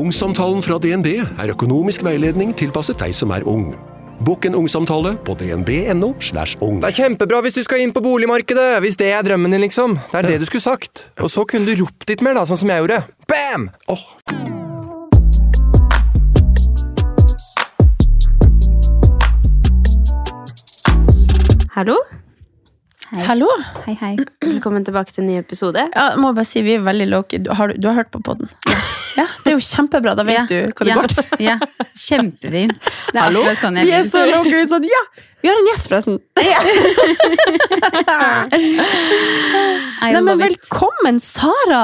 Ungsamtalen 0.00 0.62
fra 0.64 0.78
DNB 0.80 1.08
er 1.20 1.50
økonomisk 1.52 2.04
veiledning 2.06 2.54
tilpasset 2.56 2.96
deg 3.02 3.12
som 3.16 3.32
er 3.36 3.44
ung. 3.48 3.72
Bokk 4.24 4.46
en 4.48 4.56
ungsamtale 4.58 5.14
på 5.26 5.34
dnb.no. 5.40 6.12
slash 6.24 6.56
ung. 6.64 6.78
Det 6.82 6.90
er 6.92 6.96
kjempebra 7.02 7.40
hvis 7.44 7.56
du 7.58 7.62
skal 7.64 7.84
inn 7.84 7.92
på 7.96 8.02
boligmarkedet, 8.04 8.78
hvis 8.84 8.96
det 9.00 9.10
er 9.16 9.24
drømmen 9.26 9.52
din, 9.56 9.64
liksom. 9.64 9.98
Det 10.12 10.22
er 10.22 10.28
det 10.34 10.38
du 10.42 10.48
skulle 10.48 10.64
sagt. 10.64 11.06
Og 11.20 11.32
så 11.32 11.44
kunne 11.48 11.68
du 11.68 11.84
ropt 11.84 12.08
litt 12.12 12.24
mer, 12.24 12.36
da, 12.40 12.46
sånn 12.48 12.62
som 12.64 12.72
jeg 12.72 12.84
gjorde. 12.84 13.02
Bam! 13.32 13.68
Oh. 13.92 14.04
Hallo? 21.74 21.96
Hallo? 23.10 23.46
Hei, 23.86 23.94
hei. 24.00 24.12
Velkommen 24.44 24.84
tilbake 24.86 25.12
til 25.14 25.24
en 25.24 25.30
ny 25.32 25.38
episode. 25.40 25.82
Ja, 25.94 26.10
må 26.20 26.32
bare 26.36 26.46
si 26.46 26.62
vi 26.66 26.76
er 26.76 26.84
veldig 26.86 27.08
low-key. 27.10 27.40
Du, 27.46 27.50
har- 27.56 27.74
du 27.74 27.88
har 27.88 27.96
hørt 28.02 28.10
på 28.14 28.20
podden? 28.22 28.50
Ja. 29.18 29.26
Det 29.50 29.56
er 29.56 29.58
jo 29.58 29.64
kjempebra, 29.66 30.12
da 30.14 30.22
vet 30.22 30.36
Ja, 30.36 30.44
du 30.46 30.70
hva 30.70 30.84
det 30.86 30.92
ja, 30.92 30.94
går 31.00 31.08
til. 31.10 31.24
Ja, 31.48 31.56
kjempefint. 31.98 32.76
Det 33.10 33.18
er 33.18 33.24
Hallo? 33.24 33.42
sånn 33.58 33.74
jeg 33.80 33.88
Vi 33.88 33.92
er 33.98 34.04
så 34.12 34.20
low-key. 34.30 34.52
vi 34.54 34.60
er 34.62 34.68
Sånn, 34.70 34.86
ja! 34.86 35.00
Vi 35.40 35.48
har 35.48 35.56
en 35.58 35.68
gjest, 35.72 35.88
forresten. 35.90 36.16
Nei, 40.00 40.20
men 40.22 40.38
velkommen, 40.40 41.18
Sara! 41.24 41.80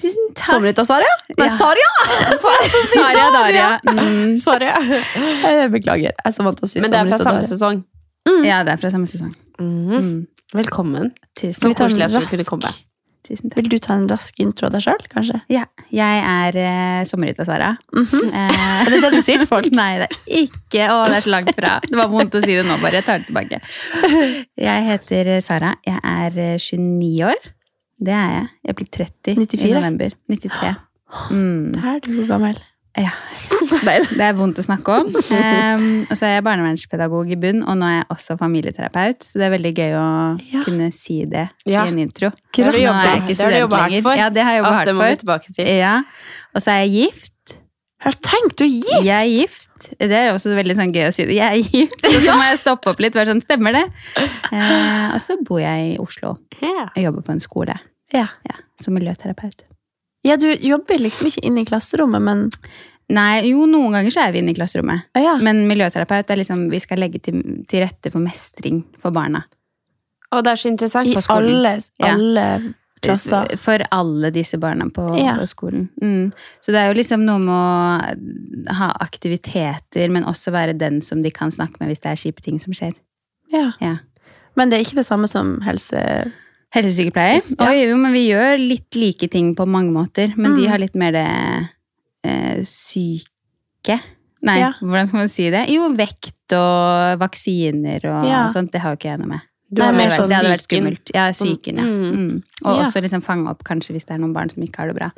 Tusen 0.00 0.26
takk. 0.34 0.50
Sommerhytta 0.50 0.84
Sara? 0.88 1.12
Nei, 1.38 1.46
Ja. 1.46 1.54
Saria! 1.56 1.92
Saria 2.94 3.26
Daria. 3.34 3.68
Mm. 3.86 4.36
Jeg 5.46 5.70
beklager. 5.72 6.10
Jeg 6.10 6.26
er 6.26 6.32
så 6.36 6.42
vant 6.46 6.58
til 6.60 6.66
å 6.68 6.70
si 6.74 6.78
Men 6.84 6.90
det 6.92 6.98
er 7.00 7.06
fra 7.14 7.18
samme 7.22 7.42
sesong? 7.46 7.76
sesong. 8.26 8.44
Ja, 8.46 8.58
det 8.66 8.72
er 8.76 8.80
fra 8.82 8.90
samme 8.92 9.08
sesong. 9.10 9.32
Mm. 9.62 10.12
Velkommen. 10.54 11.06
Tusen. 11.38 11.60
Så 11.62 11.66
koselig 11.78 12.04
at 12.10 12.14
du 12.18 12.26
kunne 12.34 12.46
komme. 12.48 12.70
Tusen 13.30 13.50
takk. 13.52 13.60
Vil 13.60 13.68
du 13.70 13.76
ta 13.78 13.94
en 13.94 14.08
rask 14.10 14.40
intro 14.42 14.66
av 14.66 14.74
deg 14.74 14.82
sjøl, 14.82 15.04
kanskje? 15.12 15.38
Ja, 15.52 15.62
jeg 15.94 16.22
er 16.26 16.56
eh, 16.58 17.02
Sommerhytta-Sara. 17.06 17.68
Mhm. 17.94 18.32
Eh, 18.34 18.64
Er 18.80 18.90
det 18.90 19.00
det 19.04 19.12
du 19.14 19.20
sier 19.22 19.38
til 19.38 19.48
folk? 19.50 19.68
Nei, 19.80 20.00
det 20.02 20.08
er 20.10 20.42
ikke 20.42 20.88
Å, 20.90 21.04
det 21.10 21.20
er 21.20 21.26
så 21.28 21.32
langt 21.36 21.54
fra. 21.54 21.76
Det 21.86 22.00
var 22.00 22.10
vondt 22.10 22.34
å 22.34 22.42
si 22.42 22.56
det 22.58 22.66
nå, 22.66 22.80
bare. 22.82 22.98
Jeg 22.98 23.06
tar 23.06 23.22
det 23.22 23.30
tilbake. 23.30 23.62
Jeg 24.68 24.86
heter 24.88 25.32
Sara. 25.46 25.76
Jeg 25.86 26.02
er 26.02 26.40
eh, 26.42 26.58
29 26.58 27.24
år. 27.30 27.50
Det 28.00 28.14
er 28.16 28.30
jeg. 28.32 28.44
Jeg 28.64 28.76
blir 28.78 28.86
30 28.96 29.60
i 29.68 29.74
november. 29.76 30.16
93. 30.32 30.76
Mm. 31.10 31.72
Der 31.74 31.86
er 31.90 32.02
du 32.04 32.20
gammel. 32.28 32.58
Ja. 32.98 33.10
Det 33.80 34.20
er 34.24 34.34
vondt 34.34 34.58
å 34.58 34.64
snakke 34.66 34.94
om. 35.00 35.10
Um, 35.14 35.84
og 36.10 36.16
så 36.18 36.26
er 36.26 36.32
jeg 36.34 36.44
barnevernspedagog 36.44 37.30
i 37.32 37.36
bunn, 37.40 37.60
og 37.62 37.76
nå 37.78 37.86
er 37.86 37.94
jeg 38.00 38.06
også 38.16 38.36
familieterapeut. 38.40 39.22
Så 39.24 39.38
det 39.40 39.46
er 39.46 39.52
veldig 39.54 39.72
gøy 39.78 39.94
å 39.96 40.06
Ja. 40.50 40.62
kunne 40.66 40.88
si 40.92 41.20
det 41.30 41.46
Ja. 41.70 41.84
i 41.86 41.92
en 41.92 41.98
intro. 42.02 42.30
Har 42.30 42.72
Nå 42.72 42.74
er 42.74 42.80
jeg 42.80 43.22
ikke 43.22 43.36
det 43.36 43.38
har 43.38 43.50
du 43.54 43.66
student 43.68 43.92
lenger. 43.94 44.16
Ja, 44.18 44.28
det 44.34 44.42
har 44.44 44.52
jeg 44.58 44.64
vi 44.64 44.70
hardt 44.74 44.88
for. 44.90 45.16
tilbake 45.24 45.54
til. 45.54 45.66
Ja. 45.78 46.02
Og 46.54 46.60
så 46.64 46.72
er 46.74 46.82
jeg 46.84 46.90
gift. 46.98 47.56
Har 48.00 48.12
tenkt, 48.12 48.56
du 48.56 48.64
er 48.64 48.68
gift! 48.74 49.04
Jeg 49.04 49.16
er 49.20 49.28
gift. 49.28 49.90
Det 50.00 50.10
er 50.16 50.30
også 50.32 50.54
veldig 50.56 50.74
sånn 50.76 50.92
gøy 50.92 51.06
å 51.06 51.12
si 51.14 51.24
det. 51.28 51.34
Jeg 51.36 51.46
er 51.52 51.62
gift. 51.70 52.04
Og 52.04 52.20
så 52.24 52.34
må 52.36 52.42
jeg 52.48 52.58
stoppe 52.58 52.90
opp 52.90 52.98
litt. 53.04 53.14
Være 53.14 53.26
sånn, 53.34 53.42
stemmer 53.44 53.72
det? 53.76 53.84
Uh, 54.50 55.12
og 55.14 55.20
så 55.20 55.36
bor 55.44 55.60
jeg 55.60 55.94
i 55.94 55.98
Oslo 56.00 56.38
og 56.60 56.96
jobber 56.96 57.22
på 57.22 57.32
en 57.36 57.40
skole 57.44 57.78
Ja. 58.12 58.26
ja, 58.48 58.56
som 58.82 58.94
miljøterapeut. 58.96 59.62
Ja, 60.26 60.36
du 60.36 60.48
jobber 60.52 60.98
liksom 61.00 61.26
ikke 61.30 61.44
inne 61.48 61.62
i 61.64 61.68
klasserommet, 61.68 62.22
men 62.22 62.50
Nei, 63.10 63.40
jo, 63.50 63.64
noen 63.66 63.90
ganger 63.90 64.12
så 64.14 64.20
er 64.22 64.32
vi 64.32 64.38
inne 64.38 64.52
i 64.52 64.54
klasserommet. 64.54 65.08
ja. 65.18 65.32
Men 65.42 65.64
miljøterapeut 65.66 66.28
er 66.30 66.36
liksom 66.38 66.68
vi 66.70 66.78
skal 66.78 67.00
legge 67.02 67.18
til, 67.18 67.40
til 67.66 67.82
rette 67.82 68.12
for 68.12 68.22
mestring 68.22 68.84
for 69.02 69.10
barna. 69.10 69.40
Og 70.30 70.44
det 70.46 70.52
er 70.52 70.60
så 70.62 70.68
interessant. 70.70 71.08
I 71.10 71.16
på 71.18 71.22
skolen. 71.26 71.56
alle, 71.56 71.72
Ja. 71.98 72.12
alle 72.14 72.74
klasser. 73.02 73.56
For 73.58 73.82
alle 73.90 74.30
disse 74.30 74.58
barna 74.62 74.86
på, 74.94 75.08
Ja. 75.18 75.34
på 75.34 75.46
skolen. 75.50 75.88
Mm. 76.00 76.30
Så 76.62 76.70
det 76.70 76.76
er 76.84 76.92
jo 76.92 77.00
liksom 77.00 77.24
noe 77.26 77.38
med 77.42 77.50
å 78.70 78.74
ha 78.78 78.92
aktiviteter, 79.00 80.08
men 80.08 80.22
også 80.24 80.52
være 80.54 80.78
den 80.78 81.00
som 81.02 81.20
de 81.20 81.30
kan 81.34 81.50
snakke 81.50 81.80
med 81.80 81.88
hvis 81.90 82.00
det 82.04 82.12
er 82.12 82.20
kjipe 82.22 82.42
ting 82.44 82.60
som 82.60 82.72
skjer. 82.72 82.94
Ja. 83.50 83.72
Ja. 83.80 83.96
Men 84.54 84.70
det 84.70 84.78
er 84.78 84.84
ikke 84.84 85.00
det 85.02 85.06
samme 85.06 85.26
som 85.28 85.60
helse... 85.66 86.30
Helsesykepleier? 86.74 87.40
Syns- 87.42 87.58
ja. 87.58 87.72
Jo, 87.90 87.96
men 87.98 88.12
vi 88.14 88.28
gjør 88.30 88.58
litt 88.62 88.94
like 88.94 89.28
ting 89.30 89.54
på 89.58 89.66
mange 89.66 89.90
måter. 89.92 90.34
Men 90.36 90.54
de 90.56 90.66
Mm. 90.66 90.70
har 90.70 90.78
litt 90.78 90.94
mer 90.94 91.12
det 91.12 91.70
eh, 92.24 92.62
syke. 92.64 94.00
Nei, 94.42 94.58
Ja. 94.60 94.72
hvordan 94.80 95.06
skal 95.06 95.18
man 95.18 95.28
si 95.28 95.50
det? 95.50 95.68
Jo, 95.68 95.88
vekt 95.94 96.52
og 96.52 97.18
vaksiner 97.20 98.04
og 98.04 98.24
Ja. 98.26 98.46
sånt. 98.48 98.70
Det 98.72 98.80
har 98.80 98.92
jo 98.92 98.96
ikke 98.96 99.10
jeg 99.10 99.18
noe 99.18 99.26
med. 99.28 99.40
Du 99.72 99.80
Nei, 99.80 99.86
har 99.86 99.92
mer 99.92 99.98
mer 100.08 100.08
det 100.16 100.18
sånn 100.24 100.32
hadde 100.32 100.50
vært 100.50 100.66
psyken. 100.66 100.82
skummelt. 100.82 101.10
Ja, 101.14 101.30
psyken, 101.32 101.76
ja. 101.76 101.82
Mm. 101.82 102.14
Mm. 102.16 102.42
Og 102.64 102.76
også 102.84 103.00
liksom 103.02 103.22
fange 103.22 103.48
opp 103.48 103.62
kanskje 103.64 103.92
hvis 103.94 104.04
det 104.06 104.14
er 104.14 104.18
noen 104.18 104.32
barn 104.34 104.50
som 104.50 104.62
ikke 104.62 104.76
har 104.78 104.86
det 104.88 104.96
bra. 104.96 105.10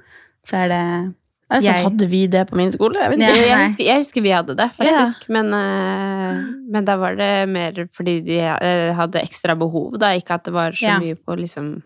Så 0.46 0.54
er 0.54 0.68
det 0.68 1.14
Så 1.60 1.64
Jeg- 1.68 1.84
hadde 1.84 2.06
vi 2.08 2.26
det 2.26 2.46
på 2.48 2.56
min 2.56 2.70
skole. 2.72 2.94
Jeg 3.00 3.10
vet 3.10 3.18
Ja. 3.20 3.26
Jeg, 3.34 3.66
husker, 3.68 3.84
jeg 3.84 3.96
husker 3.96 4.22
vi 4.22 4.30
hadde 4.30 4.56
det, 4.56 4.70
faktisk. 4.72 5.28
Men, 5.28 5.52
eh, 5.52 6.42
men 6.70 6.84
da 6.84 6.96
var 6.96 7.14
det 7.16 7.48
mer 7.48 7.72
fordi 7.92 8.20
de 8.24 8.38
eh, 8.40 8.92
hadde 8.94 9.20
ekstra 9.22 9.56
behov, 9.58 9.98
da. 9.98 10.14
Ikke 10.16 10.34
at 10.34 10.44
det 10.44 10.52
var 10.54 10.70
så 10.72 10.82
Ja. 10.86 10.98
mye 10.98 11.14
på 11.16 11.36
liksom 11.38 11.82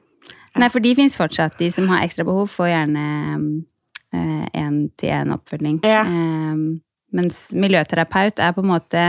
Nei, 0.57 0.69
for 0.71 0.81
de 0.81 0.95
fins 0.95 1.17
fortsatt. 1.19 1.59
De 1.59 1.69
som 1.71 1.87
har 1.89 2.01
ekstra 2.07 2.25
behov, 2.25 2.49
får 2.49 2.69
gjerne 2.73 3.65
én-til-én-oppfølging. 4.55 5.81
Ja. 5.85 6.05
mens 7.13 7.53
miljøterapeut 7.55 8.41
er 8.41 8.53
på 8.53 8.61
en 8.65 8.69
måte 8.69 9.03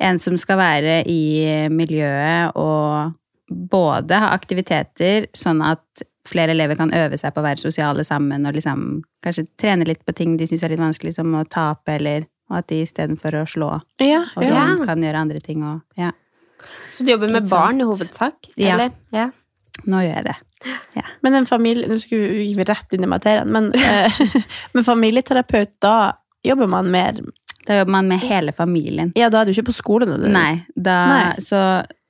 en 0.00 0.18
som 0.18 0.36
skal 0.40 0.56
være 0.56 1.02
i 1.06 1.68
miljøet 1.68 2.52
og 2.56 3.12
både 3.50 4.16
ha 4.18 4.30
aktiviteter, 4.36 5.26
sånn 5.36 5.60
at 5.64 6.02
flere 6.28 6.54
elever 6.54 6.78
kan 6.78 6.92
øve 6.96 7.18
seg 7.20 7.34
på 7.34 7.42
å 7.42 7.46
være 7.46 7.60
sosiale 7.60 8.04
sammen 8.06 8.46
og 8.48 8.56
liksom 8.56 9.02
kanskje 9.24 9.46
trene 9.60 9.86
litt 9.88 10.04
på 10.06 10.14
ting 10.16 10.38
de 10.40 10.48
syns 10.48 10.64
er 10.64 10.72
litt 10.72 10.82
vanskelig, 10.82 11.14
som 11.18 11.34
å 11.36 11.44
tape, 11.44 11.98
eller 11.98 12.28
og 12.50 12.58
at 12.60 12.68
de 12.68 12.82
istedenfor 12.84 13.38
å 13.40 13.44
slå 13.48 13.70
Ja, 14.04 14.20
og 14.36 14.44
ja. 14.44 14.52
sånn 14.52 14.84
kan 14.88 15.04
gjøre 15.04 15.22
andre 15.26 15.40
ting 15.44 15.62
og 15.64 15.80
Ja, 16.00 16.12
Så 16.92 17.04
du 17.04 17.12
jobber 17.14 17.32
med 17.32 17.48
barn 17.48 17.80
i 17.80 17.86
hovedsak? 17.88 18.50
Ja. 18.56 18.74
Eller? 18.74 18.92
Ja. 19.14 19.30
nå 19.90 20.02
gjør 20.04 20.20
jeg 20.20 20.26
det. 20.28 20.36
Men 21.24 21.34
en 21.40 21.48
familie 21.48 21.88
Nå 21.90 21.98
skulle 22.00 22.28
vi 22.32 22.44
gikk 22.48 22.60
vi 22.62 22.68
rett 22.68 22.96
inn 22.96 23.04
i 23.04 23.10
materien, 23.10 23.50
men, 23.52 23.72
eh, 23.74 24.20
men 24.76 24.84
familieterapeut, 24.86 25.74
da 25.82 26.14
jobber 26.44 26.68
man 26.70 26.90
mer 26.92 27.20
Da 27.66 27.80
jobber 27.80 27.96
man 27.96 28.08
med 28.08 28.20
hele 28.20 28.52
familien. 28.52 29.12
Ja, 29.16 29.30
da 29.32 29.40
er 29.40 29.48
du 29.48 29.54
ikke 29.54 29.70
på 29.70 29.76
skolen? 29.76 30.12
Nei, 30.32 30.64
da, 30.76 30.98
Nei. 31.08 31.40
så 31.40 31.60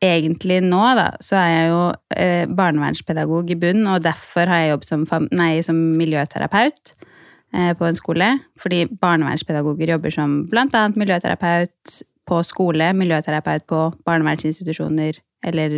egentlig 0.04 0.60
nå 0.64 0.82
da, 0.98 1.08
så 1.24 1.38
er 1.40 1.50
jeg 1.50 1.68
jo 1.72 1.82
eh, 2.16 2.44
barnevernspedagog 2.60 3.50
i 3.52 3.58
bunn, 3.58 3.84
og 3.90 4.04
derfor 4.04 4.50
har 4.50 4.62
jeg 4.62 4.72
jobb 4.74 4.88
som, 4.88 5.04
nei, 5.34 5.50
som 5.66 5.78
miljøterapeut 5.98 6.94
eh, 7.54 7.72
på 7.78 7.88
en 7.88 7.98
skole. 7.98 8.30
Fordi 8.60 8.84
barnevernspedagoger 9.00 9.94
jobber 9.94 10.14
som 10.14 10.42
annet 10.52 11.00
miljøterapeut 11.00 12.00
på 12.24 12.40
skole, 12.46 12.92
miljøterapeut 12.96 13.66
på 13.68 13.80
barnevernsinstitusjoner, 14.06 15.20
eller 15.44 15.76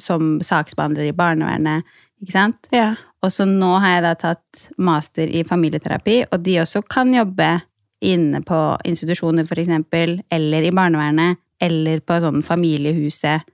som 0.00 0.40
saksbehandler 0.42 1.10
i 1.10 1.16
barnevernet, 1.16 1.86
ikke 2.22 2.34
sant? 2.34 2.68
Ja. 2.74 2.94
Og 3.22 3.32
så 3.32 3.46
nå 3.48 3.76
har 3.80 3.96
jeg 3.96 4.04
da 4.04 4.14
tatt 4.18 4.66
master 4.78 5.30
i 5.30 5.44
familieterapi, 5.46 6.24
og 6.32 6.42
de 6.44 6.58
også 6.64 6.82
kan 6.90 7.14
jobbe 7.14 7.56
inne 8.04 8.42
på 8.44 8.60
institusjoner 8.84 9.46
eksempel, 9.62 10.18
eller 10.32 10.66
i 10.66 10.74
barnevernet, 10.74 11.40
eller 11.62 12.02
på 12.04 12.18
sånn 12.20 12.42
familiehuset. 12.44 13.46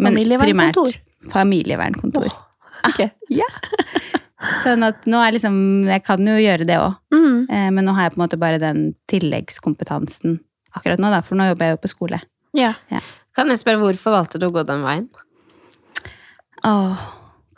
Men 0.00 0.14
Familievernkontor. 0.16 0.92
primært 0.94 1.32
Familievernkontor. 1.32 2.28
yeah. 3.30 3.58
Sånn 4.64 4.82
at 4.86 5.04
nå 5.04 5.18
er 5.20 5.34
liksom 5.36 5.56
Jeg 5.84 6.00
kan 6.06 6.24
jo 6.24 6.38
gjøre 6.40 6.64
det 6.66 6.78
òg, 6.80 6.94
Mm. 7.12 7.74
men 7.74 7.84
nå 7.84 7.92
har 7.94 8.06
jeg 8.08 8.14
på 8.14 8.20
en 8.20 8.24
måte 8.24 8.38
bare 8.40 8.58
den 8.62 8.94
tilleggskompetansen 9.10 10.38
akkurat 10.76 10.98
nå, 11.02 11.10
da, 11.10 11.20
for 11.20 11.36
nå 11.36 11.48
jobber 11.50 11.66
jeg 11.66 11.76
jo 11.76 11.80
på 11.82 11.90
skole. 11.92 12.20
Ja. 12.56 12.72
Kan 13.36 13.48
jeg 13.52 13.58
spørre 13.60 13.80
hvorfor 13.82 14.14
valgte 14.14 14.38
du 14.40 14.46
å 14.48 14.52
gå 14.54 14.62
den 14.66 14.82
veien? 14.86 15.08
Åh, 16.64 17.00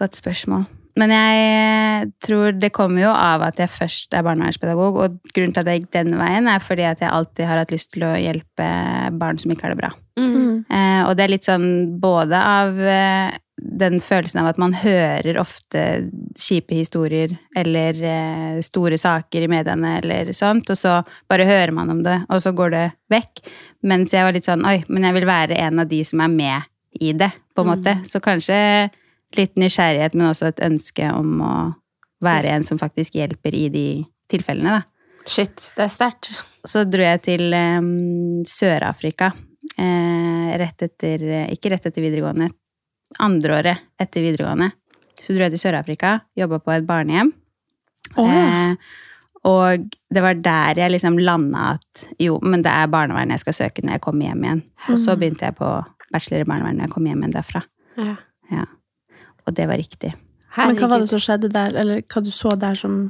godt 0.01 0.17
spørsmål. 0.19 0.67
Men 1.01 1.13
jeg 1.15 2.09
tror 2.21 2.57
det 2.61 2.73
kommer 2.77 3.07
jo 3.07 3.13
av 3.13 3.45
at 3.47 3.61
jeg 3.63 3.73
først 3.73 4.13
er 4.17 4.25
barnevernspedagog, 4.27 4.99
og 5.01 5.33
grunnen 5.33 5.55
til 5.55 5.63
at 5.63 5.71
jeg 5.71 5.83
gikk 5.83 5.93
den 5.97 6.17
veien, 6.21 6.51
er 6.51 6.61
fordi 6.61 6.85
at 6.89 7.01
jeg 7.01 7.13
alltid 7.13 7.49
har 7.49 7.63
hatt 7.63 7.73
lyst 7.73 7.95
til 7.95 8.05
å 8.05 8.13
hjelpe 8.21 8.67
barn 9.21 9.41
som 9.41 9.55
ikke 9.55 9.69
har 9.69 9.75
det 9.75 9.81
bra. 9.81 9.93
Mm. 10.21 10.67
Eh, 10.69 11.01
og 11.07 11.17
det 11.17 11.25
er 11.25 11.33
litt 11.33 11.49
sånn 11.49 11.71
både 12.03 12.37
av 12.37 12.77
eh, 12.77 13.39
den 13.57 14.01
følelsen 14.05 14.43
av 14.43 14.51
at 14.51 14.61
man 14.61 14.75
hører 14.77 15.39
ofte 15.41 15.85
kjipe 16.39 16.77
historier 16.77 17.33
eller 17.57 17.97
eh, 17.97 18.63
store 18.65 18.99
saker 19.01 19.47
i 19.47 19.51
mediene 19.53 19.97
eller 20.03 20.33
sånt, 20.37 20.69
og 20.73 20.79
så 20.79 20.99
bare 21.31 21.49
hører 21.49 21.73
man 21.77 21.93
om 21.95 22.03
det, 22.05 22.21
og 22.29 22.43
så 22.45 22.53
går 22.57 22.75
det 22.77 22.87
vekk. 23.13 23.47
Mens 23.89 24.13
jeg 24.13 24.27
var 24.27 24.37
litt 24.37 24.49
sånn 24.49 24.67
oi, 24.69 24.83
men 24.93 25.09
jeg 25.09 25.17
vil 25.21 25.31
være 25.31 25.61
en 25.63 25.81
av 25.81 25.89
de 25.89 26.03
som 26.05 26.21
er 26.25 26.37
med 26.37 26.69
i 27.01 27.15
det, 27.17 27.33
på 27.57 27.65
en 27.65 27.73
måte. 27.73 27.97
Så 28.13 28.21
kanskje 28.21 28.59
litt 29.39 29.55
nysgjerrighet, 29.61 30.17
men 30.17 30.31
også 30.31 30.51
et 30.51 30.63
ønske 30.65 31.09
om 31.15 31.43
å 31.45 31.55
være 32.23 32.55
en 32.57 32.67
som 32.67 32.81
faktisk 32.81 33.17
hjelper 33.19 33.55
i 33.59 33.67
de 33.73 33.87
tilfellene, 34.33 34.81
da. 34.81 34.89
Shit, 35.29 35.69
det 35.77 35.85
er 35.85 35.93
sterkt. 35.93 36.33
Så 36.67 36.83
dro 36.91 37.05
jeg 37.05 37.21
til 37.23 37.55
um, 37.55 38.43
Sør-Afrika 38.49 39.29
eh, 39.79 40.49
rett 40.59 40.83
etter 40.83 41.23
Ikke 41.53 41.71
rett 41.71 41.87
etter 41.87 42.03
videregående, 42.03 42.49
andreåret 43.23 43.85
etter 44.03 44.25
videregående. 44.25 44.73
Så 45.23 45.37
dro 45.37 45.47
jeg 45.47 45.55
til 45.55 45.63
Sør-Afrika, 45.63 46.17
jobba 46.39 46.59
på 46.63 46.75
et 46.75 46.89
barnehjem. 46.89 47.31
Oh, 48.19 48.27
ja. 48.27 48.43
eh, 48.73 49.01
og 49.49 49.89
det 50.15 50.23
var 50.23 50.39
der 50.39 50.79
jeg 50.79 50.95
liksom 50.95 51.19
landa 51.19 51.73
at 51.77 52.05
jo, 52.23 52.37
men 52.43 52.63
det 52.63 52.71
er 52.71 52.91
barnevern 52.91 53.33
jeg 53.35 53.43
skal 53.43 53.57
søke 53.57 53.83
når 53.83 53.97
jeg 53.97 54.05
kommer 54.05 54.29
hjem 54.29 54.45
igjen. 54.47 54.63
Og 54.91 55.01
så 55.03 55.17
begynte 55.19 55.49
jeg 55.49 55.59
på 55.59 55.71
bachelor 56.15 56.45
i 56.45 56.49
barnevern 56.51 56.79
når 56.79 56.87
jeg 56.87 56.95
kom 56.95 57.09
hjem 57.11 57.25
igjen 57.25 57.35
derfra. 57.35 57.65
Ja. 57.99 58.15
Ja. 58.53 58.69
Og 59.47 59.57
det 59.57 59.69
var 59.71 59.81
riktig. 59.81 60.13
Men 60.57 60.77
hva 60.77 60.89
var 60.91 61.03
det 61.03 61.09
som 61.11 61.23
skjedde 61.23 61.49
der, 61.53 61.77
eller 61.81 62.03
hva 62.05 62.23
du 62.25 62.31
så 62.35 62.53
der 62.61 62.77
som 62.79 63.07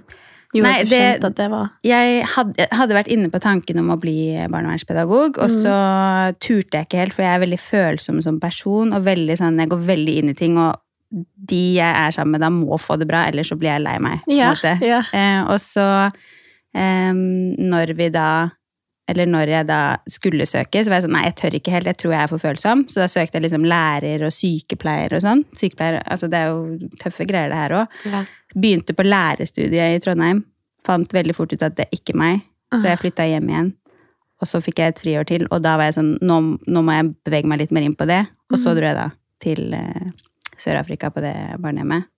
gjorde 0.52 0.68
Nei, 0.68 0.74
at 0.82 0.86
du 0.86 0.92
skjønte 0.92 1.30
at 1.32 1.38
det 1.40 1.48
var 1.50 1.70
Jeg 1.86 2.22
hadde, 2.34 2.66
hadde 2.76 2.96
vært 2.96 3.10
inne 3.14 3.30
på 3.32 3.40
tanken 3.42 3.80
om 3.82 3.90
å 3.94 3.98
bli 4.00 4.16
barnevernspedagog, 4.52 5.40
og 5.42 5.52
så 5.52 5.76
turte 6.42 6.78
jeg 6.78 6.88
ikke 6.88 7.02
helt, 7.02 7.16
for 7.16 7.26
jeg 7.26 7.34
er 7.34 7.44
veldig 7.46 7.60
følsom 7.62 8.22
som 8.24 8.38
person, 8.42 8.94
og 8.94 9.06
veldig 9.08 9.38
sånn, 9.40 9.60
jeg 9.62 9.72
går 9.72 9.84
veldig 9.90 10.16
inn 10.20 10.32
i 10.32 10.38
ting, 10.38 10.60
og 10.60 10.78
de 11.52 11.62
jeg 11.76 11.88
er 11.88 12.14
sammen 12.14 12.36
med 12.36 12.44
da 12.44 12.52
må 12.52 12.78
få 12.80 12.96
det 13.00 13.08
bra, 13.10 13.26
ellers 13.28 13.50
så 13.52 13.58
blir 13.60 13.74
jeg 13.74 13.84
lei 13.84 13.98
meg. 14.02 14.22
Ja, 14.32 14.54
ja. 14.80 15.02
Eh, 15.12 15.40
og 15.44 15.58
så, 15.60 15.86
eh, 16.72 17.12
når 17.12 17.96
vi 17.98 18.08
da 18.14 18.28
eller 19.10 19.26
når 19.26 19.50
jeg 19.50 19.66
da 19.66 19.80
skulle 20.10 20.46
søke, 20.46 20.82
så 20.82 20.90
var 20.90 21.00
jeg 21.00 21.06
sånn 21.08 21.14
nei, 21.16 21.24
jeg 21.26 21.36
tør 21.40 21.56
ikke 21.58 21.74
helt, 21.74 21.88
jeg 21.90 21.98
tror 21.98 22.14
jeg 22.14 22.22
er 22.22 22.30
for 22.30 22.42
følsom. 22.42 22.84
Så 22.92 23.02
da 23.02 23.08
søkte 23.10 23.38
jeg 23.38 23.46
liksom 23.48 23.66
lærer 23.66 24.22
og 24.28 24.34
sykepleier 24.34 25.16
og 25.16 25.24
sånn. 25.24 25.42
Sykepleier, 25.58 25.98
altså 26.06 26.30
Det 26.30 26.38
er 26.38 26.52
jo 26.52 26.90
tøffe 27.02 27.26
greier, 27.28 27.50
det 27.50 27.58
her 27.58 27.76
òg. 27.80 27.98
Ja. 28.06 28.22
Begynte 28.54 28.94
på 28.94 29.06
lærerstudiet 29.06 29.96
i 29.96 30.02
Trondheim. 30.04 30.44
Fant 30.86 31.14
veldig 31.14 31.34
fort 31.34 31.54
ut 31.54 31.64
at 31.66 31.76
det 31.78 31.88
er 31.88 31.98
ikke 31.98 32.14
meg, 32.18 32.44
så 32.74 32.84
jeg 32.88 33.00
flytta 33.02 33.26
hjem 33.30 33.50
igjen. 33.50 33.72
Og 34.42 34.48
så 34.50 34.58
fikk 34.62 34.80
jeg 34.82 34.94
et 34.94 35.02
friår 35.02 35.26
til, 35.28 35.44
og 35.54 35.62
da 35.62 35.76
var 35.78 35.90
jeg 35.90 35.98
sånn 36.00 36.14
nå, 36.22 36.38
nå 36.66 36.82
må 36.82 36.96
jeg 36.96 37.12
bevege 37.26 37.50
meg 37.50 37.60
litt 37.62 37.74
mer 37.74 37.86
inn 37.86 37.98
på 37.98 38.08
det. 38.10 38.24
Og 38.50 38.58
så 38.58 38.74
dro 38.74 38.88
jeg 38.88 38.98
da 38.98 39.10
til 39.42 39.74
eh, 39.76 40.08
Sør-Afrika 40.58 41.12
på 41.14 41.22
det 41.22 41.34
barnehjemmet. 41.62 42.08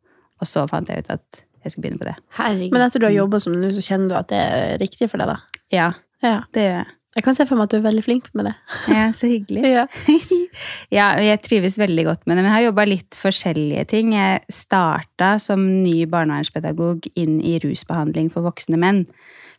Og 0.40 0.48
så 0.48 0.64
fant 0.68 0.88
jeg 0.88 1.04
ut 1.04 1.12
at 1.12 1.44
jeg 1.64 1.72
skulle 1.72 1.86
begynne 1.86 2.00
på 2.00 2.08
det. 2.08 2.16
Herregud. 2.38 2.72
Men 2.76 2.86
etter 2.86 3.00
du 3.00 3.08
har 3.08 3.16
jobba 3.16 3.40
som 3.40 3.56
nå, 3.56 3.70
så 3.72 3.84
kjenner 3.84 4.10
du 4.10 4.16
at 4.18 4.32
det 4.32 4.40
er 4.40 4.80
riktig 4.80 5.08
for 5.12 5.20
deg, 5.20 5.32
da? 5.32 5.62
Ja, 5.72 5.90
Ja. 6.24 6.40
det 6.56 6.62
gjør 6.68 6.78
jeg. 6.82 6.92
Jeg 7.14 7.22
kan 7.22 7.36
se 7.36 7.44
for 7.46 7.54
meg 7.54 7.68
at 7.68 7.70
du 7.70 7.76
er 7.78 7.84
veldig 7.84 8.02
flink 8.02 8.24
med 8.34 8.48
det. 8.48 8.54
Ja, 8.90 9.04
så 9.14 9.28
hyggelig. 9.30 9.62
Ja. 9.76 9.84
ja, 10.98 11.06
jeg 11.22 11.42
trives 11.44 11.76
veldig 11.78 12.04
godt 12.08 12.24
med 12.26 12.36
det. 12.36 12.42
Men 12.42 12.48
jeg 12.50 12.54
har 12.56 12.64
jobba 12.66 12.86
litt 12.90 13.18
forskjellige 13.20 13.84
ting. 13.92 14.10
Jeg 14.16 14.40
starta 14.50 15.36
som 15.42 15.62
ny 15.84 16.08
barnevernspedagog 16.10 17.06
inn 17.14 17.36
i 17.38 17.54
rusbehandling 17.62 18.32
for 18.34 18.42
voksne 18.48 18.80
menn. 18.82 19.04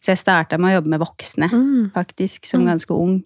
Så 0.04 0.12
jeg 0.12 0.20
starta 0.26 0.60
med 0.60 0.74
å 0.74 0.78
jobbe 0.82 0.92
med 0.98 1.00
voksne, 1.06 1.48
Mm. 1.52 1.92
faktisk, 1.96 2.46
som 2.46 2.66
ganske 2.68 2.92
ung. 2.92 3.24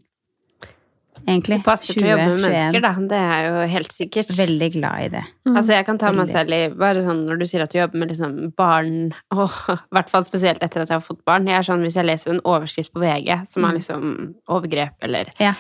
Egentlig. 1.28 1.60
Det 1.60 1.66
passer 1.66 1.98
til 1.98 2.06
å 2.08 2.12
jobbe 2.14 2.28
med 2.30 2.40
21. 2.40 2.46
mennesker, 2.46 2.84
da. 2.86 2.92
Det 3.12 3.20
er 3.20 3.48
jo 3.48 3.66
helt 3.74 3.96
sikkert. 3.96 4.32
Veldig 4.38 4.70
glad 4.78 5.04
i 5.06 5.10
det. 5.18 5.24
Altså, 5.50 5.74
jeg 5.74 5.86
kan 5.90 6.00
ta 6.02 6.12
meg 6.16 6.30
selv 6.30 6.56
i 6.56 6.62
Bare 6.80 7.04
sånn 7.06 7.26
når 7.28 7.42
du 7.42 7.46
sier 7.50 7.64
at 7.66 7.74
du 7.74 7.80
jobber 7.80 8.02
med 8.04 8.14
liksom 8.14 8.38
barn 8.60 9.12
Åh, 9.34 9.58
I 9.76 9.98
hvert 9.98 10.10
fall 10.14 10.26
spesielt 10.28 10.64
etter 10.66 10.84
at 10.86 10.90
jeg 10.94 10.98
har 11.00 11.06
fått 11.06 11.24
barn. 11.26 11.48
Jeg 11.50 11.60
er 11.60 11.68
sånn, 11.68 11.84
Hvis 11.86 11.98
jeg 12.00 12.06
leser 12.10 12.34
en 12.36 12.42
overskrift 12.46 12.94
på 12.94 13.04
VG 13.04 13.44
som 13.50 13.66
er 13.66 13.78
liksom 13.80 14.10
overgrep 14.48 14.96
eller 15.06 15.34
Ja. 15.40 15.54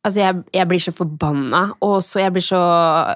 Altså, 0.00 0.22
jeg, 0.22 0.36
jeg 0.56 0.64
blir 0.64 0.80
så 0.80 0.92
forbanna, 0.96 1.58
og 1.84 1.98
så 2.00 2.22
jeg 2.22 2.32
blir 2.32 2.44
så 2.44 2.58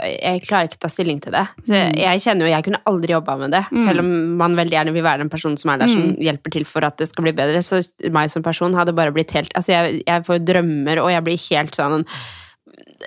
Jeg 0.04 0.42
klarer 0.44 0.68
ikke 0.68 0.76
å 0.76 0.82
ta 0.84 0.90
stilling 0.92 1.22
til 1.24 1.32
det. 1.32 1.46
Så 1.64 1.78
jeg, 1.78 1.94
jeg 2.02 2.20
kjenner 2.26 2.44
jo 2.44 2.52
Jeg 2.52 2.66
kunne 2.66 2.82
aldri 2.90 3.14
jobba 3.14 3.38
med 3.40 3.54
det, 3.56 3.62
selv 3.72 4.02
om 4.02 4.10
man 4.42 4.58
veldig 4.58 4.76
gjerne 4.76 4.92
vil 4.92 5.06
være 5.06 5.24
den 5.24 5.32
personen 5.32 5.56
som 5.60 5.72
er 5.72 5.80
der 5.80 5.92
som 5.94 6.12
hjelper 6.20 6.52
til 6.58 6.68
for 6.68 6.84
at 6.84 7.00
det 7.00 7.08
skal 7.08 7.24
bli 7.24 7.32
bedre. 7.36 7.64
Så 7.64 7.80
meg 8.12 8.32
som 8.34 8.44
person 8.44 8.76
hadde 8.76 8.96
bare 8.96 9.14
blitt 9.16 9.32
helt 9.32 9.54
Altså, 9.56 9.72
jeg, 9.72 10.02
jeg 10.04 10.26
får 10.28 10.44
drømmer, 10.44 11.00
og 11.00 11.12
jeg 11.14 11.24
blir 11.24 11.46
helt 11.48 11.80
sånn 11.80 12.04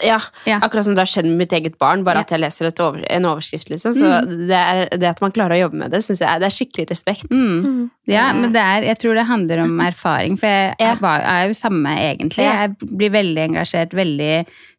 ja, 0.04 0.20
Ja. 0.46 0.60
akkurat 0.62 0.86
som 0.86 0.96
det 0.96 1.04
har 1.04 1.10
skjedd 1.12 1.26
med 1.26 1.38
mitt 1.42 1.54
eget 1.54 1.78
barn, 1.80 2.04
bare 2.04 2.22
at 2.24 2.32
jeg 2.34 2.40
leser 2.40 2.70
over, 2.84 3.04
en 3.10 3.26
overskrift, 3.26 3.70
liksom. 3.70 3.94
Så 3.98 4.12
det, 4.48 4.58
er, 4.58 4.90
det 4.98 5.10
at 5.10 5.22
man 5.22 5.32
klarer 5.36 5.58
å 5.58 5.62
jobbe 5.66 5.82
med 5.84 5.92
det, 5.92 6.04
syns 6.06 6.22
jeg 6.22 6.42
det 6.44 6.48
er 6.50 6.56
skikkelig 6.58 6.88
respekt. 6.92 7.32
Mm. 7.32 7.90
Ja, 8.08 8.32
men 8.34 8.54
det 8.56 8.62
er, 8.64 8.88
jeg 8.92 9.00
tror 9.04 9.16
det 9.20 9.26
handler 9.28 9.64
om 9.66 9.80
erfaring, 9.84 10.38
for 10.40 10.48
jeg, 10.48 10.76
jeg 10.80 11.02
var, 11.02 11.26
er 11.26 11.48
jo 11.50 11.58
samme 11.58 11.96
egentlig. 11.98 12.46
Jeg 12.48 12.76
blir 12.98 13.14
veldig 13.16 13.44
engasjert, 13.50 13.94
veldig 13.98 14.34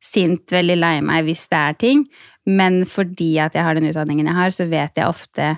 sint, 0.05 0.47
veldig 0.55 0.79
lei 0.79 0.95
meg 1.05 1.25
hvis 1.29 1.47
det 1.53 1.59
er 1.61 1.79
ting. 1.79 2.05
Men 2.49 2.85
fordi 2.89 3.35
at 3.45 3.55
jeg 3.59 3.65
har 3.67 3.77
den 3.77 3.91
utdanningen 3.91 4.31
jeg 4.31 4.39
har, 4.39 4.55
så 4.57 4.65
vet 4.71 4.97
jeg 4.97 5.09
ofte 5.09 5.57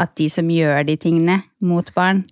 at 0.00 0.14
de 0.18 0.28
som 0.32 0.48
gjør 0.50 0.86
de 0.88 0.96
tingene 0.96 1.42
mot 1.62 1.86
barn, 1.94 2.24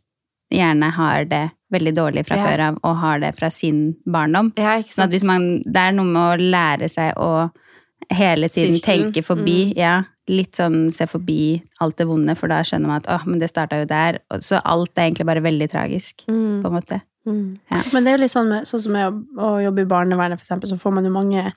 gjerne 0.50 0.88
har 0.97 1.25
det 1.31 1.44
veldig 1.72 1.93
dårlig 1.94 2.26
fra 2.26 2.37
Ja. 2.37 2.46
før 2.46 2.61
av, 2.69 2.78
og 2.84 2.96
har 2.96 3.19
det 3.20 3.37
fra 3.38 3.50
sin 3.50 3.96
barndom. 4.06 4.52
Ja, 4.56 4.78
ikke 4.78 4.93
Sånn 4.94 5.05
at 5.05 5.11
hvis 5.11 5.22
man, 5.25 5.62
det 5.62 5.76
er 5.76 5.93
noe 5.93 6.05
med 6.05 6.40
å 6.40 6.50
lære 6.50 6.88
seg 6.90 7.14
å 7.17 7.50
hele 8.11 8.49
tiden 8.49 8.81
Sirken. 8.81 9.12
tenke 9.12 9.22
forbi, 9.25 9.72
ja, 9.76 10.02
litt 10.28 10.52
sånn 10.56 10.93
se 10.93 11.06
forbi 11.06 11.62
alt 11.81 11.96
det 11.96 12.06
vonde, 12.06 12.37
for 12.37 12.49
da 12.49 12.62
skjønner 12.62 12.87
man 12.87 12.96
at 13.02 13.06
åh, 13.06 13.26
men 13.26 13.38
det 13.38 13.49
starta 13.52 13.78
jo 13.81 13.84
der. 13.87 14.19
Så 14.40 14.61
alt 14.64 14.90
er 14.96 15.11
egentlig 15.11 15.26
bare 15.26 15.40
veldig 15.43 15.70
tragisk, 15.70 16.25
Mm. 16.28 16.62
på 16.62 16.67
en 16.67 16.72
måte. 16.82 17.02
Mm. 17.26 17.58
Men 17.93 18.05
det 18.05 18.08
er 18.12 18.17
jo 18.17 18.22
litt 18.22 18.31
sånn, 18.32 18.49
med, 18.49 18.62
sånn 18.64 18.81
som 18.81 18.93
med 18.93 19.12
å, 19.37 19.62
jobbe 19.62 19.81
i 19.82 19.84
barnevernet, 19.84 20.38
for 20.40 20.46
eksempel, 20.46 20.69
så 20.69 20.78
får 20.81 20.93
man 20.94 21.05
jo 21.05 21.11
mange 21.11 21.52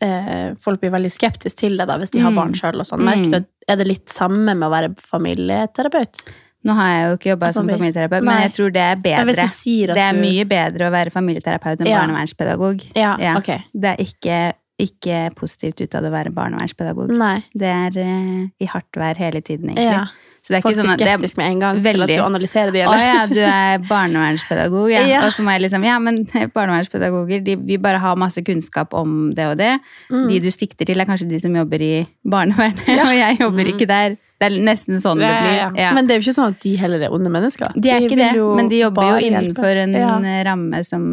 eh, 0.00 0.54
Folk 0.60 0.80
blir 0.80 0.90
veldig 0.90 1.10
skeptiske 1.10 1.56
til 1.56 1.76
det 1.78 1.86
da, 1.86 1.96
hvis 1.96 2.10
de 2.10 2.18
har 2.20 2.30
Mm. 2.32 2.34
barn 2.36 2.52
sjøl. 2.52 2.80
Sånn. 2.84 3.00
Merker 3.00 3.30
du 3.30 3.36
at- 3.36 3.46
Er 3.68 3.76
det 3.76 3.86
litt 3.86 4.06
samme 4.06 4.54
med 4.54 4.68
å 4.68 4.70
være 4.70 4.94
familieterapeut? 4.98 6.24
Nå 6.64 6.72
har 6.78 6.90
jeg 6.90 7.06
jo 7.06 7.16
ikke 7.18 7.30
jobba 7.34 7.52
som 7.52 7.68
familieterapeut, 7.68 8.24
men 8.24 8.42
jeg 8.46 8.52
tror 8.56 8.70
det 8.72 8.82
er 8.82 9.00
bedre. 9.04 9.46
Det 9.94 10.04
er 10.04 10.16
mye 10.16 10.44
bedre 10.48 10.88
å 10.88 10.92
være 10.94 11.10
familieterapeut 11.12 11.80
enn 11.82 11.90
Ja. 11.90 12.00
barnevernspedagog. 12.00 12.84
Ja, 12.96 13.16
Ja. 13.20 13.36
Okay. 13.36 13.60
Det 13.74 13.90
er 13.92 13.96
ikke, 14.00 14.38
ikke 14.80 15.18
positivt 15.36 15.80
ut 15.80 15.94
av 15.94 16.02
det 16.02 16.10
å 16.10 16.14
være 16.14 16.32
barnevernspedagog. 16.32 17.12
Nei. 17.12 17.44
Det 17.54 17.68
er 17.68 17.98
uh, 18.00 18.48
i 18.60 18.64
hardt 18.72 18.96
vær 18.96 19.14
hele 19.20 19.40
tiden, 19.44 19.70
egentlig. 19.74 20.08
Ja. 20.44 20.46
Så 20.46 20.52
det 20.52 20.58
er 20.58 20.62
Folk 20.62 20.74
ikke 20.74 20.82
sånn 20.82 20.92
at 20.92 20.98
det 20.98 21.08
er- 21.08 21.36
med 21.40 21.46
en 21.50 21.60
gang 21.60 21.78
til 21.82 22.02
at 22.04 22.08
du 22.10 22.20
analyserer 22.20 22.72
de, 22.72 22.80
Å 22.84 22.96
ja, 23.00 23.26
du 23.26 23.38
er 23.40 23.78
barnevernspedagog, 23.88 24.90
ja. 24.92 25.06
Ja. 25.14 25.22
Og 25.24 25.32
så 25.32 25.42
må 25.42 25.54
jeg 25.54 25.62
liksom 25.64 25.84
Ja, 25.86 25.98
men 25.98 26.24
barnevernspedagoger, 26.56 27.42
de, 27.44 27.56
vi 27.56 27.78
bare 27.78 27.98
har 27.98 28.16
masse 28.20 28.42
kunnskap 28.44 28.92
om 28.92 29.32
det 29.34 29.46
og 29.48 29.56
det. 29.58 29.78
Mm. 30.10 30.28
De 30.28 30.40
du 30.44 30.50
sikter 30.52 30.84
til, 30.84 31.00
er 31.00 31.08
kanskje 31.08 31.28
de 31.30 31.40
som 31.40 31.54
jobber 31.56 31.80
i 31.80 32.06
barnevernet, 32.28 32.84
og 33.08 33.14
jeg 33.16 33.40
jobber 33.40 33.72
ikke 33.72 33.88
der. 33.88 34.16
Det 34.40 34.50
er 34.50 34.56
nesten 34.66 35.00
sånn 35.00 35.22
det 35.22 35.30
Ja, 35.30 35.34
ja, 35.34 35.42
blir. 35.44 35.56
ja. 35.56 35.68
Ja. 35.86 35.90
Men 35.96 36.06
det 36.06 36.14
er 36.14 36.20
jo 36.20 36.26
ikke 36.28 36.36
sånn 36.36 36.52
at 36.52 36.60
de 36.60 36.76
heller 36.76 37.00
er 37.06 37.12
onde 37.14 37.30
mennesker. 37.32 37.72
de 37.80 37.88
er 37.88 38.04
ikke 38.04 38.18
vil 38.18 38.24
det, 38.36 38.56
men 38.58 38.68
de 38.68 38.80
jobber 38.84 39.12
jo 39.14 39.28
innenfor 39.30 39.80
en 39.86 39.94
ja. 39.96 40.42
ramme 40.44 40.84
som 40.84 41.04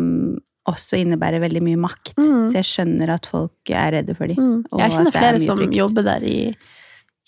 også 0.69 0.99
innebærer 1.01 1.41
veldig 1.41 1.61
mye 1.65 1.79
makt. 1.79 2.13
Mm. 2.17 2.51
Så 2.51 2.59
jeg 2.59 2.67
skjønner 2.69 3.15
at 3.15 3.25
folk 3.29 3.71
er 3.73 3.95
redde 3.97 4.13
for 4.17 4.29
dem. 4.29 4.37
Mm. 4.37 4.59
Jeg 4.77 4.91
kjenner 4.97 5.09
er 5.13 5.17
flere 5.17 5.39
som 5.41 5.57
frykt. 5.57 5.77
jobber 5.79 6.05
der 6.05 6.25
i, 6.27 6.37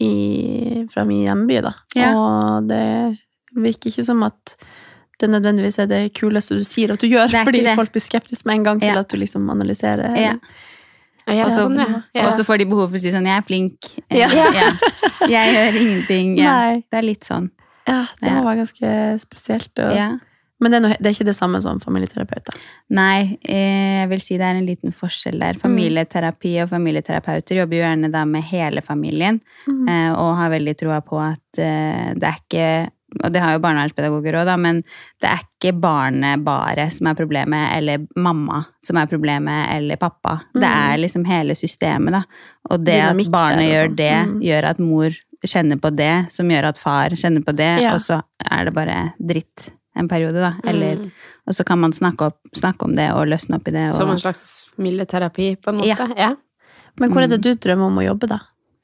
i, 0.02 0.88
fra 0.94 1.06
min 1.06 1.24
hjemby, 1.28 1.62
da. 1.62 1.74
Ja. 1.96 2.14
Og 2.18 2.68
det 2.70 3.18
virker 3.54 3.92
ikke 3.92 4.06
som 4.06 4.24
at 4.26 4.56
det 5.22 5.30
nødvendigvis 5.30 5.78
er 5.80 5.88
det 5.88 6.02
kuleste 6.18 6.58
du 6.58 6.64
sier 6.68 6.92
at 6.96 7.00
du 7.00 7.08
gjør, 7.08 7.30
fordi 7.46 7.62
det. 7.64 7.76
folk 7.78 7.94
blir 7.94 8.02
skeptiske 8.04 8.48
med 8.50 8.56
en 8.60 8.64
gang 8.64 8.80
til 8.82 8.90
Ja. 8.90 9.00
at 9.00 9.10
du 9.10 9.18
liksom 9.18 9.50
analyserer. 9.50 10.16
Ja. 10.20 10.34
Ja, 11.28 11.46
Og 11.46 11.52
så 11.52 11.70
sånn, 11.70 11.78
ja. 11.80 12.02
ja. 12.18 12.32
får 12.44 12.58
de 12.60 12.66
behov 12.68 12.90
for 12.90 12.98
å 12.98 13.00
si 13.00 13.12
sånn 13.14 13.24
'jeg 13.24 13.38
er 13.38 13.46
flink'. 13.48 13.94
Ja. 14.12 14.28
Ja. 14.28 14.72
Jeg 15.30 15.54
gjør 15.56 15.82
ingenting. 15.82 16.38
Ja. 16.38 16.76
Det 16.92 16.98
er 17.00 17.02
litt 17.02 17.24
sånn. 17.24 17.50
Ja, 17.88 18.06
det 18.22 18.30
være 18.44 18.58
ganske 18.60 19.20
spesielt. 19.20 19.72
Og, 19.80 19.96
Ja. 19.96 20.10
Men 20.64 20.72
det 20.72 20.78
er, 20.80 20.84
noe, 20.88 20.98
det 21.00 21.10
er 21.12 21.16
ikke 21.18 21.28
det 21.28 21.36
samme 21.36 21.60
som 21.66 21.82
familieterapeut. 21.84 22.48
da. 22.48 22.56
Nei, 22.96 23.38
eh, 23.44 24.00
jeg 24.04 24.10
vil 24.14 24.24
si 24.24 24.38
det 24.40 24.48
er 24.48 24.60
en 24.62 24.66
liten 24.70 24.96
forskjell 24.96 25.38
der. 25.44 25.60
Familieterapi 25.62 26.56
og 26.64 26.72
familieterapeuter 26.72 27.60
jobber 27.62 27.78
jo 27.82 27.84
gjerne 27.84 28.12
da 28.14 28.24
med 28.26 28.44
hele 28.50 28.82
familien, 28.86 29.42
Mm. 29.68 29.88
eh, 29.90 30.12
og 30.16 30.36
har 30.38 30.50
veldig 30.52 30.76
troa 30.80 31.02
på 31.02 31.20
at 31.22 31.60
eh, 31.60 32.14
det 32.16 32.24
er 32.32 32.38
ikke 32.42 32.92
og 33.24 33.30
det 33.32 33.42
har 33.44 33.52
jo 33.54 33.60
barnevernspedagoger 33.62 34.34
òg, 34.40 34.48
men 34.60 34.80
det 35.22 35.30
er 35.30 35.42
ikke 35.44 35.80
barnet 35.80 36.42
bare 36.44 36.88
som 36.90 37.06
er 37.12 37.14
problemet, 37.14 37.76
eller 37.78 38.08
mamma 38.18 38.64
som 38.84 38.98
er 38.98 39.06
problemet, 39.06 39.68
eller 39.76 39.98
pappa. 40.02 40.40
Det 40.56 40.64
er 40.66 40.98
liksom 40.98 41.24
hele 41.30 41.54
systemet, 41.54 42.10
da. 42.12 42.24
Og 42.72 42.82
det 42.84 42.96
Dynamikk 42.98 43.28
at 43.30 43.36
barnet 43.36 43.70
gjør 43.70 43.86
sånn. 43.92 43.96
det, 43.96 44.12
Mm. 44.26 44.42
gjør 44.42 44.64
at 44.72 44.80
mor 44.80 45.10
kjenner 45.46 45.78
på 45.80 45.96
det, 45.96 46.32
som 46.34 46.50
gjør 46.50 46.64
at 46.72 46.78
far 46.80 47.10
kjenner 47.10 47.44
på 47.46 47.56
det, 47.56 47.82
Ja. 47.84 47.94
og 47.94 48.00
så 48.02 48.24
er 48.50 48.66
det 48.66 48.74
bare 48.74 49.14
dritt 49.22 49.70
en 49.96 50.08
periode, 50.08 50.40
da. 50.42 50.54
Eller, 50.64 50.96
Mm. 50.96 51.12
Og 51.48 51.54
så 51.56 51.66
kan 51.66 51.78
man 51.80 51.92
snakke, 51.92 52.22
opp, 52.32 52.38
snakke 52.56 52.84
om 52.86 52.94
det 52.96 53.10
og 53.14 53.28
løsne 53.28 53.56
opp 53.58 53.68
i 53.68 53.72
det. 53.72 53.90
Og, 53.90 53.94
Som 53.96 54.10
en 54.10 54.20
slags 54.20 54.66
mildeterapi, 54.78 55.58
på 55.62 55.70
en 55.74 55.78
måte. 55.82 56.08
Ja. 56.18 56.34
Men 57.00 57.12
hvor 57.12 57.22
er 57.24 57.28
Mm. 57.28 57.30
det 57.32 57.42
du 57.42 57.54
drømmer 57.56 57.86
om 57.88 57.98
å 58.00 58.06
jobbe, 58.06 58.28
da? 58.30 58.40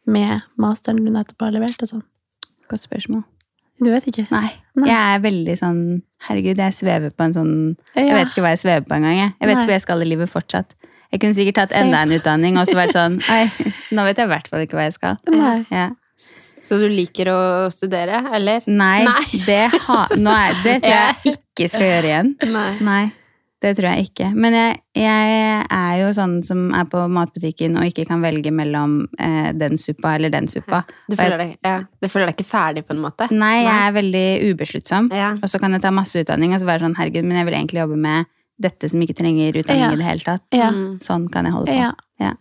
med 0.08 0.42
masteren 0.58 0.98
du 1.06 1.12
nettopp 1.12 1.40
har 1.46 1.52
levert? 1.52 1.82
og 1.84 1.88
sånn? 1.88 2.04
Godt 2.70 2.82
spørsmål. 2.90 3.24
Du 3.82 3.92
vet 3.92 4.04
ikke? 4.08 4.28
Nei. 4.32 4.52
Nei. 4.76 4.88
Jeg 4.90 5.16
er 5.16 5.20
veldig 5.24 5.58
sånn 5.58 6.02
Herregud, 6.28 6.58
jeg 6.58 6.74
svever 6.74 7.12
på 7.16 7.24
en 7.24 7.32
sånn 7.34 7.78
Jeg 7.96 8.12
vet 8.14 8.28
ikke 8.28 8.42
hva 8.44 8.50
jeg 8.52 8.60
svever 8.60 8.82
på 8.86 8.96
engang. 8.98 9.16
Jeg. 9.16 9.34
jeg 9.40 9.48
vet 9.48 9.56
Nei. 9.56 9.62
ikke 9.64 9.68
hvor 9.70 9.78
jeg 9.78 9.82
skal 9.82 10.02
i 10.02 10.06
livet 10.06 10.30
fortsatt. 10.30 10.74
Jeg 11.14 11.22
kunne 11.22 11.34
sikkert 11.34 11.56
tatt 11.56 11.72
enda 11.72 12.02
en 12.02 12.12
utdanning 12.12 12.58
og 12.60 12.68
så 12.68 12.76
vært 12.76 12.92
sånn 12.92 13.16
Nei, 13.30 13.46
nå 13.92 14.04
vet 14.04 14.18
jeg 14.18 14.26
i 14.28 14.34
hvert 14.34 14.48
fall 14.50 14.60
ikke 14.66 14.76
hva 14.76 14.84
jeg 14.90 14.94
skal. 14.94 15.18
Nei. 15.32 15.66
Ja. 15.72 15.90
Så 16.20 16.78
du 16.82 16.88
liker 16.92 17.30
å 17.32 17.40
studere, 17.74 18.20
eller? 18.36 18.66
Nei, 18.68 19.04
Nei. 19.08 19.24
Det, 19.46 19.62
ha, 19.88 20.02
nå 20.20 20.34
er, 20.36 20.58
det 20.66 20.76
tror 20.84 20.94
jeg 20.98 21.16
ikke 21.38 21.70
skal 21.72 21.86
gjøre 21.88 22.10
igjen. 22.12 22.34
Nei. 22.52 22.70
Nei, 22.86 23.04
det 23.64 23.72
tror 23.78 23.88
jeg 23.90 24.10
ikke. 24.10 24.28
Men 24.36 24.56
jeg, 24.58 24.76
jeg 25.00 25.38
er 25.80 25.94
jo 26.02 26.10
sånn 26.16 26.36
som 26.46 26.66
er 26.76 26.86
på 26.92 27.06
matbutikken 27.12 27.80
og 27.80 27.88
ikke 27.90 28.06
kan 28.10 28.22
velge 28.24 28.52
mellom 28.56 28.98
eh, 29.20 29.50
den 29.58 29.80
suppa 29.82 30.14
eller 30.20 30.32
den 30.36 30.50
suppa. 30.52 30.82
Du 31.10 31.16
føler, 31.20 31.38
deg, 31.42 31.56
ja, 31.66 31.78
du 32.04 32.08
føler 32.12 32.30
deg 32.30 32.38
ikke 32.38 32.50
ferdig, 32.52 32.84
på 32.88 32.94
en 32.98 33.02
måte? 33.08 33.30
Nei, 33.32 33.56
jeg 33.64 33.78
er 33.88 33.96
veldig 33.98 34.26
ubesluttsom. 34.52 35.10
Ja. 35.16 35.32
Og 35.40 35.48
så 35.52 35.62
kan 35.64 35.76
jeg 35.76 35.84
ta 35.88 35.94
masse 35.96 36.20
utdanning 36.22 36.54
og 36.56 36.62
så 36.62 36.68
være 36.70 36.86
sånn, 36.86 36.98
herregud, 37.00 37.26
men 37.32 37.40
jeg 37.42 37.48
vil 37.50 37.58
egentlig 37.62 37.82
jobbe 37.86 37.98
med 38.06 38.30
dette 38.60 38.92
som 38.92 39.00
ikke 39.02 39.16
trenger 39.16 39.56
utdanning 39.64 39.88
Ja. 39.88 39.96
i 39.96 40.04
det 40.04 40.08
hele 40.12 40.26
tatt. 40.28 40.46
Ja. 40.56 40.70
Sånn 41.04 41.30
kan 41.32 41.48
jeg 41.48 41.56
holde 41.56 41.72
på. 41.72 41.80
Ja. 41.80 41.94
Ja. 42.20 42.36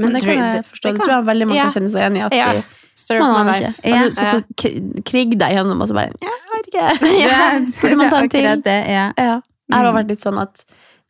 Men, 0.00 0.12
det 0.16 0.22
kan 0.24 0.36
jeg 0.36 0.64
forstå. 0.68 0.92
Det, 0.92 1.00
tror 1.04 1.12
jeg 1.16 1.26
veldig 1.32 1.46
mange 1.48 1.58
Ja. 1.60 1.66
kan 1.68 1.76
kjenne 1.78 1.92
seg 1.92 2.02
igjen 2.04 2.16
i. 2.20 2.22
At 2.28 2.36
Ja. 2.36 2.52
de- 2.60 2.64
Story 2.96 3.18
man 3.20 3.34
aner 3.48 3.54
ikke. 3.54 3.92
Har 3.94 4.08
du 4.08 4.14
sittet 4.14 4.34
og 4.34 5.04
krigd 5.08 5.38
deg 5.40 5.56
gjennom, 5.56 5.80
og 5.80 5.88
så 5.88 5.94
bare 5.96 6.12
Ja, 6.22 6.28
jeg 6.28 6.52
vet 6.54 6.70
ikke. 6.70 6.86
Ja, 7.24 7.40
Burde 7.80 7.96
man 7.96 8.10
ta 8.10 8.18
en 8.22 8.28
til? 8.30 8.62
det, 8.62 8.78
ja. 8.88 9.12
Ja. 9.18 9.40
Jeg 9.72 9.78
har 9.78 9.86
Mm. 9.92 9.96
vært 9.96 10.08
litt 10.08 10.20
sånn 10.20 10.38
at 10.40 10.64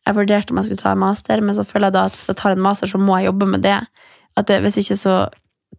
jeg 0.07 0.15
vurderte 0.15 0.51
om 0.51 0.57
jeg 0.57 0.65
skulle 0.65 0.81
ta 0.83 0.91
en 0.91 0.99
master, 0.99 1.41
men 1.41 1.55
så 1.55 1.63
føler 1.65 1.87
jeg 1.87 1.93
da 1.93 2.05
at 2.05 2.13
hvis 2.17 2.27
jeg 2.27 2.35
tar 2.39 2.51
en 2.51 2.61
master, 2.61 2.87
så 2.87 2.97
må 2.99 3.17
jeg 3.19 3.27
jobbe 3.31 3.47
med 3.47 3.61
det. 3.63 3.79
At 4.37 4.47
det, 4.47 4.61
hvis 4.63 4.77
ikke 4.81 4.97
så 4.97 5.29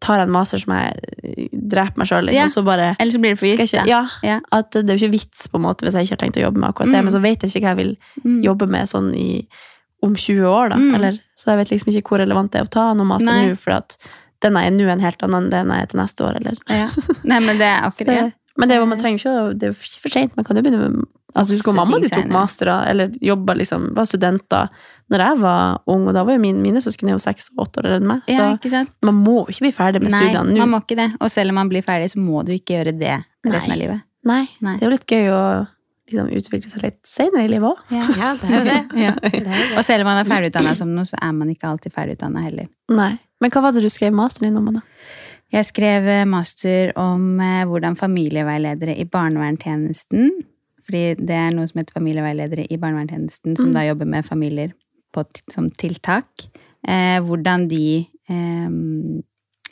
tar 0.01 0.19
jeg 0.19 0.27
en 0.29 0.33
master 0.35 0.59
som 0.59 0.73
jeg 0.75 0.97
eh, 1.23 1.49
dreper 1.55 1.99
meg 1.99 2.07
sjøl, 2.09 2.29
Ja. 2.33 2.45
liksom. 2.45 2.63
Så 2.63 2.65
bare 2.67 2.97
Ellers 3.01 3.15
så 3.15 3.21
blir 3.21 3.31
det 3.35 3.39
for 3.39 3.47
gitt. 3.47 3.87
ja, 3.87 4.09
Ja. 4.23 4.41
at 4.53 4.71
det 4.73 4.89
er 4.91 4.97
jo 4.97 5.07
ikke 5.07 5.13
vits 5.13 5.47
på 5.49 5.57
en 5.57 5.63
måte 5.63 5.85
hvis 5.87 5.95
jeg 5.95 6.05
ikke 6.09 6.17
har 6.19 6.23
tenkt 6.25 6.37
å 6.41 6.45
jobbe 6.47 6.59
med 6.59 6.69
akkurat 6.75 6.91
det, 6.91 6.99
Mm. 7.01 7.05
men 7.05 7.13
så 7.13 7.21
vet 7.23 7.41
jeg 7.43 7.51
ikke 7.51 7.63
hva 7.65 7.77
jeg 7.77 7.77
vil 7.77 7.97
Mm. 8.25 8.43
jobbe 8.45 8.69
med 8.69 8.89
sånn 8.89 9.15
i, 9.17 9.47
om 10.03 10.15
20 10.15 10.45
år, 10.45 10.69
da. 10.71 10.77
Mm. 10.77 10.95
Eller, 10.97 11.13
så 11.39 11.45
jeg 11.53 11.59
vet 11.59 11.71
liksom 11.71 11.93
ikke 11.95 12.09
hvor 12.09 12.19
relevant 12.19 12.51
det 12.53 12.61
er 12.61 12.65
å 12.65 12.71
ta 12.71 12.93
noen 12.95 13.07
master 13.07 13.27
Nei. 13.33 13.47
nå, 13.49 13.57
for 13.59 13.71
at 13.73 13.97
den 14.45 14.57
er 14.61 14.71
nå, 14.75 14.87
en 14.93 15.03
helt 15.03 15.23
annen 15.27 15.47
enn 15.49 15.53
den 15.55 15.75
er 15.75 15.91
til 15.91 16.01
neste 16.03 16.25
år, 16.29 16.39
eller 16.41 16.61
Ja. 16.71 16.89
Nei, 17.25 17.41
men 17.43 17.59
det 17.61 17.67
er 17.67 17.85
akkurat 17.89 18.15
det, 18.21 18.33
men 18.61 18.71
det 18.71 18.77
man 18.87 19.01
trenger 19.01 19.19
ikke 19.19 19.59
Det 19.59 19.67
er 19.67 19.73
jo 19.73 19.79
ikke 19.81 20.03
for 20.05 20.15
seint. 20.15 20.37
Man 20.39 20.47
kan 20.47 20.57
jo 20.61 20.63
begynne 20.67 20.89
med 20.93 21.05
Altså, 21.35 21.57
husker 21.57 21.73
du 21.75 21.79
mamma 21.81 21.99
de 21.99 22.07
tok 22.13 22.29
master, 22.31 22.69
eller 22.87 23.11
jobba 23.19 23.57
liksom, 23.59 23.89
var 23.97 24.07
studenter 24.07 24.69
når 25.11 25.23
jeg 25.25 25.39
var 25.43 25.81
ung, 25.91 26.05
og 26.07 26.15
da 26.15 26.23
var 26.25 26.37
jo 26.37 26.43
mine, 26.45 26.61
mine 26.63 26.79
søsken 26.81 27.11
jo 27.11 27.17
seks 27.19 27.49
og 27.57 27.65
åtte 27.67 27.83
år 27.83 27.97
enn 27.97 28.07
meg. 28.07 28.21
Så 28.31 28.37
Ja, 28.71 28.85
man 29.05 29.19
må 29.19 29.41
ikke 29.51 29.65
bli 29.67 29.73
ferdig 29.75 30.01
med 30.05 30.15
Nei, 30.15 30.21
studiene 30.29 30.55
nå. 30.55 30.61
man 30.63 30.71
må 30.77 30.79
ikke 30.85 30.97
det. 31.01 31.09
Og 31.19 31.33
selv 31.35 31.51
om 31.51 31.59
man 31.59 31.69
blir 31.73 31.83
ferdig, 31.85 32.07
så 32.15 32.23
må 32.23 32.45
du 32.47 32.53
ikke 32.55 32.77
gjøre 32.79 32.95
det 33.01 33.17
resten 33.51 33.73
Nei. 33.73 33.75
av 33.75 33.81
livet. 33.83 34.05
Nei, 34.31 34.45
Nei. 34.65 34.77
Det 34.79 34.87
er 34.87 34.89
jo 34.89 34.95
litt 34.95 35.11
gøy 35.11 35.27
å 35.35 35.43
liksom, 36.11 36.31
utvikle 36.39 36.71
seg 36.71 36.83
litt 36.85 36.99
senere 37.09 37.45
i 37.47 37.51
livet 37.53 37.71
òg. 37.71 37.83
Ja. 37.95 38.07
Ja, 38.21 38.31
det 38.41 38.49
er 38.49 38.57
jo 38.57 38.65
det. 38.69 38.79
Ja. 39.01 39.13
det, 39.23 39.31
er 39.41 39.45
det. 39.51 39.61
Og 39.79 39.85
selv 39.87 40.05
om 40.05 40.11
man 40.13 40.23
er 40.23 40.29
ferdigutdanna 40.29 40.75
som 40.79 40.95
noe, 40.95 41.09
så 41.09 41.19
er 41.21 41.33
man 41.37 41.53
ikke 41.53 41.69
alltid 41.71 41.95
ferdigutdanna 41.95 42.43
heller. 42.47 42.69
Nei. 42.93 43.13
Men 43.43 43.53
hva 43.53 43.65
var 43.67 43.75
det 43.77 43.83
du 43.85 43.91
skrev 43.93 44.15
masteren 44.17 44.51
din 44.51 44.61
om, 44.61 44.73
da? 44.79 44.85
Jeg 45.55 45.69
skrev 45.69 46.07
eh, 46.11 46.25
master 46.27 46.93
om 46.99 47.39
eh, 47.43 47.63
hvordan 47.69 47.97
familieveiledere 48.01 48.97
i 48.99 49.05
barnevernstjenesten 49.07 50.33
Fordi 50.85 51.03
det 51.21 51.37
er 51.37 51.53
noe 51.55 51.69
som 51.71 51.79
heter 51.81 51.97
familieveiledere 51.97 52.67
i 52.69 52.77
barnevernstjenesten, 52.81 53.55
som 53.57 53.71
Mm. 53.71 53.75
da 53.77 53.85
jobber 53.87 54.09
med 54.11 54.27
familier 54.27 54.73
på, 55.15 55.25
som 55.53 55.71
tiltak. 55.71 56.49
Eh, 56.87 57.21
hvordan 57.25 57.69
de 57.71 58.05
eh, 58.29 58.75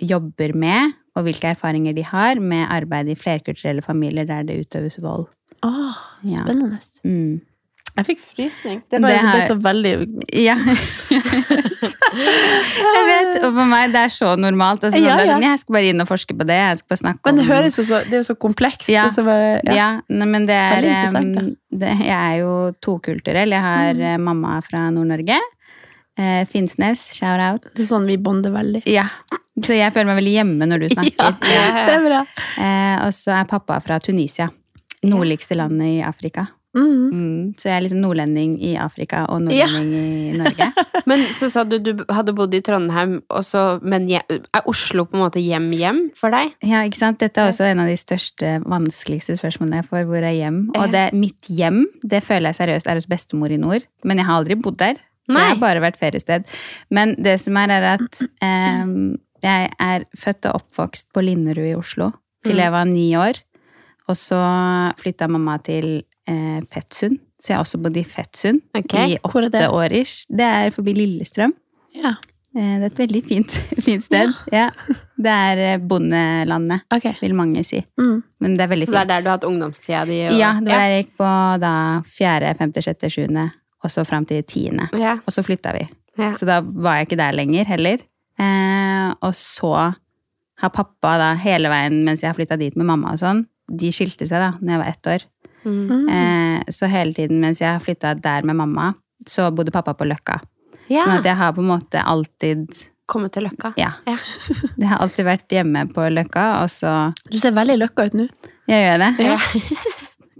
jobber 0.00 0.54
med, 0.56 0.94
og 1.16 1.26
hvilke 1.26 1.50
erfaringer 1.52 1.92
de 1.92 2.04
har, 2.08 2.40
med 2.40 2.64
arbeid 2.70 3.10
i 3.12 3.18
flerkulturelle 3.18 3.82
familier 3.84 4.24
der 4.24 4.46
det 4.48 4.62
utøves 4.64 4.96
vold. 5.02 5.26
Åh, 5.64 5.94
Ja. 6.24 6.42
spennende. 6.44 6.78
Mm. 7.04 7.40
Jeg 7.96 8.06
fikk 8.06 8.20
frysning. 8.24 8.78
Det, 8.88 8.96
Det 8.96 9.00
bare, 9.02 9.12
det 9.12 9.20
har- 9.20 9.36
ble 9.36 9.42
så 9.48 9.56
veldig 9.60 9.92
Ja. 10.32 10.54
jeg 11.76 13.04
vet, 13.08 13.38
og 13.44 13.50
for 13.56 13.66
meg 13.68 13.92
det 13.92 14.00
er 14.06 14.12
så 14.14 14.30
normalt. 14.40 14.84
Altså, 14.86 15.00
Ja, 15.02 15.16
det 15.16 15.24
er 15.26 15.28
ja. 15.28 15.34
sånn, 15.36 15.42
Jeg 15.46 15.58
skal 15.60 15.72
bare 15.76 15.88
inn 15.92 16.00
og 16.00 16.08
forske 16.08 16.36
på 16.38 16.46
det. 16.48 16.56
Jeg 16.56 16.78
skal 16.78 16.88
bare 16.94 17.02
snakke 17.02 17.24
Men 17.26 17.34
det 17.36 17.44
om 17.44 17.50
høres 17.52 17.76
jo 17.78 17.82
så 17.84 18.00
Det 18.04 18.14
er 18.14 18.22
jo 18.22 18.28
så 18.32 18.36
komplekst. 18.38 18.88
Ja. 18.88 19.04
det 19.08 19.12
er 19.12 19.16
så 19.20 19.24
bare, 19.26 19.60
Ja, 19.64 19.74
ja. 19.74 20.00
nei, 20.08 20.26
men 20.26 20.46
det 20.46 20.54
er 20.56 20.76
Veldig 20.76 20.92
interessant, 20.96 21.56
det, 21.70 21.98
Jeg 22.00 22.16
er 22.16 22.38
jo 22.40 22.72
tokulturell. 22.80 23.50
Jeg 23.50 23.60
har 23.60 23.94
Mm. 23.94 24.00
eh, 24.02 24.16
mamma 24.18 24.60
fra 24.62 24.90
Nord-Norge. 24.90 25.38
Eh, 26.18 26.44
Finnsnes, 26.46 27.14
shout 27.14 27.40
out. 27.40 27.62
Det 27.74 27.82
er 27.84 27.94
sånn 27.94 28.06
vi 28.06 28.16
bonder 28.16 28.50
veldig. 28.52 28.82
Ja. 28.86 29.04
Så 29.60 29.74
jeg 29.76 29.92
føler 29.92 30.06
meg 30.06 30.22
veldig 30.22 30.34
hjemme 30.34 30.66
når 30.68 30.78
du 30.80 30.88
snakker. 30.96 31.36
Ja, 31.44 31.86
det 31.86 31.94
er 31.96 32.04
bra. 32.08 32.26
Eh, 32.58 33.06
og 33.06 33.12
så 33.12 33.32
er 33.40 33.44
pappa 33.44 33.80
fra 33.82 33.98
Tunisia. 33.98 34.48
Nordligste 35.02 35.56
landet 35.58 35.98
i 35.98 36.02
Afrika. 36.06 36.46
Mm. 36.72 37.12
Mm. 37.12 37.40
Så 37.60 37.68
jeg 37.68 37.74
er 37.76 37.82
liksom 37.84 38.00
nordlending 38.00 38.54
i 38.64 38.72
Afrika 38.80 39.26
og 39.28 39.42
nordlending 39.44 40.14
i 40.30 40.38
Norge. 40.40 40.68
Men 41.10 41.26
så 41.34 41.50
sa 41.52 41.64
du 41.68 41.76
du 41.82 41.90
hadde 42.08 42.32
bodd 42.36 42.54
i 42.56 42.62
Trondheim, 42.64 43.18
og 43.28 43.44
så, 43.44 43.80
men 43.82 44.06
er 44.14 44.68
Oslo 44.70 45.04
på 45.08 45.18
en 45.18 45.24
måte 45.24 45.42
hjem-hjem 45.42 45.98
for 46.16 46.32
deg? 46.32 46.54
Ja, 46.64 46.84
ikke 46.86 47.00
sant? 47.00 47.18
Dette 47.20 47.42
er 47.42 47.50
også 47.50 47.66
en 47.66 47.82
av 47.82 47.90
de 47.90 47.96
største, 47.98 48.54
vanskeligste 48.62 49.36
spørsmålene 49.40 49.82
jeg 49.82 49.88
får. 49.90 50.06
Hvor 50.08 50.22
er 50.22 50.36
hjem? 50.36 50.60
Og 50.78 50.94
det, 50.94 51.08
mitt 51.18 51.50
hjem, 51.50 51.82
det 52.06 52.22
føler 52.24 52.52
jeg 52.52 52.60
seriøst 52.62 52.88
er 52.88 53.00
hos 53.02 53.10
bestemor 53.10 53.52
i 53.52 53.60
nord. 53.60 53.84
Men 54.06 54.22
jeg 54.22 54.30
har 54.30 54.40
aldri 54.40 54.56
bodd 54.62 54.78
der. 54.80 55.02
Det 55.32 55.42
har 55.42 55.60
bare 55.60 55.82
vært 55.82 56.00
feriested. 56.00 56.48
Men 56.94 57.16
det 57.20 57.36
som 57.42 57.58
er, 57.60 57.74
er 57.74 57.88
at 57.92 58.22
eh, 58.22 58.96
jeg 59.42 59.70
er 59.90 60.06
født 60.18 60.48
og 60.50 60.62
oppvokst 60.62 61.10
på 61.14 61.24
Linderud 61.26 61.68
i 61.68 61.76
Oslo 61.78 62.12
til 62.46 62.58
jeg 62.58 62.74
var 62.74 62.86
ni 62.88 63.10
år. 63.18 63.38
Og 64.12 64.18
så 64.20 64.38
flytta 65.00 65.28
mamma 65.30 65.56
til 65.64 66.02
eh, 66.28 66.58
Fettsund. 66.72 67.16
Så 67.42 67.50
jeg 67.50 67.56
har 67.58 67.64
også 67.64 67.80
bodd 67.82 67.96
i 67.98 68.04
Fettsund 68.06 68.60
okay. 68.76 69.14
i 69.14 69.18
åtte 69.24 69.64
år 69.72 69.94
ish. 69.98 70.26
Det 70.30 70.44
er 70.46 70.74
forbi 70.74 70.92
Lillestrøm. 70.94 71.54
Ja. 71.96 72.12
Eh, 72.54 72.74
Det 72.78 72.84
er 72.84 72.90
et 72.90 73.00
veldig 73.00 73.22
fint, 73.26 73.56
fint 73.86 74.04
sted. 74.04 74.34
Ja. 74.52 74.68
Det 75.22 75.32
er 75.32 75.62
eh, 75.72 75.78
bondelandet, 75.80 76.84
okay. 76.92 77.14
vil 77.22 77.34
mange 77.38 77.64
si. 77.66 77.80
Mm. 77.98 78.20
Men 78.44 78.54
det 78.58 78.66
er 78.66 78.70
veldig 78.74 78.86
Så 78.90 78.92
det 78.92 79.00
er 79.00 79.06
fint. 79.06 79.12
der 79.14 79.24
du 79.24 79.30
har 79.30 79.38
hatt 79.38 79.48
ungdomstida 79.48 80.04
di? 80.06 80.20
og- 80.28 80.36
Ja, 80.38 80.52
det 80.60 80.68
var 80.70 80.78
der 80.84 80.92
jeg 80.92 81.04
gikk 81.06 81.16
på 81.22 81.32
da 81.64 81.72
fjerde, 82.06 82.52
femte, 82.60 82.84
sjette, 82.84 83.10
sjuende, 83.10 83.48
og 83.82 83.90
så 83.90 84.04
fram 84.06 84.26
til 84.28 84.42
tiende. 84.44 84.90
Ja. 85.00 85.16
Og 85.26 85.32
så 85.34 85.42
flytta 85.42 85.72
vi. 85.78 85.88
Ja. 86.20 86.30
Så 86.36 86.46
da 86.46 86.60
var 86.60 87.00
jeg 87.00 87.08
ikke 87.08 87.20
der 87.24 87.32
lenger 87.40 87.64
heller. 87.72 88.04
Eh, 88.38 89.08
og 89.22 89.32
så 89.34 89.72
har 90.62 90.70
pappa 90.70 91.16
da 91.18 91.32
hele 91.42 91.68
veien 91.72 92.04
mens 92.04 92.20
jeg 92.22 92.30
har 92.30 92.36
flytta 92.38 92.58
dit 92.60 92.76
med 92.78 92.86
mamma 92.86 93.16
og 93.16 93.18
sånn, 93.18 93.46
de 93.72 93.90
skilte 93.94 94.26
seg 94.28 94.38
da 94.42 94.50
når 94.60 94.74
jeg 94.74 94.80
var 94.82 94.90
ett 94.92 95.10
år. 95.14 95.26
Mm. 95.64 96.08
Eh, 96.10 96.62
så 96.74 96.88
hele 96.90 97.14
tiden 97.16 97.40
mens 97.40 97.60
jeg 97.62 97.80
flytta 97.84 98.14
der 98.20 98.42
med 98.48 98.56
mamma, 98.58 98.92
så 99.26 99.50
bodde 99.54 99.72
pappa 99.74 99.94
på 99.94 100.04
Løkka. 100.08 100.40
ja. 100.90 101.04
Sånn 101.06 101.18
at 101.20 101.24
jeg 101.28 101.36
har 101.38 101.52
på 101.56 101.62
en 101.64 101.70
måte 101.74 102.02
alltid 102.04 102.66
Kommet 103.12 103.32
til 103.34 103.42
Løkka. 103.44 103.72
Ja. 103.76 103.90
Ja. 104.06 104.14
Jeg 104.78 104.88
har 104.88 105.00
alltid 105.02 105.26
vært 105.26 105.50
hjemme 105.52 105.82
på 105.92 106.04
Løkka, 106.08 106.62
og 106.62 106.70
så 106.70 107.12
Du 107.28 107.34
ser 107.36 107.50
veldig 107.52 107.74
løkka 107.82 108.06
ut 108.08 108.14
nå. 108.16 108.28
Jeg 108.70 108.84
gjør 108.86 109.02
det. 109.02 109.08
Ja. 109.26 109.36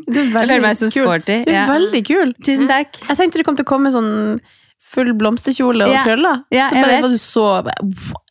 Du 0.07 0.19
er 0.21 0.25
Jeg 0.25 0.33
veldig 0.33 0.55
føler 0.55 0.62
meg 0.62 0.79
så 0.79 0.89
sporty. 0.95 1.37
Du 1.45 1.51
er 1.51 1.59
Ja. 1.59 1.67
veldig 1.69 2.03
kul. 2.07 2.33
Tusen 2.47 2.69
takk. 2.71 2.97
Jeg 3.09 3.19
tenkte 3.19 3.43
du 3.43 3.45
kom 3.45 3.57
til 3.59 3.67
å 3.67 3.71
komme 3.73 3.91
sånn 3.93 4.41
full 4.93 5.13
blomsterkjole 5.17 5.87
og 5.89 5.93
Ja. 5.95 6.03
krøller. 6.05 6.43
Ja, 6.53 6.65
så 6.69 6.83
bare 6.83 6.99
var 7.01 7.09
du 7.09 7.19
så 7.19 7.47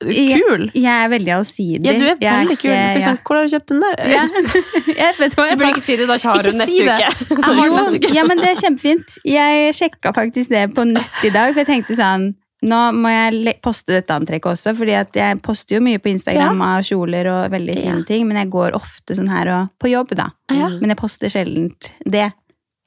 Kul! 0.01 0.70
Jeg 0.74 0.89
er 1.06 1.10
veldig 1.12 1.34
allsidig. 1.36 1.86
Ja, 1.86 1.94
du 1.94 2.03
er 2.06 2.15
Jeg 2.22 2.34
veldig 2.46 2.58
kul. 2.62 2.72
For 2.74 3.00
eksempel, 3.01 3.24
hvor 3.25 3.36
har 3.39 3.48
du 3.48 3.53
kjøpt 3.56 3.72
den 3.72 3.82
der? 3.82 3.96
Ja. 4.12 4.24
Jeg 5.01 5.15
vet 5.20 5.36
hva 5.38 5.48
Du 5.51 5.56
burde 5.62 5.72
ikke 5.75 5.84
si 5.86 5.96
det, 6.00 6.08
da 6.10 6.18
har 6.22 6.46
hun 6.48 6.60
neste 6.62 6.75
si 6.75 6.84
uke. 6.86 6.98
Jeg 7.01 7.15
den 7.18 7.41
neste 7.41 7.98
Jo, 7.98 7.98
uke. 7.98 8.13
ja, 8.18 8.24
men 8.30 8.38
det 8.41 8.50
er 8.51 8.62
kjempefint. 8.62 9.18
Jeg 9.25 9.74
sjekka 9.77 10.13
faktisk 10.18 10.50
det 10.53 10.63
på 10.75 10.86
nett 10.89 11.25
i 11.27 11.34
dag, 11.34 11.53
for 11.53 11.62
jeg 11.63 11.70
tenkte 11.74 11.98
sånn 12.00 12.32
nå 12.62 12.80
må 12.94 13.10
jeg 13.10 13.56
poste 13.65 13.89
dette 13.96 14.13
antrekket 14.13 14.51
også, 14.51 14.75
fordi 14.77 14.94
jeg 15.18 15.39
poster 15.41 15.80
jo 15.80 15.82
mye 15.82 15.98
på 15.98 16.12
Instagram 16.12 16.60
av 16.62 16.84
kjoler 16.86 17.25
og 17.32 17.48
veldig 17.56 17.74
fine 17.80 17.96
Ja. 17.98 18.03
ting, 18.06 18.27
men 18.30 18.38
jeg 18.38 18.51
går 18.53 18.75
ofte 18.77 19.15
sånn 19.18 19.32
her 19.34 19.50
og 19.50 19.72
på 19.82 19.89
jobb, 19.89 20.13
da. 20.13 20.27
Ja. 20.53 20.68
Men 20.70 20.89
jeg 20.94 20.98
poster 21.01 21.27
sjelden 21.34 21.72
det, 22.06 22.27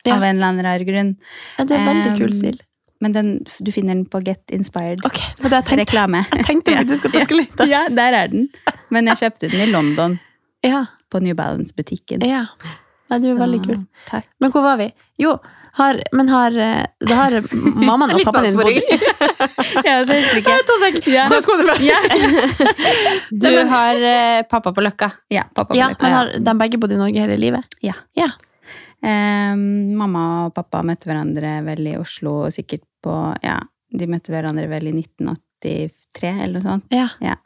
Ja. 0.07 0.15
av 0.15 0.23
en 0.23 0.37
eller 0.37 0.47
annen 0.53 0.63
rar 0.65 0.79
grunn. 0.87 1.17
Ja, 1.59 1.65
du 1.65 1.75
er 1.75 1.83
veldig 1.89 2.13
Um, 2.13 2.19
kul 2.19 2.33
stil. 2.39 2.61
Men 3.05 3.13
den, 3.13 3.33
du 3.61 3.69
finner 3.75 3.95
den 3.99 4.07
på 4.09 4.23
Get 4.25 4.49
Inspired. 4.57 5.03
Ok, 5.05 5.19
det 5.43 5.51
jeg 5.51 5.65
tenkte. 5.69 5.81
Reklame. 5.85 6.23
Jeg 6.33 6.47
tenkte 6.49 6.77
faktisk 6.81 7.11
at 7.11 7.19
jeg 7.21 7.27
skulle 7.29 7.45
lete. 7.45 7.67
Ja, 7.69 7.83
der 7.93 8.17
er 8.23 8.31
den. 8.33 8.47
Men 8.95 9.11
jeg 9.13 9.21
kjøpte 9.21 9.51
den 9.53 9.67
i 9.67 9.73
London, 9.73 10.17
Ja, 10.65 10.87
på 11.13 11.21
New 11.21 11.37
Balance-butikken. 11.37 12.25
ja. 12.25 12.47
Nei, 13.13 13.19
du 13.21 13.27
er 13.29 13.35
Så, 13.35 13.41
veldig 13.43 13.59
kul. 13.67 13.81
Takk. 14.09 14.25
Men 14.41 14.51
hvor 14.55 14.63
var 14.65 14.79
vi? 14.81 14.87
Jo, 15.21 15.35
har, 15.77 15.99
men 16.17 16.31
har, 16.33 16.55
eh, 16.57 16.87
da 17.05 17.19
har 17.19 17.35
mammaen 17.53 18.15
og 18.17 18.23
pappaen 18.27 18.47
din 18.49 18.57
bodd. 18.57 18.79
Ja, 19.85 19.99
så 20.09 20.17
husker 20.17 20.41
ikke. 20.41 20.55
To 20.71 20.77
sek! 20.81 20.97
Ja. 21.13 21.27
Hvor 21.29 21.43
skulle 21.45 21.67
du 21.67 21.69
fra? 21.69 21.77
Ja. 21.85 21.99
Du 23.31 23.51
har 23.69 24.01
eh, 24.09 24.43
pappa 24.49 24.73
på 24.73 24.81
Løkka. 24.87 25.11
ja, 25.37 25.45
pappa 25.55 25.75
på 25.75 25.79
Ja, 25.79 25.91
Løkka. 25.93 26.03
men 26.07 26.13
har 26.17 26.33
de 26.49 26.57
begge 26.65 26.81
bodd 26.81 26.97
i 26.97 27.01
Norge 27.03 27.21
hele 27.27 27.37
livet? 27.37 27.77
Ja. 27.85 27.93
Ja. 28.17 28.31
Um, 29.05 29.93
mamma 30.01 30.25
og 30.47 30.55
pappa 30.57 30.81
møtte 30.87 31.11
hverandre 31.11 31.59
vel 31.67 31.91
i 31.93 31.97
Oslo, 32.01 32.47
sikkert 32.55 32.87
på 33.05 33.15
Ja, 33.45 33.59
de 33.95 34.09
møtte 34.11 34.33
hverandre 34.35 34.67
vel 34.73 34.89
i 34.91 34.95
tre, 36.17 36.33
eller 36.45 36.59
noe 36.61 36.65
sånt. 36.67 36.91
Ja. 36.93 37.07
Ja. 37.25 37.37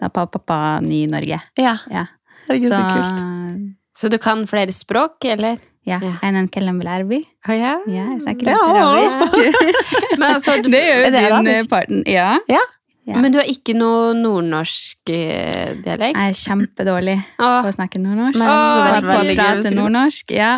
Da 0.00 0.08
var 0.14 0.28
pappa 0.30 0.58
ny 0.84 1.02
i 1.06 1.10
Norge. 1.10 1.40
ja. 1.58 1.74
Ja. 1.90 2.06
Herregud, 2.48 2.70
så, 2.70 2.78
Så 2.78 2.94
kult. 2.94 3.74
Så 3.98 4.08
du 4.12 4.16
kan 4.22 4.46
flere 4.48 4.72
språk, 4.72 5.24
eller? 5.28 5.58
ja, 5.88 5.98
Ja. 6.00 6.14
en 6.22 6.36
enkelem 6.36 6.78
belerbi. 6.80 7.18
Å 7.48 7.52
ja. 7.56 7.74
Ja, 7.88 8.04
jeg 8.14 8.22
snakker 8.22 8.46
litt 8.46 8.62
arabisk. 8.62 9.36
Men, 10.18 10.26
altså, 10.34 10.56
du, 10.62 10.68
Det 10.74 10.80
gjør 10.84 10.98
Er 11.00 11.04
jo 11.04 11.12
din 11.16 11.24
arabisk? 11.32 11.64
eh, 11.64 11.68
partner. 11.72 12.02
Ja. 12.08 12.38
Ja. 12.48 12.64
Ja. 13.08 13.16
men 13.24 13.32
du 13.32 13.38
har 13.40 13.46
ikke 13.48 13.72
noe 13.72 14.10
nordnorsk 14.12 15.08
eh, 15.08 15.70
dialekt? 15.80 16.18
Jeg 16.18 16.34
er 16.34 16.36
kjempedårlig 16.36 17.14
på 17.38 17.46
å 17.64 17.72
snakke 17.72 18.00
nordnorsk. 18.02 18.36
Jeg 18.36 18.44
synes 18.44 18.74
det 18.76 18.82
var 18.84 18.98
vært 18.98 19.08
å 19.08 19.36
prate 19.38 19.70
nordnorsk. 19.78 20.34
Ja. 20.36 20.50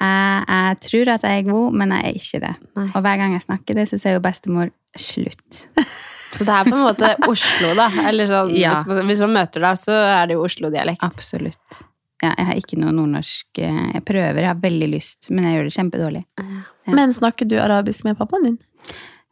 Jeg, 0.00 0.44
jeg 0.48 0.80
tror 0.86 1.10
at 1.14 1.24
jeg 1.24 1.40
er 1.40 1.48
god, 1.50 1.72
men 1.80 1.94
jeg 1.94 2.04
er 2.04 2.18
ikke 2.20 2.40
det. 2.42 2.52
Nei. 2.76 2.86
Og 2.92 3.02
hver 3.06 3.16
gang 3.22 3.32
jeg 3.36 3.44
snakker 3.46 3.78
det, 3.78 3.88
så 3.90 3.98
sier 4.00 4.16
jo 4.18 4.22
bestemor 4.24 4.70
'slutt'. 4.96 5.58
så 6.36 6.44
det 6.44 6.52
er 6.52 6.68
på 6.68 6.76
en 6.76 6.84
måte 6.84 7.10
Oslo, 7.28 7.74
da? 7.78 7.88
Eller 8.08 8.28
sånn, 8.30 8.54
Ja. 8.56 8.74
hvis, 8.74 8.86
man, 8.86 9.02
hvis 9.08 9.20
man 9.24 9.36
møter 9.40 9.64
deg, 9.64 9.80
så 9.80 9.92
er 9.92 10.26
det 10.26 10.36
jo 10.36 10.44
Oslo-dialekt. 10.44 11.04
Absolutt. 11.06 11.82
Ja, 12.22 12.30
jeg 12.38 12.46
har 12.48 12.56
ikke 12.56 12.78
noe 12.80 12.94
nordnorsk 12.96 13.58
eh, 13.60 13.80
Jeg 13.92 14.02
prøver, 14.08 14.38
jeg 14.40 14.48
har 14.48 14.60
veldig 14.62 14.86
lyst, 14.88 15.28
men 15.30 15.44
jeg 15.44 15.58
gjør 15.58 15.66
det 15.68 15.74
kjempedårlig. 15.76 16.22
Ja. 16.40 16.62
Men 16.96 17.12
snakker 17.12 17.48
du 17.48 17.58
arabisk 17.60 18.06
med 18.08 18.16
pappaen 18.16 18.46
din? 18.46 18.56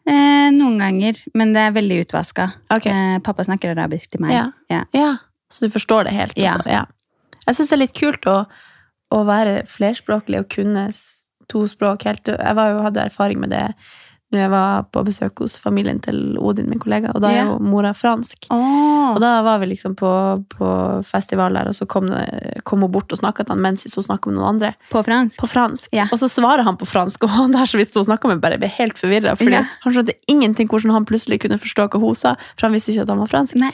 Eh, 0.04 0.50
noen 0.52 0.76
ganger, 0.82 1.16
men 1.32 1.54
det 1.56 1.62
er 1.64 1.72
veldig 1.72 2.02
utvaska. 2.04 2.50
Okay. 2.76 2.92
Eh, 2.92 3.20
pappa 3.24 3.46
snakker 3.46 3.72
arabisk 3.72 4.10
til 4.12 4.20
meg. 4.20 4.34
Ja. 4.36 4.44
Ja. 4.68 4.82
Ja, 4.92 5.12
så 5.48 5.64
du 5.64 5.72
forstår 5.72 6.04
det 6.10 6.12
helt? 6.12 6.36
Ja. 6.36 6.58
også? 6.58 6.68
ja. 6.68 6.84
Jeg 7.46 7.56
syns 7.56 7.70
det 7.72 7.76
er 7.76 7.82
litt 7.84 7.96
kult 7.96 8.28
å, 8.28 8.36
å 9.14 9.24
være 9.28 9.62
flerspråklig 9.70 10.42
og 10.42 10.50
kunne 10.52 10.88
to 11.50 11.66
språk 11.68 12.06
helt 12.08 12.30
Jeg 12.32 12.56
var 12.56 12.72
jo, 12.72 12.82
hadde 12.86 13.06
erfaring 13.10 13.40
med 13.42 13.52
det 13.54 13.68
når 14.34 14.40
jeg 14.40 14.50
var 14.50 14.86
på 14.90 15.02
besøk 15.06 15.40
hos 15.44 15.54
familien 15.60 16.00
til 16.02 16.38
Odin, 16.42 16.66
min 16.66 16.80
kollega, 16.82 17.12
og 17.14 17.22
da 17.22 17.30
er 17.30 17.44
jo 17.46 17.58
mora 17.62 17.92
fransk. 17.94 18.48
Oh. 18.50 19.12
Og 19.14 19.20
da 19.22 19.36
var 19.46 19.60
vi 19.62 19.68
liksom 19.70 19.94
på, 19.98 20.10
på 20.50 20.70
festival 21.06 21.54
der, 21.54 21.70
og 21.70 21.76
så 21.76 21.86
kom, 21.86 22.08
kom 22.66 22.82
hun 22.82 22.90
bort 22.96 23.12
og 23.14 23.20
snakka 23.20 23.44
til 23.44 23.54
han 23.54 23.62
mens 23.62 23.86
hun 23.86 24.06
snakka 24.08 24.30
med 24.30 24.40
noen 24.40 24.56
andre. 24.56 24.72
På 24.90 25.04
fransk? 25.06 25.38
På 25.38 25.50
fransk. 25.50 25.92
Yeah. 25.94 26.10
Og 26.10 26.18
så 26.22 26.30
svarer 26.32 26.66
han 26.66 26.78
på 26.80 26.88
fransk, 26.88 27.28
og 27.28 27.34
han 27.36 27.54
der 27.54 27.70
som 27.70 27.78
vi 27.78 27.86
snakka 27.86 28.32
med, 28.32 28.42
bare 28.42 28.58
ble 28.58 28.72
helt 28.74 28.98
forvirra. 28.98 29.36
For 29.38 29.52
yeah. 29.52 29.70
han 29.84 29.94
skjønte 29.94 30.16
ingenting 30.30 30.72
hvordan 30.72 30.96
han 30.96 31.06
plutselig 31.08 31.44
kunne 31.44 31.60
forstå 31.60 31.92
hva 31.92 32.02
hun 32.02 32.18
sa, 32.18 32.34
for 32.56 32.66
han 32.66 32.74
visste 32.74 32.94
ikke 32.94 33.06
at 33.06 33.14
han 33.14 33.22
var 33.22 33.30
fransk. 33.30 33.60
Nei. 33.60 33.70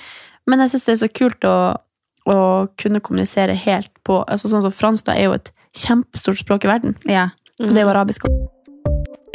Men 0.51 0.65
jeg 0.65 0.75
syns 0.75 0.89
det 0.89 0.97
er 0.97 1.03
så 1.07 1.13
kult 1.15 1.49
å, 1.49 1.57
å 2.31 2.69
kunne 2.81 3.03
kommunisere 3.03 3.57
helt 3.59 3.91
på 4.07 4.21
altså 4.27 4.51
Sånn 4.51 4.65
som 4.65 4.75
fransk 4.75 5.09
da 5.09 5.17
er 5.19 5.31
jo 5.31 5.37
et 5.37 5.53
kjempestort 5.77 6.41
språk 6.41 6.67
i 6.67 6.71
verden. 6.71 6.97
Ja. 7.09 7.29
Og 7.61 7.75
det 7.75 7.83
er 7.83 7.89
jo 7.89 7.93
arabisk. 7.93 8.27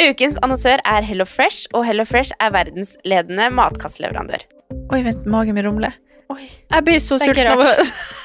Ukens 0.01 0.39
annonsør 0.43 0.81
er 0.83 1.05
Hello 1.07 1.27
Fresh, 1.29 1.69
og 1.73 1.85
Hello 1.87 2.03
Fresh 2.07 2.35
er 2.43 2.51
verdensledende 2.51 3.47
matkastleverandør. 3.55 4.43
Oi, 4.91 4.99
vent, 5.05 5.23
magen 5.29 5.55
min 5.55 5.67
rumler. 5.67 5.95
Jeg 6.35 6.83
blir 6.83 6.99
så 6.99 7.19
sulten 7.21 7.47
av 7.53 7.61
å 7.61 7.67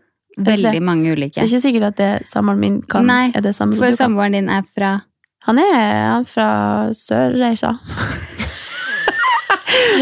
Veldig 0.37 0.81
mange 0.81 1.11
ulike. 1.11 1.35
det 1.35 1.43
er 1.43 1.47
ikke 1.49 1.61
sikkert 1.65 1.83
at 1.91 1.97
det 1.97 2.11
samboeren 2.27 2.59
min 2.59 2.81
kan. 2.81 3.05
Nei, 3.05 3.31
er 3.35 3.41
det 3.43 3.55
samme 3.57 3.75
For 3.75 3.91
samboeren 3.97 4.31
din 4.37 4.47
er 4.49 4.61
fra 4.63 5.01
Han 5.47 5.57
er, 5.59 5.73
han 5.73 6.21
er 6.21 6.25
fra 6.29 6.47
Sørreisa. 6.93 7.73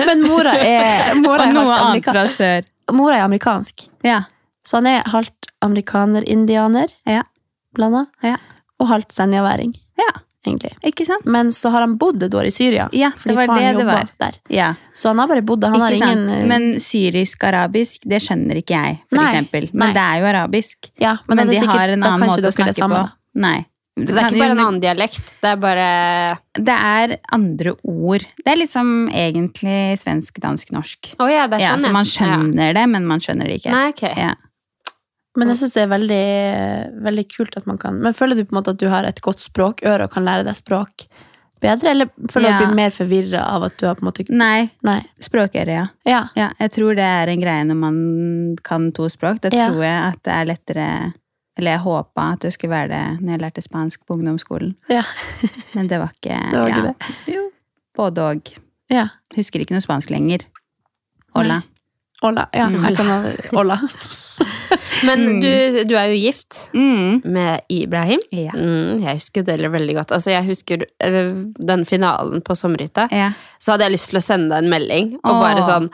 Men 0.08 0.22
mora 0.26 0.54
er, 0.58 1.14
mora 1.24 1.46
er 1.46 1.52
Og 1.52 1.56
noe 1.56 1.76
annet 1.78 2.08
fra 2.10 2.24
sør. 2.32 2.66
Mora 2.96 3.20
er 3.20 3.26
amerikansk. 3.28 3.86
Ja. 4.06 4.24
Så 4.66 4.80
han 4.80 4.88
er 4.90 5.06
halvt 5.10 5.50
amerikaner-indianer 5.66 6.90
Ja. 7.08 7.24
blanda. 7.76 8.06
Ja. 8.26 8.36
Og 8.80 8.88
halvt 8.92 9.14
senjaværing, 9.14 9.76
Ja. 10.00 10.10
Egentlig. 10.50 10.72
Ikke 10.90 11.06
sant? 11.08 11.26
Men 11.26 11.52
så 11.56 11.72
har 11.72 11.82
han 11.86 11.96
bodd 12.02 12.22
et 12.28 12.34
år 12.36 12.50
i 12.50 12.54
Syria. 12.54 12.90
Ja, 12.94 13.12
fordi 13.16 13.36
det 13.36 13.40
var 13.40 13.48
faren 13.54 13.62
det 13.64 13.70
det 13.70 13.84
jobba 13.86 13.96
var. 14.00 14.12
Der. 14.26 14.38
Ja. 14.50 14.70
Så 14.94 15.10
han 15.14 15.20
har 15.24 15.28
bare 15.32 15.42
bodd 15.46 15.62
der. 15.62 15.70
Han 15.76 15.82
har 15.86 15.92
ingen 15.98 16.28
sant? 16.28 16.36
eh, 16.40 16.46
Men 16.50 16.68
syrisk-arabisk, 16.84 18.06
det 18.10 18.22
skjønner 18.26 18.60
ikke 18.62 18.76
jeg, 18.78 19.00
for 19.10 19.20
Nei, 19.22 19.26
eksempel. 19.32 19.70
nei. 19.72 19.80
Men 19.86 19.94
det 19.98 20.04
er 20.06 20.20
jo 20.22 20.30
arabisk. 20.34 20.92
ja, 21.00 21.18
Men, 21.28 21.38
det 21.38 21.44
er 21.44 21.52
de 21.52 21.60
sikkert- 21.60 21.80
har 21.80 21.90
en 21.90 22.04
annen 22.04 22.28
måte 22.30 22.48
å 22.52 22.56
snakke 22.56 22.90
på. 22.90 23.04
Nei. 23.36 23.66
Det 24.00 24.14
er 24.16 24.30
ikke 24.30 24.40
bare 24.40 24.52
en 24.56 24.60
annen 24.64 24.80
dialekt, 24.80 25.22
det 25.44 25.50
er 25.50 25.56
bare 25.60 26.38
Det 26.56 26.70
er 26.70 27.18
andre 27.34 27.74
ord. 27.84 28.24
Det 28.46 28.48
er 28.54 28.56
liksom 28.56 29.10
egentlig 29.12 29.98
svensk, 30.00 30.40
dansk, 30.40 30.72
norsk. 30.72 31.16
Oh, 31.20 31.28
ja, 31.28 31.48
det 31.48 31.60
er 31.60 31.66
Ja, 31.66 31.74
sånn, 31.76 31.84
så 31.90 31.92
man 31.92 32.06
skjønner 32.06 32.74
det, 32.74 32.86
men 32.90 33.06
man 33.06 33.20
skjønner 33.20 33.44
det 33.46 33.60
ikke. 33.60 33.72
Nei, 33.72 33.90
ok. 33.90 34.04
Ja. 34.16 34.34
Men 35.40 35.52
jeg 35.54 35.62
syns 35.62 35.74
det 35.78 35.82
er 35.86 35.90
veldig, 35.94 36.24
veldig 37.08 37.26
kult 37.32 37.58
at 37.60 37.66
man 37.70 37.78
kan 37.82 37.98
Men 38.04 38.14
føler 38.18 38.36
du 38.38 38.44
på 38.46 38.54
en 38.54 38.60
måte 38.62 38.74
at 38.76 38.82
du 38.82 38.88
har 38.92 39.08
et 39.08 39.22
godt 39.26 39.40
språkøre 39.44 40.06
og 40.06 40.12
kan 40.14 40.26
lære 40.28 40.44
deg 40.48 40.58
språk 40.60 41.08
bedre, 41.60 41.90
eller 41.92 42.08
føler 42.32 42.54
du 42.54 42.56
Ja. 42.56 42.60
blir 42.68 42.76
mer 42.78 42.94
forvirra 42.96 43.42
av 43.56 43.64
at 43.68 43.74
du 43.78 43.86
har 43.86 43.96
på 44.00 44.04
en 44.06 44.08
måte 44.08 44.24
Nei, 44.32 44.70
Nei. 44.88 45.02
språkøre, 45.20 45.74
ja. 45.76 45.88
Ja. 46.08 46.22
ja. 46.40 46.46
Jeg 46.60 46.72
tror 46.72 46.96
det 46.96 47.04
er 47.04 47.28
en 47.34 47.42
greie 47.42 47.66
når 47.68 47.76
man 47.82 47.98
kan 48.64 48.92
to 48.96 49.10
språk. 49.12 49.42
Da 49.44 49.50
tror 49.52 49.84
jeg 49.84 49.98
at 50.14 50.22
det 50.24 50.32
er 50.38 50.46
lettere 50.48 50.86
Eller 51.60 51.72
jeg 51.76 51.80
håpa 51.84 52.30
at 52.38 52.40
det 52.46 52.54
skulle 52.56 52.72
være 52.72 52.88
det 52.94 53.20
når 53.20 53.32
jeg 53.34 53.42
lærte 53.42 53.62
spansk 53.66 54.06
på 54.08 54.16
ungdomsskolen. 54.16 54.76
Ja. 54.88 55.04
Men 55.76 55.88
det 55.92 56.00
var 56.00 56.14
ikke 56.16 56.38
Det 56.54 56.60
var 56.62 56.70
ja. 56.70 56.76
ikke 56.78 56.88
det. 56.88 57.36
Jo, 57.36 57.44
både. 58.00 58.30
Ja. 58.90 59.08
Husker 59.36 59.60
ikke 59.60 59.76
noe 59.76 59.84
spansk 59.84 60.10
lenger. 60.16 60.48
Hola. 61.36 61.60
Hola. 62.24 62.48
Ja, 62.54 62.70
Mm. 62.70 62.86
Men 65.06 65.20
Mm. 65.26 65.42
du, 65.42 65.84
du 65.90 65.96
er 65.96 66.08
jo 66.12 66.18
gift 66.20 66.70
Mm. 66.74 67.22
med 67.26 67.60
Ibrahim. 67.70 68.20
Ja. 68.32 68.52
Mm, 68.56 69.02
jeg 69.04 69.14
husker 69.20 69.44
det 69.44 69.60
veldig 69.72 69.96
godt. 69.96 70.12
Altså, 70.12 70.32
jeg 70.32 70.46
husker 70.46 70.78
øh, 71.04 71.34
den 71.68 71.86
finalen 71.86 72.42
på 72.42 72.56
Sommerhytta. 72.56 73.08
ja. 73.12 73.32
Så 73.60 73.72
hadde 73.72 73.84
jeg 73.84 73.92
lyst 73.92 74.10
til 74.10 74.18
å 74.20 74.22
sende 74.24 74.50
deg 74.56 74.64
en 74.64 74.70
melding 74.70 75.14
og 75.24 75.34
Åh. 75.36 75.42
bare 75.42 75.62
sånn 75.64 75.90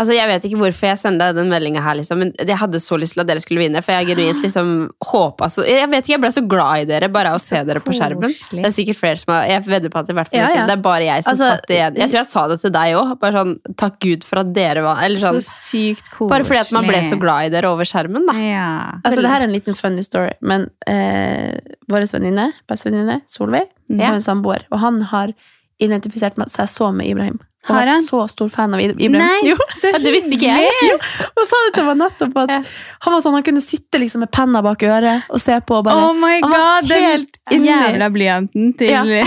Altså, 0.00 0.14
Jeg 0.16 0.28
vet 0.30 0.44
ikke 0.48 0.58
hvorfor 0.62 0.88
jeg 0.88 0.98
sendte 0.98 1.26
den 1.36 1.50
meldinga 1.52 1.82
her, 1.84 1.98
liksom, 1.98 2.18
men 2.24 2.30
jeg 2.40 2.56
hadde 2.56 2.80
så 2.80 2.96
lyst 2.98 3.14
til 3.18 3.20
at 3.22 3.28
dere 3.28 3.42
skulle 3.44 3.60
vinne. 3.60 3.82
For 3.84 3.92
jeg 3.92 4.08
genuint 4.14 4.40
liksom 4.42 4.70
håpa 5.10 5.48
så 5.52 5.66
Jeg 5.68 5.90
vet 5.92 6.04
ikke, 6.06 6.14
jeg 6.16 6.22
ble 6.24 6.30
så 6.32 6.42
glad 6.48 6.82
i 6.82 6.88
dere 6.88 7.10
bare 7.12 7.34
av 7.34 7.38
å 7.38 7.42
se 7.44 7.60
dere 7.68 7.82
på 7.84 7.92
skjermen. 7.96 8.32
Det 8.50 8.64
er 8.64 8.74
sikkert 8.74 8.98
flere 9.02 9.20
som 9.20 9.34
har 9.34 9.44
Jeg 9.50 9.64
vedder 9.68 9.92
på 9.92 10.00
at 10.00 10.08
det, 10.08 10.16
hvert 10.16 10.32
fall 10.32 10.40
Ja, 10.40 10.48
ja. 10.56 10.64
det 10.70 10.74
er 10.78 10.82
bare 10.88 11.04
jeg 11.10 11.24
som 11.26 11.32
Altså, 11.34 11.50
satt 11.60 11.74
igjen. 11.76 12.00
Jeg 12.00 12.10
tror 12.14 12.20
jeg 12.22 12.30
sa 12.32 12.46
det 12.54 12.58
til 12.64 12.74
deg 12.78 12.96
òg. 13.02 13.12
Bare 13.20 13.32
sånn 13.44 13.54
takk 13.84 14.00
Gud 14.06 14.24
for 14.24 14.42
at 14.42 14.54
dere 14.56 14.86
var 14.88 15.02
Eller 15.04 15.20
sånn. 15.20 15.40
Så 15.44 15.54
sykt 15.70 16.08
koselig. 16.14 16.30
Bare 16.32 16.48
fordi 16.48 16.62
at 16.64 16.72
man 16.78 16.88
ble 16.88 17.02
så 17.12 17.20
glad 17.20 17.50
i 17.50 17.54
dere 17.58 17.68
over 17.74 17.84
skjermen, 17.92 18.24
da. 18.30 18.38
Ja. 18.40 18.68
Altså, 19.04 19.20
det 19.20 19.30
her 19.34 19.44
er 19.44 19.48
en 19.50 19.54
liten 19.58 19.76
funny 19.78 20.02
story, 20.06 20.32
men 20.40 20.70
eh, 20.88 21.58
vår 21.90 22.08
venninne, 22.16 22.50
bestevenninne, 22.70 23.20
Solveig, 23.30 23.68
Mm. 23.90 23.98
har 24.06 24.14
en 24.14 24.20
samboer, 24.22 24.62
og 24.70 24.78
han 24.78 25.00
har 25.10 25.32
identifisert 25.80 26.36
med- 26.38 26.48
seg 26.50 26.68
så 26.68 26.92
med 26.94 27.06
Ibrahim. 27.08 27.38
Og 27.68 27.74
Har 27.76 27.84
vært 27.84 28.06
så 28.08 28.22
stor 28.30 28.48
fan 28.48 28.72
av 28.74 28.80
Ibrahim. 28.80 29.12
Nei, 29.20 29.40
Jo, 29.44 29.56
så 29.76 29.90
Det 29.92 30.12
visste 30.14 30.32
ikke 30.32 30.48
jeg. 30.48 30.70
jo, 30.88 30.94
og 30.96 31.42
sa 31.50 31.56
det 31.66 31.74
til 31.74 31.84
meg 31.84 31.98
nettopp 32.00 32.36
at 32.42 32.48
Ja. 32.48 32.62
han 33.04 33.12
var 33.12 33.20
sånn, 33.20 33.34
han 33.34 33.42
kunne 33.42 33.60
sitte 33.60 34.00
liksom 34.00 34.20
med 34.20 34.30
penna 34.32 34.62
bak 34.62 34.78
øret 34.82 35.22
og 35.28 35.40
se 35.40 35.58
på 35.60 35.76
og 35.76 35.84
bare 35.84 35.94
Oh 36.08 36.14
my 36.14 36.40
Han 36.40 36.50
var 36.50 36.80
god, 36.80 36.88
den 36.88 37.04
helt 37.04 37.38
inni. 37.52 37.68
jævla 37.68 38.08
blyanten 38.10 38.72
til 38.78 38.88
Ja. 38.88 39.02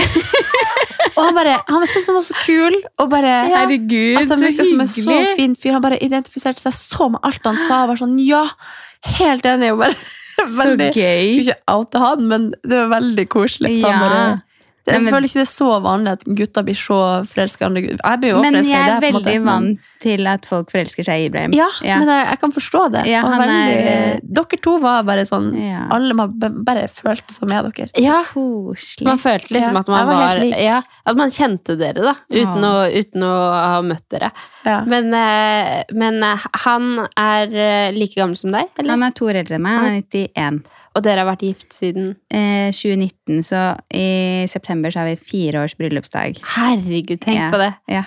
Og 1.16 1.22
han 1.28 1.34
bare, 1.36 1.62
han 1.68 1.78
var 1.78 1.86
sånn 1.86 2.02
som 2.02 2.16
var 2.16 2.22
så 2.26 2.34
kul, 2.44 2.74
og 2.98 3.10
bare 3.12 3.34
Herregud, 3.46 4.16
At 4.18 4.28
han 4.34 4.38
så 4.40 4.48
virka 4.48 4.64
som 4.66 4.80
en 4.80 4.88
så 4.88 5.36
fin 5.36 5.54
fyr. 5.54 5.72
Han 5.76 5.82
bare 5.84 5.98
identifiserte 6.02 6.58
seg 6.64 6.74
så 6.74 7.08
med 7.12 7.20
alt 7.22 7.44
han 7.46 7.56
sa. 7.68 7.82
og 7.84 7.92
Var 7.92 8.00
sånn, 8.02 8.16
ja, 8.18 8.42
helt 9.20 9.44
enig. 9.44 9.70
Og 9.72 9.78
bare, 9.84 9.94
Så 10.34 10.74
gøy. 10.74 10.90
Skulle 10.90 11.38
ikke 11.44 11.56
oute 11.70 12.00
han, 12.02 12.24
men 12.26 12.48
det 12.66 12.80
var 12.82 12.88
veldig 13.00 13.28
koselig. 13.30 13.76
Ja. 13.80 13.92
Han 13.92 14.00
Ja. 14.02 14.08
bare, 14.08 14.42
jeg 14.86 14.98
Nei, 14.98 15.04
men- 15.04 15.12
føler 15.14 15.24
ikke 15.30 15.40
det 15.40 15.46
er 15.48 15.52
så 15.54 15.68
vanlig 15.80 16.12
at 16.12 16.24
gutter 16.38 16.62
blir 16.66 16.76
så 16.76 16.98
forelska 17.24 17.62
i 17.62 17.66
andre 17.70 17.82
gutter. 17.82 18.00
Jeg 18.04 18.20
blir 18.20 18.30
jo 18.34 18.40
Men 18.42 18.54
jeg 18.54 18.72
er 18.76 19.00
det. 19.00 19.08
er 19.08 19.12
veldig 19.12 19.44
vant 19.44 19.78
til 20.04 20.26
at 20.26 20.44
folk 20.44 20.70
forelsker 20.70 21.04
seg 21.06 21.22
i 21.22 21.26
Ibrahim. 21.30 21.52
Ja, 21.56 21.68
men 21.80 22.06
jeg, 22.08 22.26
jeg 22.28 22.38
kan 22.42 22.52
forstå 22.52 22.82
det. 22.92 23.06
Ja, 23.08 23.22
han 23.22 23.40
veldig, 23.40 23.78
er- 23.94 24.20
dere 24.40 24.58
to 24.60 24.78
var 24.82 25.02
bare 25.08 25.24
sånn 25.24 25.46
Ja. 25.56 25.86
Alle 25.90 26.12
man 26.14 26.34
bare 26.38 26.88
følte 26.92 27.32
som 27.32 27.48
med 27.48 27.72
dere. 27.72 27.88
Ja, 27.96 28.22
Koselig. 28.24 29.06
Man 29.08 29.18
følte 29.18 29.48
liksom 29.56 29.72
Ja, 29.72 29.80
at 29.80 29.88
man 29.88 29.98
jeg 29.98 30.06
var 30.06 30.38
var, 30.38 30.60
ja, 30.60 30.82
At 31.06 31.16
man 31.16 31.30
kjente 31.30 31.78
dere, 31.78 31.94
da. 32.02 32.14
Uten, 32.30 32.62
å, 32.64 32.74
uten 32.92 33.22
å 33.22 33.32
ha 33.52 33.80
møtt 33.82 34.04
dere. 34.10 34.30
Ja. 34.66 34.82
Men, 34.84 35.12
eh, 35.14 35.82
men 35.92 36.22
eh, 36.22 36.36
han 36.64 37.08
er 37.16 37.48
eh, 37.54 37.92
like 37.92 38.14
gammel 38.16 38.36
som 38.36 38.52
deg, 38.52 38.68
eller? 38.78 38.90
Han 38.90 39.02
er 39.02 39.10
to 39.16 39.24
år 39.26 39.40
eldre 39.42 39.56
enn 39.56 39.62
meg. 39.62 39.78
Han 39.80 39.96
er 39.96 40.02
91. 40.02 40.64
Og 40.94 41.02
dere 41.02 41.24
har 41.24 41.26
vært 41.36 41.42
gift 41.42 41.72
siden 41.74 42.14
Eh, 42.30 42.70
2019, 42.70 43.42
så 43.42 43.78
i 43.92 44.46
september 44.46 44.90
så 44.94 45.00
har 45.02 45.08
vi 45.10 45.16
fire 45.16 45.64
års 45.64 45.74
bryllupsdag. 45.74 46.38
Herregud, 46.56 47.18
tenk 47.20 47.36
Ja. 47.38 47.50
på 47.50 47.58
det. 47.58 47.74
Ja. 47.88 48.04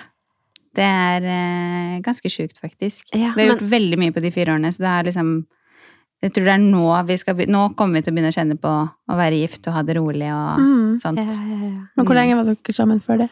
Det 0.74 0.84
er 0.84 1.22
eh, 1.26 2.00
ganske 2.00 2.30
sjukt, 2.30 2.58
faktisk. 2.62 3.04
Ja, 3.12 3.32
vi 3.34 3.42
har 3.42 3.48
men- 3.48 3.48
gjort 3.58 3.68
veldig 3.70 3.98
mye 3.98 4.12
på 4.12 4.20
de 4.22 4.30
fire 4.30 4.52
årene, 4.54 4.72
så 4.72 4.78
det 4.78 4.86
er 4.88 5.04
liksom 5.12 5.46
Jeg 6.20 6.32
tror 6.34 6.44
det 6.46 6.54
er 6.54 6.58
nå 6.58 7.06
vi 7.06 7.16
skal 7.16 7.34
be- 7.34 7.46
Nå 7.46 7.76
kommer 7.76 7.94
vi 7.94 8.02
til 8.02 8.12
å 8.12 8.16
begynne 8.16 8.32
å 8.32 8.34
kjenne 8.34 8.58
på 8.58 8.90
å 9.08 9.16
være 9.16 9.38
gift 9.40 9.68
og 9.68 9.74
ha 9.74 9.82
det 9.82 9.94
rolig 9.96 10.26
og 10.32 10.58
Mm. 10.58 10.98
sånt. 11.00 11.16
Ja, 11.16 11.24
ja, 11.24 11.68
ja. 11.68 11.86
Men 11.96 12.06
hvor 12.06 12.14
lenge 12.16 12.34
var 12.34 12.44
dere 12.44 12.72
sammen 12.74 13.00
før 13.00 13.18
det? 13.18 13.30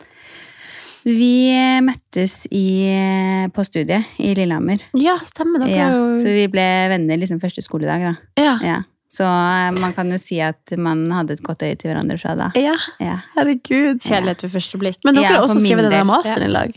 Vi 1.05 1.51
eh, 1.51 1.81
møttes 1.81 2.47
i, 2.51 2.87
eh, 2.87 3.49
på 3.49 3.65
studiet 3.67 4.05
i 4.19 4.35
Lillehammer. 4.35 4.81
Ja, 4.95 5.17
stemmer. 5.19 5.61
Dere 5.67 5.71
Ja, 5.71 5.91
jo 5.91 6.15
så 6.17 6.25
vi 6.33 6.47
ble 6.47 6.89
venner 6.89 7.17
liksom 7.17 7.41
første 7.41 7.63
skoledag, 7.63 8.01
da. 8.03 8.15
ja. 8.43 8.59
Ja. 8.63 8.83
Så 9.17 9.25
eh, 9.25 9.71
man 9.81 9.95
kan 9.97 10.11
jo 10.13 10.19
si 10.21 10.39
at 10.45 10.75
man 10.77 11.07
hadde 11.15 11.39
et 11.39 11.45
godt 11.47 11.65
øye 11.65 11.77
til 11.81 11.89
hverandre 11.91 12.19
fra 12.21 12.35
da. 12.37 12.51
ja, 12.59 12.75
Ja. 13.01 13.19
herregud. 13.37 14.03
Kjærlighet 14.05 14.45
ved 14.45 14.53
første 14.59 14.81
blikk. 14.83 15.01
Men 15.07 15.17
dere 15.17 15.31
har 15.31 15.39
ja, 15.41 15.45
også 15.47 15.63
skrevet 15.63 15.89
denne 15.89 16.05
masteren 16.09 16.49
i 16.49 16.53
lag. 16.53 16.77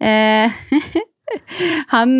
Eh, 0.00 0.62
han 1.94 2.16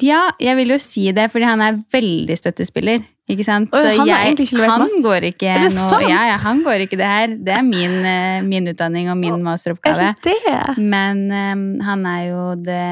Ja, 0.00 0.28
jeg 0.38 0.54
vil 0.60 0.70
jo 0.70 0.78
si 0.78 1.08
det, 1.10 1.24
fordi 1.32 1.48
han 1.48 1.62
er 1.66 1.80
veldig 1.90 2.36
støttespiller. 2.38 3.02
Ikke 3.30 3.46
sant? 3.46 3.70
Så 3.70 3.96
han 3.98 4.06
jeg- 4.08 4.36
han 4.70 5.02
går 5.04 5.26
ikke 5.30 5.52
noe 5.76 6.00
ja, 6.10 6.22
ja, 6.32 6.36
han 6.42 6.62
går 6.66 6.86
ikke 6.86 6.98
det 6.98 7.06
her. 7.06 7.26
Det 7.48 7.54
er 7.56 7.62
min, 7.62 7.94
eh, 8.04 8.40
min 8.42 8.66
utdanning 8.72 9.10
og 9.10 9.16
min 9.16 9.34
Er 9.34 9.44
masteroppgave. 9.44 10.14
Men 10.78 11.30
um, 11.30 11.80
han 11.86 12.06
er 12.06 12.22
jo 12.30 12.54
det 12.56 12.86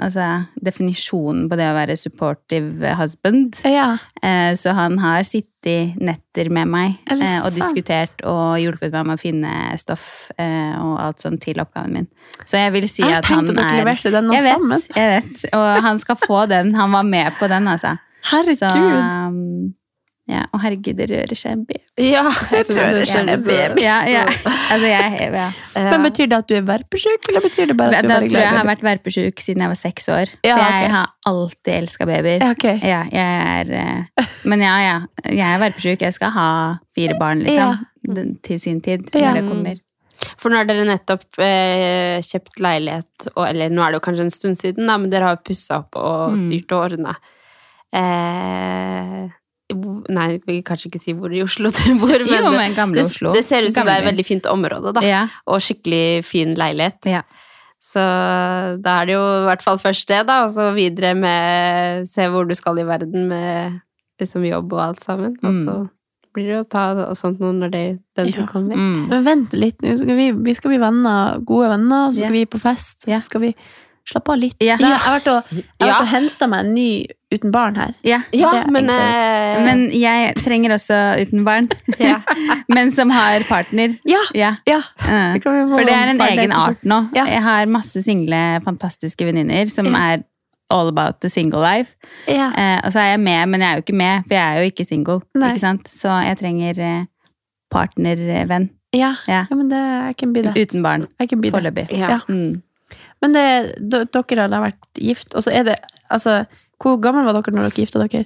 Altså 0.00 0.46
definisjonen 0.64 1.48
på 1.50 1.56
det 1.60 1.66
å 1.68 1.76
være 1.76 1.96
supportive 2.00 2.94
husband. 2.96 3.58
Ja. 3.68 3.98
Uh, 4.22 4.54
Så 4.56 4.72
han 4.76 4.96
har 4.98 5.26
sittet 5.28 5.98
netter 6.00 6.48
med 6.48 6.70
meg 6.72 6.94
uh, 7.10 7.44
og 7.44 7.52
diskutert 7.52 8.22
og 8.24 8.56
hjulpet 8.62 8.94
meg 8.94 9.06
med 9.10 9.18
å 9.18 9.20
finne 9.20 9.52
stoff 9.76 10.30
uh, 10.40 10.72
og 10.80 10.94
alt 11.04 11.20
sånt 11.20 11.42
til 11.44 11.60
oppgaven 11.60 11.92
min. 11.98 12.08
Så 12.46 12.56
jeg 12.56 12.72
vil 12.72 12.88
si 12.88 13.02
Jeg 13.04 13.18
at 13.20 13.28
han 13.28 13.44
at 13.50 13.58
er 13.60 13.84
jeg 14.32 14.46
vet. 14.46 14.88
Jeg 14.96 15.10
vet, 15.22 15.44
og 15.52 15.82
han 15.84 15.98
skal 15.98 16.16
få 16.16 16.46
den. 16.48 16.72
Han 16.74 16.92
var 16.96 17.04
med 17.04 17.36
på 17.38 17.48
den, 17.52 17.68
altså. 17.68 17.98
Herregud. 18.30 18.58
Så 18.58 18.70
um, 18.76 19.74
ja, 20.30 20.44
Og 20.54 20.60
herregud, 20.62 20.94
det 20.94 21.08
rører 21.10 21.34
seg 21.34 21.52
en 21.56 21.62
baby. 21.66 21.82
Ja, 22.06 22.20
Det 22.52 22.60
rører 22.70 23.04
seg 23.08 23.26
en 23.32 23.42
baby. 23.42 23.82
Ja, 23.82 23.96
ja. 24.06 24.20
Altså, 24.70 24.86
jeg, 24.86 25.30
ja. 25.34 25.48
Men 25.90 26.04
betyr 26.06 26.28
det 26.30 26.36
at 26.38 26.46
du 26.46 26.54
er 26.54 26.62
verpesjuk, 26.68 27.26
eller 27.32 27.42
betyr 27.42 27.66
det 27.72 27.76
bare 27.80 27.96
at 27.98 28.06
du 28.06 28.08
Da 28.12 28.18
er 28.20 28.28
tror 28.28 28.38
jeg 28.38 28.44
jeg 28.46 28.54
har 28.60 28.68
vært 28.68 28.84
verpesjuk 28.86 29.42
siden 29.42 29.64
jeg 29.64 29.72
var 29.72 29.80
seks 29.80 30.06
år. 30.14 30.30
Ja, 30.46 30.54
For 30.54 30.64
jeg 30.84 30.92
har 30.94 31.10
alltid 31.32 31.72
elska 31.80 32.06
babyer. 32.06 32.44
Ja, 32.44 32.50
ok. 32.54 32.66
Ja, 32.86 33.00
jeg 33.10 33.42
er 33.56 33.72
eh, 33.80 34.30
Men 34.46 34.62
ja, 34.62 34.76
ja. 34.84 34.96
Jeg 35.26 35.46
er 35.48 35.58
verpesjuk. 35.64 36.00
Jeg 36.06 36.14
skal 36.14 36.30
ha 36.36 36.48
fire 36.94 37.18
barn, 37.18 37.42
liksom. 37.42 37.82
Til 38.46 38.60
sin 38.62 38.78
tid, 38.80 39.10
Ja. 39.14 39.32
når 39.32 39.40
det 39.40 39.48
kommer. 39.50 39.80
For 40.38 40.52
nå 40.52 40.60
har 40.60 40.66
dere 40.68 40.84
nettopp 40.84 41.38
eh, 41.42 42.20
kjøpt 42.22 42.60
leilighet, 42.60 43.30
og, 43.34 43.42
eller 43.48 43.70
nå 43.72 43.82
er 43.82 43.92
det 43.94 43.98
jo 44.02 44.06
kanskje 44.06 44.26
en 44.28 44.34
stund 44.34 44.58
siden, 44.60 44.86
da, 44.86 44.98
men 45.00 45.10
dere 45.10 45.30
har 45.32 45.38
pussa 45.42 45.78
opp 45.82 45.96
og 45.96 46.34
Mm. 46.36 46.40
styrt 46.46 46.72
og 46.76 46.82
ordna. 46.86 47.14
Eh, 47.92 49.28
nei, 50.10 50.26
jeg 50.32 50.40
vil 50.48 50.62
kanskje 50.66 50.88
ikke 50.90 51.00
si 51.02 51.12
hvor 51.18 51.32
i 51.34 51.42
Oslo 51.44 51.70
du 51.74 51.82
bor, 52.02 52.16
men, 52.24 52.26
Jo, 52.26 52.50
det- 52.50 52.56
men 52.58 52.74
gamle 52.78 53.04
Oslo. 53.06 53.32
det 53.36 53.44
ser 53.46 53.62
ut 53.66 53.72
som 53.74 53.86
det 53.86 53.94
er 53.98 54.02
et 54.04 54.08
veldig 54.14 54.26
fint 54.26 54.46
område, 54.50 54.92
da. 54.96 55.00
Ja. 55.06 55.22
Og 55.46 55.60
skikkelig 55.62 56.24
fin 56.26 56.54
leilighet. 56.58 57.06
Ja. 57.06 57.22
Så 57.90 58.02
da 58.82 59.00
er 59.02 59.06
det 59.08 59.14
jo 59.16 59.22
i 59.22 59.46
hvert 59.48 59.62
fall 59.64 59.78
først 59.82 60.06
det, 60.10 60.24
da, 60.28 60.44
og 60.44 60.50
så 60.54 60.68
videre 60.76 61.14
med 61.18 62.06
se 62.10 62.26
hvor 62.30 62.46
du 62.46 62.54
skal 62.54 62.78
i 62.78 62.84
verden 62.86 63.26
med 63.30 63.80
liksom 64.20 64.44
jobb 64.46 64.72
og 64.76 64.82
alt 64.90 65.00
sammen. 65.02 65.36
Og 65.42 65.50
Mm. 65.54 65.64
så 65.66 65.76
blir 66.34 66.46
det 66.46 66.56
jo 66.60 66.64
ta 66.70 66.82
og 67.08 67.16
sånt 67.18 67.40
nå 67.40 67.50
når 67.56 67.70
det, 67.72 67.98
den 68.16 68.28
Ja. 68.34 68.46
kommer. 68.46 68.76
Mm. 68.76 69.08
Men 69.08 69.24
vent 69.24 69.52
litt, 69.52 69.78
nå 69.82 69.96
skal 69.98 70.14
vi, 70.16 70.30
vi 70.30 70.54
skal 70.54 70.70
bli 70.70 70.78
venner, 70.78 71.40
gode 71.44 71.70
venner, 71.72 72.06
og 72.06 72.12
så 72.12 72.20
skal 72.26 72.32
vi 72.36 72.44
på 72.46 72.60
fest, 72.60 73.08
og 73.08 73.14
så 73.14 73.22
skal 73.22 73.40
vi 73.40 73.54
slappe 74.10 74.32
av 74.34 74.38
litt. 74.38 74.56
Yeah. 74.62 74.78
Det- 74.78 74.88
Jeg 74.90 74.98
har 75.04 75.18
vært 75.20 75.28
og, 75.32 75.64
Ja. 75.80 75.98
og 76.00 76.06
henta 76.10 76.48
meg 76.50 76.64
en 76.66 76.74
ny 76.74 77.06
uten 77.32 77.52
barn 77.54 77.76
her. 77.76 77.94
Ja. 78.02 78.18
Ja, 78.32 78.64
men, 78.66 78.86
egentlig- 78.86 79.58
eh, 79.58 79.64
Men 79.64 79.90
jeg 79.90 80.34
trenger 80.36 80.70
også 80.74 80.98
uten 81.22 81.44
barn. 81.44 81.68
Men 82.68 82.90
som 82.90 83.10
har 83.10 83.40
partner. 83.48 83.94
Ja, 84.04 84.18
Ja. 84.34 84.56
ja. 84.66 84.80
Det 84.98 85.42
kan 85.42 85.54
vi 85.60 85.70
få 85.70 85.78
For 85.78 85.84
det 85.84 85.94
er 85.94 86.08
en 86.14 86.20
egen 86.20 86.52
art 86.52 86.82
nå. 86.84 87.08
Ja. 87.14 87.24
Jeg 87.26 87.42
har 87.42 87.66
masse 87.66 88.02
single, 88.02 88.60
fantastiske 88.64 89.24
venninner 89.24 89.70
som 89.70 89.86
er 89.94 90.24
all 90.72 90.88
about 90.88 91.20
the 91.20 91.28
single 91.28 91.60
life. 91.60 91.94
Ja. 92.28 92.50
Eh, 92.54 92.80
og 92.84 92.92
så 92.92 92.98
er 93.00 93.10
jeg 93.16 93.20
med, 93.20 93.48
men 93.48 93.60
jeg 93.60 93.70
er 93.72 93.76
jo 93.76 93.82
ikke 93.82 93.96
med, 93.96 94.22
for 94.28 94.34
jeg 94.34 94.44
er 94.56 94.60
jo 94.62 94.70
ikke 94.70 94.86
single. 94.88 95.20
Nei. 95.34 95.48
Ikke 95.54 95.60
sant? 95.60 95.88
Så 95.88 96.08
jeg 96.24 96.38
trenger 96.38 96.78
eh, 96.78 97.04
partnervenn 97.74 98.70
Ja. 98.92 99.14
Yeah. 99.28 99.46
ja, 99.50 99.54
men 99.56 99.68
det 99.70 99.80
I 100.10 100.12
can 100.18 100.32
be 100.32 100.42
that. 100.42 100.56
uten 100.56 100.82
barn. 100.82 101.06
Foreløpig. 101.20 101.88
Ja. 101.92 102.08
Ja. 102.16 102.18
Mm. 102.28 102.62
Men 103.22 103.34
det, 103.36 103.44
dere 104.12 104.40
har 104.40 104.48
da 104.52 104.60
vært 104.64 105.00
gift, 105.00 105.34
og 105.36 105.42
så 105.44 105.52
er 105.52 105.64
det 105.68 105.78
Altså, 106.10 106.44
hvor 106.82 106.96
gammel 106.98 107.24
var 107.28 107.36
dere 107.36 107.52
når 107.54 107.68
dere 107.68 107.76
gifta 107.84 108.00
dere? 108.02 108.24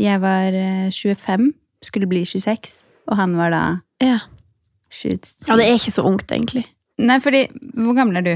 Jeg 0.00 0.20
var 0.22 0.54
eh, 0.56 0.88
25, 0.90 1.52
skulle 1.82 2.08
bli 2.10 2.24
26, 2.26 2.80
og 3.06 3.16
han 3.20 3.36
var 3.38 3.50
da 3.54 3.62
Ja. 4.02 4.18
27. 4.90 5.46
ja, 5.48 5.56
det 5.60 5.66
er 5.68 5.76
ikke 5.78 5.92
så 5.94 6.02
ungt, 6.08 6.32
egentlig. 6.32 6.64
Nei, 6.98 7.20
fordi 7.22 7.44
Hvor 7.74 7.94
gammel 7.94 8.16
er 8.16 8.26
du? 8.26 8.32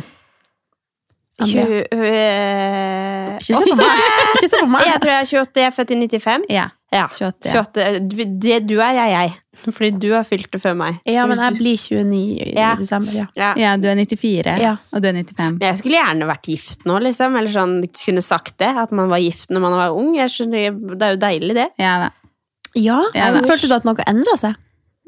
Andrea. 1.43 1.65
Tjue- 1.65 1.87
øh, 1.93 3.35
Ikke 3.35 3.45
se 3.45 3.55
på 3.55 3.77
meg! 3.77 4.05
Ikke 4.37 4.49
se 4.53 4.61
på 4.61 4.69
meg! 4.71 4.87
Jeg 4.87 5.01
tror 5.03 5.11
jeg 5.11 5.21
er 5.21 5.27
28, 5.43 5.61
jeg 5.61 5.67
er 5.67 5.75
født 5.75 5.91
i 5.91 5.95
95. 6.07 6.45
Ja. 6.51 6.69
Ja, 6.95 7.09
28, 7.11 7.51
ja. 7.51 7.63
28. 7.65 8.39
Det 8.41 8.59
du 8.69 8.77
er, 8.79 8.95
er 9.03 9.09
jeg. 9.11 9.33
Fordi 9.75 9.91
du 9.99 10.09
har 10.15 10.25
fylt 10.29 10.49
det 10.55 10.61
før 10.63 10.77
meg. 10.79 11.01
Ja, 11.11 11.25
men 11.27 11.41
jeg 11.43 11.59
blir 11.59 11.77
29 11.77 12.21
i 12.47 12.55
Ja. 12.55 12.73
desember, 12.79 13.13
ja. 13.19 13.27
ja. 13.39 13.53
Ja, 13.59 13.73
du 13.77 13.89
er 13.91 13.99
94, 13.99 14.57
Ja. 14.63 14.77
og 14.95 15.03
du 15.03 15.09
er 15.11 15.19
95. 15.19 15.59
Men 15.59 15.69
jeg 15.69 15.81
skulle 15.83 15.99
gjerne 16.01 16.29
vært 16.31 16.51
gift 16.55 16.87
nå, 16.87 16.99
liksom. 17.03 17.37
Eller 17.41 17.51
sånn, 17.55 17.77
kunne 18.05 18.23
sagt 18.23 18.57
det. 18.63 18.71
At 18.85 18.93
man 18.95 19.11
var 19.11 19.19
gift 19.25 19.51
når 19.51 19.61
man 19.67 19.73
var 19.79 19.97
ung. 19.99 20.15
Jeg 20.17 20.31
skjønner, 20.31 20.71
det 20.95 21.03
er 21.09 21.17
jo 21.17 21.23
deilig, 21.27 21.55
det. 21.61 21.69
Ja 21.83 21.97
da. 22.07 22.11
Ja, 22.75 23.01
Ja, 23.15 23.33
men 23.35 23.43
da. 23.45 23.49
Følte 23.53 23.69
du 23.71 23.75
at 23.77 23.85
noe 23.87 24.07
endra 24.11 24.39
seg? 24.41 24.55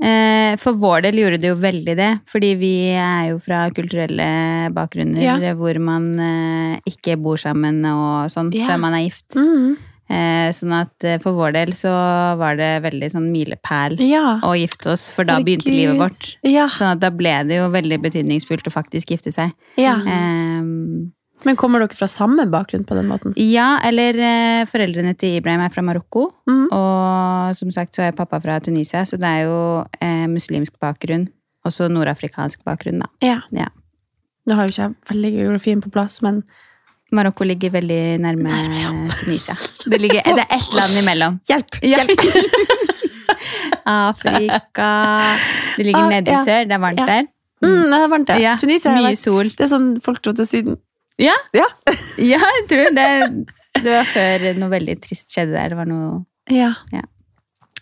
Eh, 0.03 0.55
For 0.61 0.77
vår 0.77 1.07
del 1.07 1.17
gjorde 1.23 1.39
det 1.41 1.49
jo 1.49 1.57
veldig 1.57 1.95
det, 1.97 2.11
fordi 2.29 2.51
vi 2.61 2.73
er 2.93 3.31
jo 3.31 3.39
fra 3.41 3.63
kulturelle 3.75 4.69
bakgrunner 4.77 5.23
Ja. 5.23 5.55
hvor 5.57 5.79
man 5.81 6.11
eh, 6.21 6.81
ikke 6.87 7.17
bor 7.17 7.39
sammen 7.41 7.81
og 7.89 8.29
sånn 8.31 8.53
Ja. 8.55 8.67
før 8.69 8.79
man 8.83 8.95
er 8.99 9.07
gift. 9.09 9.35
Mm. 9.35 9.77
Eh, 10.09 10.53
Sånn 10.55 10.73
at 10.73 11.03
eh, 11.05 11.17
for 11.19 11.35
vår 11.35 11.53
del 11.57 11.73
så 11.75 11.91
var 12.39 12.55
det 12.57 12.83
veldig 12.85 13.09
sånn 13.11 13.27
milepæl 13.33 13.97
Ja. 13.99 14.39
å 14.47 14.53
gifte 14.55 14.93
oss, 14.93 15.09
for 15.11 15.25
da 15.27 15.41
begynte 15.43 15.67
livet 15.73 15.99
vårt. 15.99 16.37
Ja. 16.47 16.69
Sånn 16.71 16.93
at 16.95 17.01
da 17.03 17.11
ble 17.11 17.33
det 17.49 17.57
jo 17.59 17.67
veldig 17.75 17.99
betydningsfullt 18.05 18.69
å 18.71 18.73
faktisk 18.75 19.11
gifte 19.17 19.33
seg. 19.35 19.53
ja. 19.77 19.97
Eh, 20.07 20.63
Men 21.45 21.55
kommer 21.55 21.79
dere 21.83 21.95
fra 21.95 22.07
samme 22.09 22.47
bakgrunn 22.49 22.87
på 22.89 22.95
den 22.97 23.07
måten? 23.11 23.35
Ja, 23.37 23.79
eller 23.85 24.17
eh, 24.19 24.65
foreldrene 24.65 25.13
til 25.19 25.37
Ibrahim 25.37 25.61
er 25.61 25.69
fra 25.75 25.83
Marokko. 25.83 26.31
Mm. 26.49 26.69
Og 26.73 27.57
som 27.59 27.71
sagt 27.71 27.95
så 27.95 28.07
er 28.07 28.13
pappa 28.17 28.41
fra 28.41 28.59
Tunisia, 28.59 29.03
så 29.05 29.19
det 29.21 29.29
er 29.29 29.43
jo 29.45 29.59
eh, 30.01 30.25
muslimsk 30.33 30.79
bakgrunn. 30.81 31.29
Også 31.67 31.91
nordafrikansk 31.93 32.65
bakgrunn, 32.65 33.01
da. 33.05 33.07
Ja. 33.21 33.41
Ja. 33.53 33.69
Nå 34.47 34.55
har 34.57 34.65
jo 34.67 34.73
ikke 34.73 34.87
jeg 34.89 34.95
veldig 35.13 35.33
geografien 35.37 35.83
på 35.83 35.91
plass, 35.93 36.23
men 36.23 36.43
Marokko 37.15 37.45
ligger 37.47 37.71
veldig 37.71 38.01
nærme 38.21 38.57
Tunisia. 39.21 39.55
Det, 39.91 40.01
ligger, 40.03 40.23
det 40.27 40.43
er 40.43 40.57
ett 40.57 40.73
land 40.75 40.97
imellom. 40.99 41.37
hjelp! 41.47 41.77
Hjelp. 41.83 42.21
Afrika 43.87 45.39
Det 45.77 45.85
ligger 45.87 46.01
Ah, 46.03 46.09
nede 46.11 46.31
i 46.31 46.35
ja. 46.35 46.45
sør. 46.45 46.65
Det 46.67 46.75
er 46.75 46.83
varmt 46.83 46.99
Ja. 46.99 47.07
der. 47.07 47.27
Mm, 47.63 47.83
det 47.91 47.99
er 48.01 48.09
varmt, 48.13 48.27
der. 48.29 48.41
Ja, 48.43 48.57
Tunisia 48.61 48.91
er 48.91 48.97
Mye 48.97 49.03
varmt. 49.11 49.19
sol. 49.19 49.49
Det 49.57 49.61
er 49.65 49.71
sånn 49.71 50.01
folk 50.03 50.21
dro 50.23 50.33
til 50.33 50.47
Syden. 50.47 50.77
Ja, 51.19 51.33
Ja. 51.55 51.67
ja 52.19 52.39
jeg 52.43 52.67
tror 52.69 52.91
det. 52.95 53.07
Det 53.77 53.93
var 53.93 54.05
før 54.11 54.47
noe 54.59 54.69
veldig 54.73 54.99
trist 55.05 55.31
skjedde 55.33 55.53
der. 55.57 55.69
Det 55.73 55.77
var 55.79 55.87
noe 55.87 56.25
Ja. 56.51 56.75
Ja. 56.93 57.03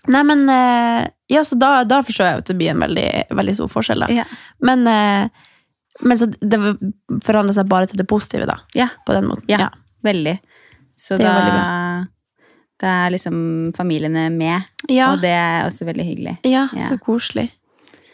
Nei, 0.07 0.23
men 0.23 0.49
eh, 0.51 1.09
Ja, 1.33 1.41
så 1.43 1.57
da, 1.59 1.83
da 1.89 2.03
forstår 2.05 2.27
jeg 2.29 2.39
at 2.43 2.47
det 2.53 2.57
blir 2.59 2.71
en 2.75 2.81
veldig, 2.85 3.09
veldig 3.33 3.55
stor 3.57 3.69
forskjell, 3.73 4.05
da. 4.05 4.25
Men, 4.61 4.87
eh, 4.87 5.29
men 6.02 6.18
så 6.18 6.26
det 6.26 6.59
forandrer 7.24 7.54
seg 7.54 7.68
bare 7.70 7.87
til 7.87 8.00
det 8.00 8.09
positive, 8.11 8.46
da. 8.50 8.57
Ja. 8.74 8.88
På 9.07 9.14
den 9.14 9.28
måten. 9.30 9.44
Ja. 9.48 9.68
Veldig. 10.04 10.38
Så 10.98 11.16
Det 11.18 11.24
da 11.26 11.35
veldig 11.38 12.09
Da 12.80 12.87
er 13.07 13.11
liksom 13.14 13.72
familiene 13.76 14.30
med, 14.35 14.64
Ja. 14.90 15.12
og 15.12 15.20
det 15.22 15.30
er 15.30 15.64
også 15.68 15.87
veldig 15.87 16.04
hyggelig. 16.04 16.38
Ja, 16.44 16.68
Ja. 16.72 16.80
så 16.88 16.98
koselig. 16.98 17.50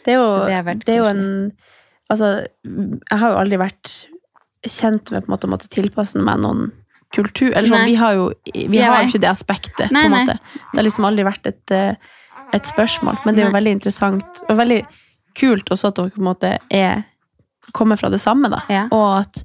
Det 0.05 0.13
er 0.13 0.17
jo, 0.21 0.45
det 0.45 0.53
er 0.53 0.73
det 0.75 0.89
er 0.89 0.97
jo 0.97 1.05
en 1.05 1.51
Altså, 2.11 2.45
jeg 2.67 3.17
har 3.19 3.29
jo 3.31 3.37
aldri 3.39 3.57
vært 3.57 4.05
kjent 4.67 5.11
med 5.11 5.23
på 5.23 5.29
en 5.29 5.33
måte 5.37 5.47
å 5.47 5.51
måtte 5.53 5.69
tilpasse 5.71 6.19
meg 6.19 6.41
noen 6.43 6.71
kultur. 7.15 7.53
Eller 7.55 7.69
sånn, 7.71 7.85
vi 7.85 7.95
har 7.95 8.13
jo, 8.17 8.25
vi 8.53 8.77
har 8.83 9.05
ikke 9.05 9.21
det 9.21 9.29
aspektet, 9.31 9.91
Nei, 9.91 10.03
på 10.03 10.05
en 10.05 10.11
nei. 10.11 10.25
måte. 10.25 10.39
Det 10.73 10.77
har 10.79 10.83
liksom 10.83 11.05
aldri 11.07 11.23
vært 11.23 11.47
et, 11.47 11.71
eh, 11.71 11.95
et 12.53 12.63
spørsmål, 12.63 13.17
men 13.25 13.35
det 13.35 13.43
er 13.43 13.47
jo 13.47 13.51
Nei. 13.53 13.59
veldig 13.61 13.75
interessant 13.77 14.41
og 14.49 14.57
veldig 14.59 14.81
kult 15.39 15.71
også 15.71 15.87
at 15.87 15.95
dere 15.95 16.09
på 16.11 16.19
en 16.19 16.27
måte 16.27 16.57
er 16.69 17.05
kommer 17.75 17.99
fra 17.99 18.11
det 18.13 18.21
samme, 18.21 18.51
da. 18.53 18.61
Ja. 18.71 18.85
Og 18.95 19.21
at 19.21 19.43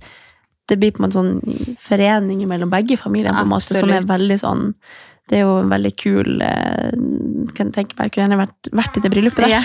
det 0.67 0.79
blir 0.81 0.95
på 0.95 1.01
en 1.01 1.07
måte 1.07 1.19
sånn 1.21 1.77
forening 1.83 2.43
mellom 2.51 2.73
begge 2.73 2.99
familiene, 2.99 3.37
på 3.37 3.47
en 3.47 3.53
måte, 3.53 3.77
som 3.79 3.93
er 3.95 4.07
veldig 4.07 4.39
sånn 4.43 4.65
Det 5.27 5.41
er 5.41 5.43
jo 5.43 5.57
en 5.59 5.71
veldig 5.73 5.91
kul 5.99 6.43
eh, 6.47 6.93
Kan 7.57 7.73
tenke 7.75 7.97
meg, 7.99 8.07
jeg 8.07 8.13
kunne 8.15 8.27
gjerne 8.29 8.39
vært, 8.45 8.69
vært 8.79 8.99
i 8.99 9.03
det 9.03 9.11
bryllupet 9.11 9.43
da. 9.43 9.49
Ja. 9.51 9.61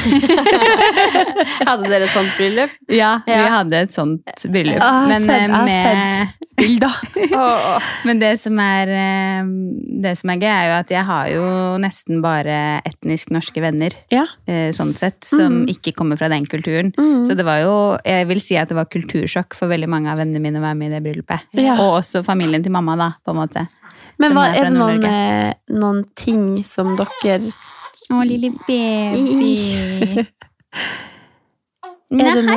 Hadde 1.69 1.89
dere 1.89 2.08
et 2.08 2.13
sånt 2.15 2.32
bryllup? 2.38 2.71
ja, 2.91 3.12
vi 3.26 3.36
hadde 3.54 3.82
et 3.86 3.93
sånt 3.93 4.32
bryllup. 4.52 4.82
Ah, 4.84 5.06
Men, 5.10 5.21
sett, 5.26 5.50
eh, 5.50 5.65
med, 5.65 6.38
Bilder. 6.62 6.97
Åh. 7.38 7.86
men 8.06 8.19
det 8.21 8.34
som 8.41 8.58
er 8.62 8.89
eh, 8.93 9.52
Det 10.04 10.12
som 10.19 10.30
er 10.34 10.41
gøy, 10.41 10.50
er 10.52 10.65
jo 10.69 10.76
at 10.80 10.91
jeg 10.93 11.06
har 11.08 11.30
jo 11.32 11.45
nesten 11.82 12.21
bare 12.26 12.58
etnisk 12.88 13.32
norske 13.34 13.62
venner. 13.63 13.95
Ja. 14.13 14.26
sånn 14.76 14.93
sett, 14.97 15.24
som 15.30 15.52
Mm. 15.62 15.65
ikke 15.74 15.91
kommer 15.97 16.17
fra 16.17 16.30
den 16.32 16.45
kulturen. 16.50 16.93
Mm. 16.97 17.26
Så 17.28 17.36
det 17.38 17.43
var 17.45 17.60
jo, 17.63 17.74
jeg 18.08 18.28
vil 18.30 18.39
si 18.41 18.56
at 18.58 18.69
det 18.71 18.78
var 18.78 18.86
kultursjokk 18.89 19.54
for 19.58 19.67
veldig 19.71 19.89
mange 19.91 20.10
av 20.12 20.17
vennene 20.21 20.39
mine 20.41 20.62
å 20.62 20.63
være 20.63 20.78
med 20.80 20.91
i 20.91 20.95
det 20.95 21.02
bryllupet. 21.06 21.47
Ja. 21.60 21.76
Og 21.82 21.97
også 22.00 22.21
familien 22.26 22.63
til 22.63 22.71
mamma, 22.74 22.95
da, 23.00 23.10
på 23.26 23.34
en 23.36 23.39
måte. 23.41 23.65
Men 24.21 24.36
hva, 24.38 24.45
er 24.51 24.62
er 24.62 24.69
det 24.69 24.77
noen, 24.77 25.05
eh, 25.07 25.53
noen 25.73 26.01
ting 26.19 26.43
som 26.67 26.93
dere 26.99 27.51
Å, 28.12 28.21
lille 28.27 28.51
baby. 28.67 29.55
Er 32.12 32.36
det 32.36 32.43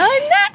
Nei, 0.00 0.18
noe 0.18 0.46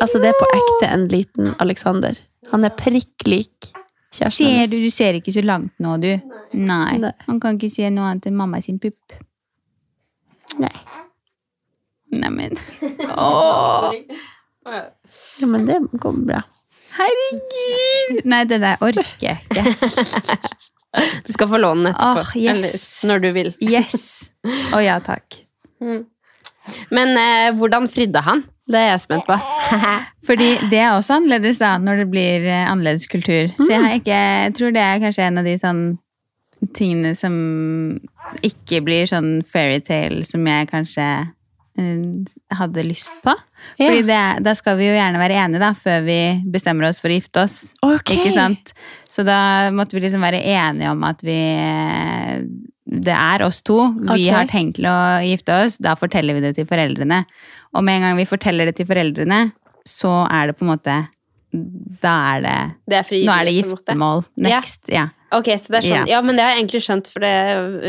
Altså, 0.00 0.20
det 0.20 0.30
er 0.30 0.36
på 0.38 0.46
ekte 0.56 0.88
en 0.88 1.06
liten 1.12 1.54
Alexander. 1.60 2.16
Han 2.52 2.64
er 2.64 2.72
prikk 2.76 3.26
lik 3.28 3.70
kjæresten 4.10 4.46
ser 4.46 4.70
du, 4.70 4.76
du 4.82 4.90
ser 4.90 5.18
ikke 5.18 5.32
så 5.34 5.42
langt 5.44 5.74
nå, 5.82 5.96
du. 6.02 6.10
Nei. 6.56 6.98
Nei. 7.02 7.12
Han 7.28 7.40
kan 7.42 7.58
ikke 7.58 7.70
se 7.72 7.90
noe 7.94 8.08
annet 8.10 8.26
enn 8.30 8.38
mamma 8.38 8.60
sin 8.64 8.80
pupp. 8.82 9.14
Nei. 10.60 10.72
Neimen. 12.10 12.56
Åh, 13.16 13.92
Ja, 15.40 15.46
men 15.48 15.66
det 15.68 15.78
går 16.02 16.18
bra. 16.26 16.42
Herregud! 16.96 18.22
Nei, 18.32 18.44
det 18.50 18.60
der 18.62 18.82
orker 18.84 19.04
jeg 19.22 19.38
ikke. 19.46 19.64
Du 21.26 21.32
skal 21.32 21.50
få 21.50 21.60
låne 21.62 21.90
den 21.90 21.94
etterpå. 21.94 22.24
Oh, 22.24 22.38
yes. 22.40 22.86
Eller 23.04 23.12
når 23.12 23.22
du 23.22 23.28
vil. 23.36 23.52
Yes. 23.62 24.06
Å 24.74 24.80
ja, 24.82 24.98
takk. 25.04 25.42
Men 26.90 27.14
eh, 27.18 27.50
hvordan 27.56 27.86
fridde 27.90 28.22
han? 28.26 28.42
Det 28.70 28.78
er 28.78 28.92
jeg 28.92 29.02
spent 29.04 29.26
på. 29.26 29.36
Fordi 30.28 30.50
det 30.70 30.78
er 30.78 30.92
også 30.94 31.18
annerledes 31.18 31.58
da, 31.62 31.74
når 31.82 32.04
det 32.04 32.08
blir 32.12 32.46
eh, 32.46 32.66
annerledes 32.70 33.08
kultur. 33.10 33.50
Så 33.58 33.70
jeg, 33.72 34.02
ikke, 34.02 34.20
jeg 34.46 34.54
tror 34.58 34.74
det 34.74 34.84
er 34.84 35.02
kanskje 35.02 35.26
en 35.26 35.42
av 35.42 35.48
de 35.48 35.56
sånn 35.60 35.84
tingene 36.76 37.14
som 37.16 37.34
ikke 38.46 38.82
blir 38.84 39.08
sånn 39.10 39.40
fairytale 39.48 40.26
som 40.28 40.44
jeg 40.46 40.68
kanskje 40.70 41.06
hadde 42.56 42.82
lyst 42.84 43.20
på. 43.24 43.34
Fordi 43.78 44.02
det, 44.08 44.22
da 44.44 44.54
skal 44.58 44.78
vi 44.80 44.88
jo 44.88 44.96
gjerne 44.96 45.20
være 45.20 45.36
enige 45.44 45.62
da, 45.62 45.70
før 45.76 46.02
vi 46.06 46.18
bestemmer 46.50 46.88
oss 46.88 47.00
for 47.02 47.12
å 47.12 47.16
gifte 47.16 47.44
oss. 47.44 47.58
Okay. 47.84 48.18
Ikke 48.18 48.34
sant? 48.36 48.72
Så 49.08 49.24
da 49.26 49.70
måtte 49.74 49.96
vi 49.96 50.04
liksom 50.04 50.24
være 50.24 50.42
enige 50.42 50.90
om 50.92 51.04
at 51.08 51.22
vi 51.26 51.38
Det 52.90 53.14
er 53.14 53.44
oss 53.46 53.62
to. 53.62 53.78
Vi 53.94 54.08
okay. 54.08 54.32
har 54.34 54.50
tenkt 54.50 54.80
til 54.80 54.88
å 54.90 55.22
gifte 55.22 55.54
oss. 55.64 55.78
Da 55.78 55.94
forteller 55.98 56.36
vi 56.36 56.44
det 56.48 56.56
til 56.58 56.66
foreldrene. 56.66 57.22
Og 57.76 57.86
med 57.86 58.00
en 58.00 58.08
gang 58.08 58.18
vi 58.18 58.26
forteller 58.26 58.66
det 58.66 58.76
til 58.80 58.88
foreldrene, 58.88 59.52
så 59.86 60.24
er 60.26 60.50
det 60.50 60.58
på 60.58 60.66
en 60.66 60.72
måte 60.74 60.96
Da 62.02 62.12
er 62.34 62.42
det 62.44 62.58
Det 62.90 62.98
er 62.98 63.06
frivillig, 63.06 63.30
Nå 63.30 63.36
er 63.36 63.48
det 63.48 63.54
giftermål. 63.56 64.24
Next. 64.36 64.82
Ja. 64.90 65.08
Ok, 65.32 65.46
så 65.62 65.70
det 65.70 65.78
er 65.78 65.84
sånn. 65.86 66.08
Ja. 66.10 66.16
Ja. 66.16 66.20
men 66.26 66.34
det 66.34 66.42
har 66.42 66.50
jeg 66.56 66.64
egentlig 66.64 66.80
skjønt, 66.82 67.06
for 67.12 67.22
det, 67.22 67.30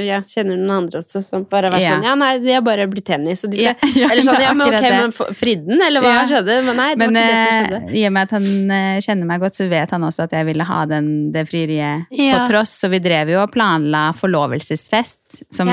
jeg 0.05 0.25
kjenner 0.29 0.59
noen 0.59 0.73
andre 0.75 0.99
også 1.01 1.21
som 1.25 1.43
bare 1.49 1.69
har 1.71 1.73
vært 1.73 1.81
Ja. 1.87 1.95
sånn 1.95 2.03
Ja, 2.05 2.13
nei, 2.15 2.29
de 2.43 2.51
har 2.53 2.61
bare 2.61 2.85
blitt 2.91 3.05
tennis, 3.09 3.43
og 3.43 3.51
de 3.51 3.57
skal 3.57 3.75
Ja, 3.81 3.89
ja, 4.03 4.09
Eller 4.11 4.21
sånn, 4.27 4.41
ja, 4.43 4.53
men 4.53 4.67
ok, 4.67 4.75
det. 4.77 4.91
men 4.93 5.11
fridden, 5.15 5.35
fridde 5.41 5.65
den, 5.71 5.81
eller 5.87 6.01
hva 6.05 6.13
skjedde? 6.29 6.57
Men 6.67 6.77
nei, 6.77 6.89
det 6.93 6.99
Men 7.01 7.13
var 7.13 7.21
ikke 7.21 7.31
det 7.31 7.41
som 7.41 7.51
eh, 7.51 7.65
skjedde. 7.71 7.97
i 7.97 8.05
og 8.07 8.13
med 8.13 8.21
at 8.21 8.31
han 8.37 8.71
eh, 8.77 8.99
kjenner 9.07 9.25
meg 9.31 9.39
godt, 9.41 9.57
så 9.57 9.67
vet 9.73 9.95
han 9.97 10.01
også 10.11 10.23
at 10.27 10.31
jeg 10.37 10.45
ville 10.51 10.63
ha 10.69 10.79
den, 10.85 11.07
det 11.33 11.45
frieriet 11.49 12.07
på 12.13 12.41
tross. 12.51 12.75
Så 12.83 12.89
vi 12.93 12.99
drev 12.99 13.29
jo 13.33 13.41
og 13.41 13.51
planla 13.51 14.03
forlovelsesfest 14.21 15.41
som 15.53 15.69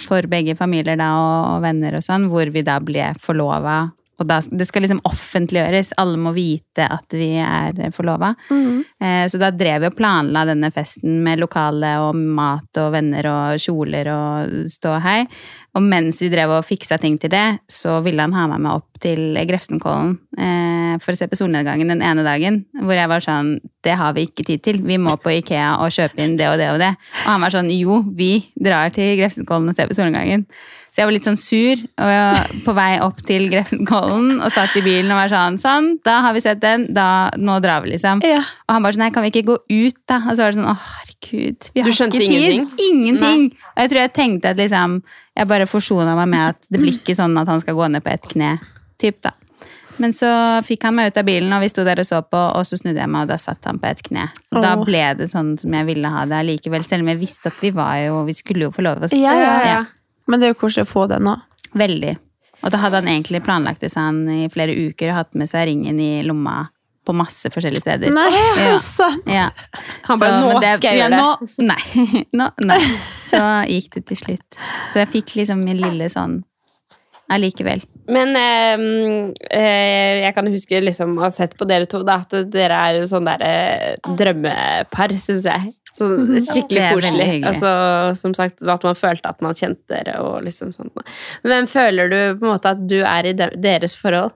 for 0.00 0.22
begge 0.30 0.56
familier 0.56 0.96
da, 0.96 1.10
og, 1.18 1.56
og 1.56 1.62
venner 1.66 1.96
og 1.98 2.04
sånn, 2.06 2.28
hvor 2.32 2.48
vi 2.54 2.62
da 2.66 2.78
ble 2.80 3.12
forlova. 3.20 3.90
Og 4.22 4.28
da, 4.30 4.38
det 4.50 4.68
skal 4.68 4.86
liksom 4.86 5.02
offentliggjøres. 5.08 5.94
Alle 6.00 6.20
må 6.20 6.32
vite 6.36 6.86
at 6.86 7.16
vi 7.16 7.34
er 7.42 7.90
forlova. 7.94 8.32
Mm. 8.50 8.82
Eh, 9.02 9.24
så 9.30 9.40
da 9.42 9.50
drev 9.54 9.82
vi 9.82 9.90
og 9.90 9.98
planla 9.98 10.44
denne 10.48 10.70
festen 10.74 11.20
med 11.24 11.42
lokale 11.42 11.96
og 12.04 12.16
mat 12.16 12.82
og 12.82 12.92
venner 12.94 13.28
og 13.30 13.62
kjoler 13.62 14.12
og 14.14 14.56
ståhei. 14.70 15.20
Og 15.24 15.61
mens 15.80 16.20
vi 16.20 16.28
drev 16.28 16.50
og 16.58 16.66
fiksa 16.68 16.98
ting 17.00 17.14
til 17.20 17.32
det, 17.32 17.46
så 17.70 18.00
ville 18.04 18.20
han 18.20 18.34
ha 18.36 18.44
meg 18.50 18.60
med 18.60 18.74
opp 18.76 19.00
til 19.02 19.38
Grefsenkollen 19.48 20.18
eh, 20.36 20.98
for 21.00 21.14
å 21.14 21.16
se 21.16 21.28
på 21.30 21.38
solnedgangen 21.38 21.88
den 21.88 22.04
ene 22.04 22.24
dagen. 22.26 22.60
Hvor 22.76 22.92
jeg 22.98 23.08
var 23.08 23.24
sånn 23.24 23.54
Det 23.82 23.96
har 23.98 24.12
vi 24.14 24.26
ikke 24.28 24.44
tid 24.46 24.62
til. 24.62 24.82
Vi 24.84 24.98
må 25.00 25.16
på 25.18 25.32
Ikea 25.32 25.80
og 25.82 25.90
kjøpe 25.90 26.20
inn 26.22 26.36
det 26.38 26.50
og 26.50 26.60
det 26.60 26.68
og 26.74 26.78
det. 26.82 26.92
Og 27.24 27.30
han 27.32 27.42
var 27.42 27.54
sånn 27.54 27.72
Jo, 27.72 28.02
vi 28.04 28.44
drar 28.54 28.92
til 28.94 29.16
Grefsenkollen 29.18 29.72
og 29.72 29.78
ser 29.78 29.88
på 29.90 29.96
solnedgangen. 29.96 30.44
Så 30.92 31.00
jeg 31.00 31.08
var 31.08 31.16
litt 31.16 31.26
sånn 31.26 31.40
sur 31.40 31.80
og 31.80 32.10
jeg, 32.12 32.60
på 32.66 32.74
vei 32.76 32.90
opp 33.00 33.22
til 33.24 33.48
Grefsenkollen 33.48 34.42
og 34.42 34.52
satt 34.52 34.76
i 34.76 34.84
bilen 34.84 35.08
og 35.08 35.22
var 35.22 35.32
sånn 35.32 35.56
Sånn, 35.62 35.88
da 36.04 36.18
har 36.26 36.36
vi 36.36 36.44
sett 36.44 36.60
den. 36.60 36.90
Da, 36.92 37.32
nå 37.40 37.56
drar 37.64 37.80
vi, 37.82 37.94
liksom. 37.94 38.20
Ja. 38.28 38.42
Og 38.68 38.76
han 38.76 38.84
bare 38.84 38.98
sånn 38.98 39.06
Nei, 39.06 39.12
kan 39.14 39.24
vi 39.24 39.32
ikke 39.32 39.48
gå 39.48 39.56
ut, 39.56 39.98
da? 40.10 40.20
Og 40.28 40.36
så 40.36 40.44
var 40.44 40.52
det 40.52 40.60
sånn 40.60 40.68
Å, 40.68 40.76
herregud. 41.22 41.70
Vi 41.74 41.80
har 41.80 41.88
ikke 41.90 42.10
tid. 42.10 42.22
ingenting? 42.22 42.68
Ingenting. 42.78 43.52
Og 43.76 43.82
jeg 43.82 43.90
tror 43.90 44.00
jeg 44.00 44.12
tenkte 44.12 44.50
at 44.50 44.56
liksom 44.56 45.02
Jeg 45.36 45.48
bare 45.48 45.66
forsona 45.66 46.14
meg 46.14 46.28
med 46.28 46.48
at 46.48 46.66
det 46.68 46.80
blir 46.80 46.92
ikke 46.92 47.14
sånn 47.16 47.36
at 47.38 47.48
han 47.48 47.60
skal 47.60 47.74
gå 47.74 47.88
ned 47.88 48.02
på 48.04 48.10
ett 48.12 48.28
kne. 48.28 48.58
Typ, 49.00 49.22
da. 49.22 49.32
Men 49.96 50.12
så 50.12 50.28
fikk 50.64 50.84
han 50.84 50.94
meg 50.94 51.12
ut 51.12 51.16
av 51.16 51.24
bilen, 51.24 51.52
og 51.52 51.62
vi 51.62 51.68
sto 51.68 51.84
der 51.84 52.00
og 52.00 52.06
så 52.06 52.22
på, 52.24 52.36
og 52.36 52.66
så 52.66 52.76
snudde 52.76 53.00
jeg 53.00 53.08
meg, 53.08 53.24
og 53.24 53.28
da 53.28 53.38
satt 53.40 53.64
han 53.64 53.78
på 53.80 53.88
ett 53.88 54.02
kne. 54.02 54.26
Og 54.52 54.60
da 54.64 54.74
ble 54.80 55.02
det 55.16 55.28
sånn 55.30 55.54
som 55.60 55.72
jeg 55.72 55.86
ville 55.88 56.08
ha 56.12 56.24
det 56.28 56.36
allikevel, 56.36 56.84
selv 56.84 57.04
om 57.04 57.12
jeg 57.12 57.20
visste 57.20 57.48
at 57.52 57.60
vi 57.60 57.70
var 57.70 57.96
jo 58.00 58.24
Vi 58.28 58.36
skulle 58.36 58.68
jo 58.68 58.72
forlove 58.72 59.08
oss. 59.08 59.16
Ja, 59.16 59.34
ja, 59.36 59.56
Ja. 59.64 59.80
Men 60.28 60.40
det 60.40 60.46
er 60.46 60.52
jo 60.52 60.60
koselig 60.60 60.84
å 60.86 60.92
få 60.92 61.08
det 61.08 61.18
nå. 61.18 61.34
Veldig. 61.74 62.16
Og 62.62 62.70
da 62.70 62.78
hadde 62.78 63.00
han 63.00 63.08
egentlig 63.08 63.42
planlagt 63.42 63.80
det 63.80 63.90
sånn 63.90 64.28
i 64.30 64.48
flere 64.52 64.76
uker 64.76 65.10
og 65.10 65.16
hatt 65.16 65.34
med 65.34 65.50
seg 65.50 65.66
ringen 65.66 65.98
i 65.98 66.22
lomma 66.22 66.68
på 67.06 67.14
masse 67.16 67.50
forskjellige 67.50 67.82
steder. 67.84 68.12
Nei, 68.14 68.28
Ja. 68.60 68.78
sant? 68.78 69.26
Ja. 69.26 69.48
Han 70.08 70.18
bare, 70.20 70.38
Så, 70.40 70.46
«Nå 70.52 70.60
det, 70.62 70.76
skal 70.78 70.90
jeg 70.92 70.98
ja, 71.00 71.08
gjøre 71.08 71.18
det». 71.18 71.50
Nå, 71.58 71.66
nei. 71.72 72.24
nå, 72.38 72.48
nei. 72.68 72.80
Så 73.26 73.42
gikk 73.70 73.90
det 73.96 74.04
til 74.12 74.20
slutt. 74.22 74.58
Så 74.92 75.02
jeg 75.02 75.12
fikk 75.16 75.36
liksom 75.42 75.64
min 75.66 75.80
lille 75.82 76.08
sånn 76.12 76.40
allikevel. 77.32 77.80
Men 78.12 78.34
eh, 78.36 78.82
eh, 79.56 80.22
jeg 80.26 80.34
kan 80.36 80.48
huske 80.52 80.80
liksom 80.82 81.14
å 81.18 81.24
ha 81.26 81.30
sett 81.32 81.54
på 81.56 81.64
dere 81.70 81.86
to, 81.88 82.02
da, 82.04 82.20
at 82.26 82.34
dere 82.52 82.80
er 82.88 82.98
jo 83.00 83.06
sånn 83.08 83.28
derre 83.28 83.96
drømmepar, 84.18 85.14
syns 85.22 85.46
jeg. 85.48 85.72
Så, 85.92 86.08
skikkelig 86.24 86.68
Det 86.72 86.82
er 86.82 86.96
veldig 86.96 87.10
koselig. 87.12 87.40
Altså, 87.50 87.72
som 88.20 88.34
sagt, 88.36 88.62
at 88.64 88.84
man 88.88 88.96
følte 88.96 89.28
at 89.28 89.42
man 89.44 89.56
kjente 89.58 89.92
dere 89.92 90.18
og 90.24 90.38
liksom 90.46 90.72
sånt. 90.74 91.02
Men 91.44 91.68
føler 91.70 92.08
du 92.12 92.18
på 92.40 92.46
en 92.46 92.52
måte 92.54 92.72
at 92.72 92.86
du 92.88 92.98
er 93.04 93.28
i 93.28 93.34
deres 93.36 93.96
forhold? 93.98 94.32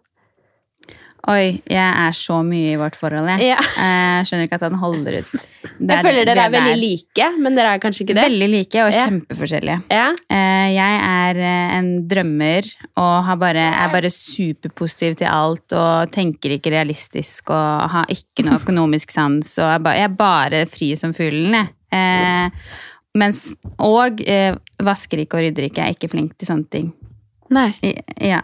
Oi, 1.26 1.56
jeg 1.66 1.82
er 2.06 2.12
så 2.14 2.36
mye 2.46 2.74
i 2.76 2.78
vårt 2.78 2.94
forhold, 2.94 3.26
jeg. 3.34 3.48
Ja. 3.48 3.56
Jeg 3.58 4.26
skjønner 4.28 4.46
ikke 4.46 4.58
at 4.60 4.64
han 4.68 4.76
holder 4.78 5.16
ut. 5.24 5.32
Der, 5.80 5.96
Jeg 5.96 6.04
føler 6.06 6.28
dere 6.28 6.44
er 6.46 6.52
veldig 6.54 6.76
like, 6.78 7.26
men 7.42 7.56
dere 7.58 7.72
er 7.74 7.80
kanskje 7.82 8.04
ikke 8.04 8.14
det? 8.14 8.26
Veldig 8.28 8.48
like 8.52 8.84
og 8.84 8.92
Ja. 8.94 9.06
kjempeforskjellige. 9.08 9.78
Ja. 9.90 10.04
Eh, 10.30 10.68
Jeg 10.76 11.00
er 11.02 11.40
eh, 11.42 11.76
en 11.78 11.88
drømmer 12.06 12.68
og 12.96 13.24
har 13.26 13.36
bare, 13.42 13.64
er 13.74 13.90
bare 13.90 14.10
superpositiv 14.14 15.16
til 15.18 15.26
alt 15.26 15.72
og 15.74 16.12
tenker 16.14 16.54
ikke 16.60 16.70
realistisk 16.70 17.50
og 17.50 17.90
har 17.90 18.06
ikke 18.06 18.44
noe 18.46 18.60
økonomisk 18.62 19.10
sans. 19.10 19.58
Og 19.58 19.64
er 19.74 19.78
bare, 19.82 19.96
jeg 19.96 20.10
er 20.10 20.16
bare 20.16 20.64
fri 20.66 20.94
som 20.94 21.12
fuglen, 21.12 21.50
jeg. 21.58 21.68
Eh, 21.90 22.50
mens, 23.18 23.48
og 23.80 24.22
eh, 24.28 24.54
vasker 24.78 25.18
ikke 25.24 25.38
og 25.40 25.42
rydder 25.48 25.66
ikke. 25.70 25.82
Jeg 25.82 25.88
er 25.90 25.98
ikke 25.98 26.12
flink 26.14 26.38
til 26.38 26.46
sånne 26.54 26.70
ting. 26.70 26.92
Nei. 27.50 27.74
I- 27.82 28.00
Ja. 28.20 28.40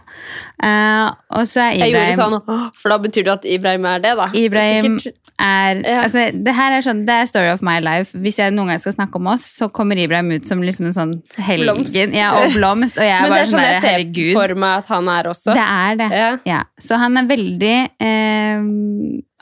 Uh, 0.63 1.11
og 1.33 1.47
så 1.49 1.65
er 1.71 1.77
Jeg 1.79 1.91
gjorde 1.93 2.15
sånn, 2.15 2.71
for 2.75 2.89
da 2.89 2.97
betyr 2.99 3.23
det 3.25 3.33
at 3.33 3.45
Ibrahim 3.45 3.85
er 3.85 3.99
det, 3.99 4.15
da. 4.15 4.29
Ibrahim 4.33 4.97
er 5.39 5.81
Ja. 5.83 6.03
altså, 6.03 6.31
Det 6.43 6.53
her 6.55 6.71
er 6.77 6.81
sånn, 6.85 7.05
det 7.05 7.09
er 7.13 7.25
story 7.25 7.49
of 7.49 7.61
my 7.61 7.79
life. 7.79 8.13
Hvis 8.13 8.37
jeg 8.37 8.53
noen 8.53 8.67
gang 8.67 8.79
skal 8.79 8.93
snakke 8.93 9.15
om 9.15 9.27
oss, 9.27 9.41
så 9.59 9.67
kommer 9.71 9.97
Ibrahim 9.97 10.31
ut 10.31 10.45
som 10.47 10.61
liksom 10.61 10.85
en 10.85 10.93
sånn 10.93 11.13
helgen. 11.37 11.83
Blomst. 11.83 11.95
Ja, 12.13 12.31
og 12.37 12.53
blomst. 12.53 12.97
Og 12.97 13.03
jeg 13.03 13.11
er 13.17 13.21
Men 13.23 13.31
det 13.31 13.39
er 13.41 13.45
sånn 13.45 13.59
sånn 13.59 13.71
jeg 13.71 13.81
ser 13.81 13.89
herregud. 13.89 14.33
for 14.33 14.55
meg 14.55 14.77
at 14.77 14.85
han 14.93 15.07
er 15.09 15.23
også. 15.33 15.53
Det 15.53 15.67
er 15.67 15.95
det. 15.95 16.09
Ja. 16.11 16.37
Ja. 16.45 16.63
Så 16.79 16.97
han 16.97 17.17
er 17.17 17.23
veldig 17.27 17.89
eh, 17.99 18.61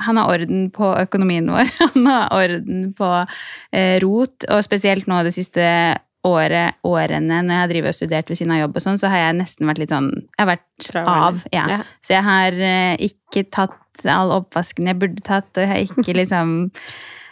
Han 0.01 0.17
har 0.17 0.29
orden 0.33 0.71
på 0.71 0.95
økonomien 0.97 1.45
vår. 1.51 1.69
Han 1.93 2.05
har 2.07 2.29
orden 2.33 2.93
på 2.97 3.27
eh, 3.73 3.99
rot, 4.01 4.47
og 4.49 4.63
spesielt 4.63 5.05
nå 5.07 5.23
det 5.23 5.33
siste 5.35 5.97
året, 6.27 6.77
årene 6.85 7.41
når 7.41 7.55
jeg 7.55 7.61
har 7.61 7.71
drevet 7.71 7.93
og 7.93 7.97
studert 7.97 8.29
ved 8.29 8.37
siden 8.39 8.53
av 8.55 8.61
jobb 8.61 8.75
og 8.77 8.83
sånn, 8.83 8.99
så 9.01 9.09
har 9.11 9.23
jeg 9.23 9.37
nesten 9.39 9.69
vært 9.69 9.81
litt 9.81 9.93
sånn 9.93 10.11
Jeg 10.13 10.41
har 10.43 10.49
vært 10.51 10.89
av. 11.01 11.39
Ja. 11.53 11.63
Ja. 11.75 11.79
Så 12.05 12.13
jeg 12.13 12.25
har 12.27 12.59
eh, 12.67 13.07
ikke 13.09 13.45
tatt 13.49 14.05
all 14.09 14.33
oppvasken 14.37 14.87
jeg 14.87 14.99
burde 15.01 15.23
tatt, 15.25 15.49
og 15.55 15.63
jeg 15.63 15.71
har 15.71 15.81
ikke 15.83 16.15
liksom 16.17 16.53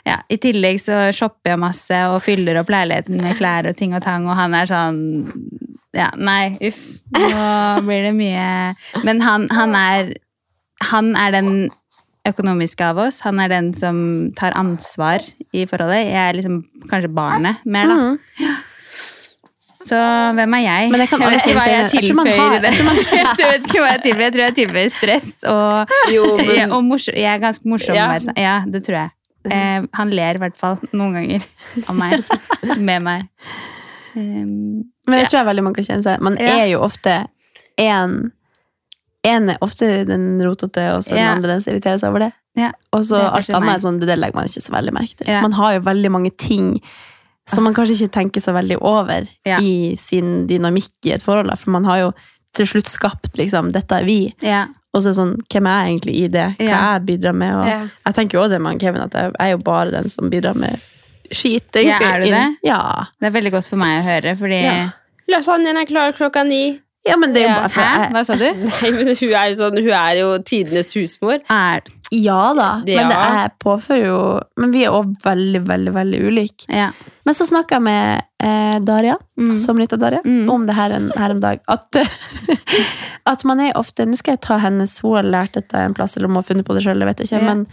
ja, 0.08 0.19
I 0.32 0.39
tillegg 0.41 0.80
så 0.82 1.10
shopper 1.15 1.54
jeg 1.54 1.62
masse 1.62 1.97
og 2.10 2.21
fyller 2.25 2.62
opp 2.62 2.71
leiligheten 2.71 3.19
med 3.21 3.38
klær 3.38 3.67
og 3.69 3.78
ting 3.78 3.93
og 3.97 4.04
tang, 4.06 4.25
og 4.30 4.38
han 4.39 4.56
er 4.58 4.69
sånn 4.69 5.04
Ja, 5.97 6.10
nei, 6.17 6.56
uff. 6.65 6.82
Nå 7.17 7.86
blir 7.88 8.08
det 8.08 8.15
mye 8.17 9.04
Men 9.06 9.21
han, 9.25 9.47
han 9.54 9.75
er 9.78 10.13
Han 10.91 11.15
er 11.19 11.34
den 11.36 11.69
økonomiske 12.30 12.86
av 12.86 12.99
oss. 13.02 13.21
Han 13.25 13.39
er 13.41 13.52
den 13.52 13.69
som 13.80 13.97
tar 14.38 14.56
ansvar 14.60 15.23
i 15.56 15.65
forholdet. 15.69 16.04
Jeg 16.10 16.19
er 16.19 16.38
liksom 16.38 16.60
kanskje 16.91 17.12
barnet 17.15 17.63
mer, 17.65 17.89
da. 17.89 18.48
Så 19.87 19.95
hvem 20.35 20.53
er 20.57 20.63
jeg? 20.65 20.89
Men 20.91 20.99
jeg 21.05 21.09
kan 21.09 21.21
jeg 21.23 21.31
vet 21.31 21.45
ikke 21.47 21.55
hva 21.55 21.67
jeg 21.71 21.91
tilføyer 21.93 22.55
i 22.57 22.59
det. 22.65 22.71
Jeg 23.39 23.51
vet 23.53 23.67
ikke 23.69 23.79
hva 23.79 23.91
jeg 23.93 24.01
tilføyer. 24.03 24.25
Jeg 24.25 24.33
tror 24.35 24.43
jeg 24.43 24.55
tilføyer 24.57 24.89
stress 24.91 25.29
og, 25.47 25.93
Jo, 26.11 26.25
men- 26.37 26.49
ja, 26.57 26.65
og. 26.75 27.15
Jeg 27.15 27.29
er 27.31 27.39
ganske 27.39 27.69
morsom. 27.71 27.95
Ja. 27.95 28.09
Ja, 28.35 28.57
det 28.67 28.81
tror 28.83 28.97
jeg. 28.97 29.09
Eh, 29.49 29.85
han 29.95 30.09
ler 30.11 30.35
i 30.35 30.41
hvert 30.43 30.57
fall 30.59 30.75
noen 30.91 31.13
ganger 31.15 31.45
av 31.87 31.95
meg. 31.95 32.25
Med 32.89 33.01
meg. 33.05 33.23
Um, 34.15 34.83
Men 35.07 35.19
jeg 35.21 35.29
tror 35.29 35.39
jeg 35.39 35.47
veldig 35.47 35.63
man 35.63 35.73
kan 35.77 35.85
kjenne 35.85 36.01
seg 36.03 36.19
Man 36.25 36.35
er 36.41 36.63
jo 36.71 36.79
ofte 36.81 37.11
en 37.77 38.15
En 39.23 39.51
er 39.53 39.59
ofte 39.61 39.85
den 40.09 40.41
rotete, 40.41 40.87
og 40.95 41.03
så 41.05 41.13
den 41.13 41.21
Ja. 41.23 41.31
andre 41.35 41.51
den 41.53 41.61
som 41.61 41.73
irriterer 41.73 41.99
seg 42.01 42.09
over 42.09 42.19
det. 42.25 42.31
ja. 42.57 42.71
Og 42.91 43.03
så 43.05 43.19
alt 43.31 43.49
annet 43.53 43.75
er 43.77 43.79
sånn, 43.83 43.99
det 44.01 44.17
legger 44.17 44.35
man 44.35 44.47
ikke 44.49 44.63
så 44.65 44.71
veldig 44.75 44.93
merke 44.95 45.15
til. 45.21 45.27
Ja. 45.29 45.41
Man 45.45 45.53
har 45.53 45.73
jo 45.77 45.79
veldig 45.87 46.11
mange 46.11 46.31
ting 46.35 46.81
som 47.49 47.63
man 47.65 47.73
kanskje 47.73 47.95
ikke 47.97 48.13
tenker 48.19 48.41
så 48.45 48.53
veldig 48.55 48.77
over 48.81 49.27
Ja. 49.45 49.59
i 49.59 49.95
sin 49.97 50.45
dynamikk 50.47 50.91
i 51.09 51.12
et 51.15 51.21
forhold. 51.25 51.51
For 51.57 51.71
man 51.71 51.85
har 51.89 51.97
jo 52.03 52.12
til 52.53 52.65
slutt 52.65 52.88
skapt 52.89 53.38
liksom, 53.38 53.71
'dette 53.71 53.91
er 53.99 54.05
vi', 54.05 54.33
ja. 54.41 54.65
og 54.93 55.01
så 55.03 55.09
er 55.09 55.12
det 55.12 55.19
sånn, 55.19 55.35
hvem 55.49 55.67
er 55.67 55.79
jeg 55.85 55.89
egentlig 55.93 56.15
i 56.15 56.27
det? 56.27 56.47
Hva 56.59 56.65
Ja. 56.69 56.93
jeg 56.97 57.05
bidrar 57.05 57.35
med? 57.35 57.53
Og 57.55 57.67
Ja. 57.67 57.88
Jeg 58.05 58.15
tenker 58.15 58.38
jo 58.38 58.43
også 58.45 58.49
det 58.57 58.62
med 58.62 58.79
Kevin, 58.79 59.01
at 59.01 59.13
jeg 59.13 59.31
er 59.39 59.49
jo 59.51 59.57
bare 59.57 59.91
den 59.91 60.09
som 60.09 60.29
bidrar 60.29 60.55
med 60.55 60.79
skit. 61.31 61.75
Ja, 61.75 61.97
er 62.01 62.19
du 62.23 62.29
det? 62.29 62.57
Ja. 62.63 63.03
Det 63.21 63.27
er 63.27 63.31
veldig 63.41 63.51
godt 63.51 63.69
for 63.69 63.75
meg 63.77 64.01
å 64.01 64.07
høre, 64.07 64.35
fordi 64.38 64.62
Ja. 64.63 64.89
Lasagnen 65.29 65.77
er 65.77 65.85
klar 65.85 66.12
klokka 66.12 66.43
ni. 66.47 66.79
ja, 67.07 67.15
men 67.17 67.33
det 67.33 67.43
er 67.43 67.47
jo 67.49 67.53
Ja. 67.53 67.59
bare 67.62 67.69
for 67.69 67.81
Hæ? 67.81 68.12
Hva 68.12 68.25
sa 68.25 68.33
du? 68.35 68.53
Nei, 68.81 68.91
men 68.91 69.15
hun 69.15 69.33
er 69.33 69.47
jo 69.49 69.55
sånn, 69.55 69.77
hun 69.77 69.89
er 69.93 70.15
jo 70.19 70.38
tidenes 70.43 70.93
husmor. 70.93 71.39
Er 71.49 71.81
Ja 72.12 72.54
da, 72.58 72.82
Det- 72.86 72.95
men 72.98 73.10
det 73.10 73.17
er 73.17 73.52
påfører 73.62 74.06
jo 74.08 74.41
Men 74.58 74.72
vi 74.72 74.84
er 74.86 74.89
òg 74.91 75.12
veldig, 75.22 75.62
veldig 75.67 75.91
veldig 75.93 76.22
ulike. 76.26 76.65
Ja. 76.69 76.91
Men 77.26 77.36
så 77.36 77.45
snakka 77.45 77.76
jeg 77.78 77.82
med 77.86 78.24
eh, 78.41 78.80
Daria, 78.80 79.17
Mm. 79.38 79.58
sommerhytta 79.60 80.00
Daria, 80.00 80.22
Mm. 80.26 80.50
om 80.50 80.65
det 80.65 80.74
her 80.76 80.91
en, 80.91 81.12
her 81.15 81.30
en 81.30 81.39
dag. 81.39 81.60
At, 81.67 81.86
at 83.26 83.43
man 83.45 83.60
er 83.60 83.74
ofte 83.78 84.06
Nå 84.08 84.17
skal 84.17 84.34
jeg 84.38 84.41
ta 84.41 84.58
hennes 84.58 85.00
Hun 85.02 85.15
har 85.15 85.24
lært 85.24 85.54
dette 85.54 85.76
en 85.78 85.93
plass, 85.93 86.17
eller 86.17 86.28
hun 86.28 86.36
har 86.36 86.43
funnet 86.48 86.65
på 86.65 86.74
det 86.74 86.84
sjøl, 86.84 87.00
det 87.00 87.06
vet 87.12 87.17
jeg 87.19 87.28
ikke. 87.30 87.41
Ja. 87.43 87.54
Men 87.54 87.67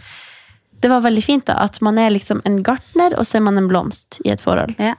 det 0.81 0.89
var 0.91 1.01
veldig 1.01 1.23
fint 1.23 1.45
da, 1.45 1.53
at 1.63 1.81
man 1.81 1.97
er 1.97 2.09
liksom 2.13 2.41
en 2.45 2.61
gartner, 2.63 3.17
og 3.17 3.25
så 3.25 3.37
er 3.39 3.41
man 3.47 3.57
en 3.57 3.67
blomst 3.67 4.19
i 4.25 4.29
et 4.29 4.41
forhold. 4.43 4.75
Ja. 4.77 4.93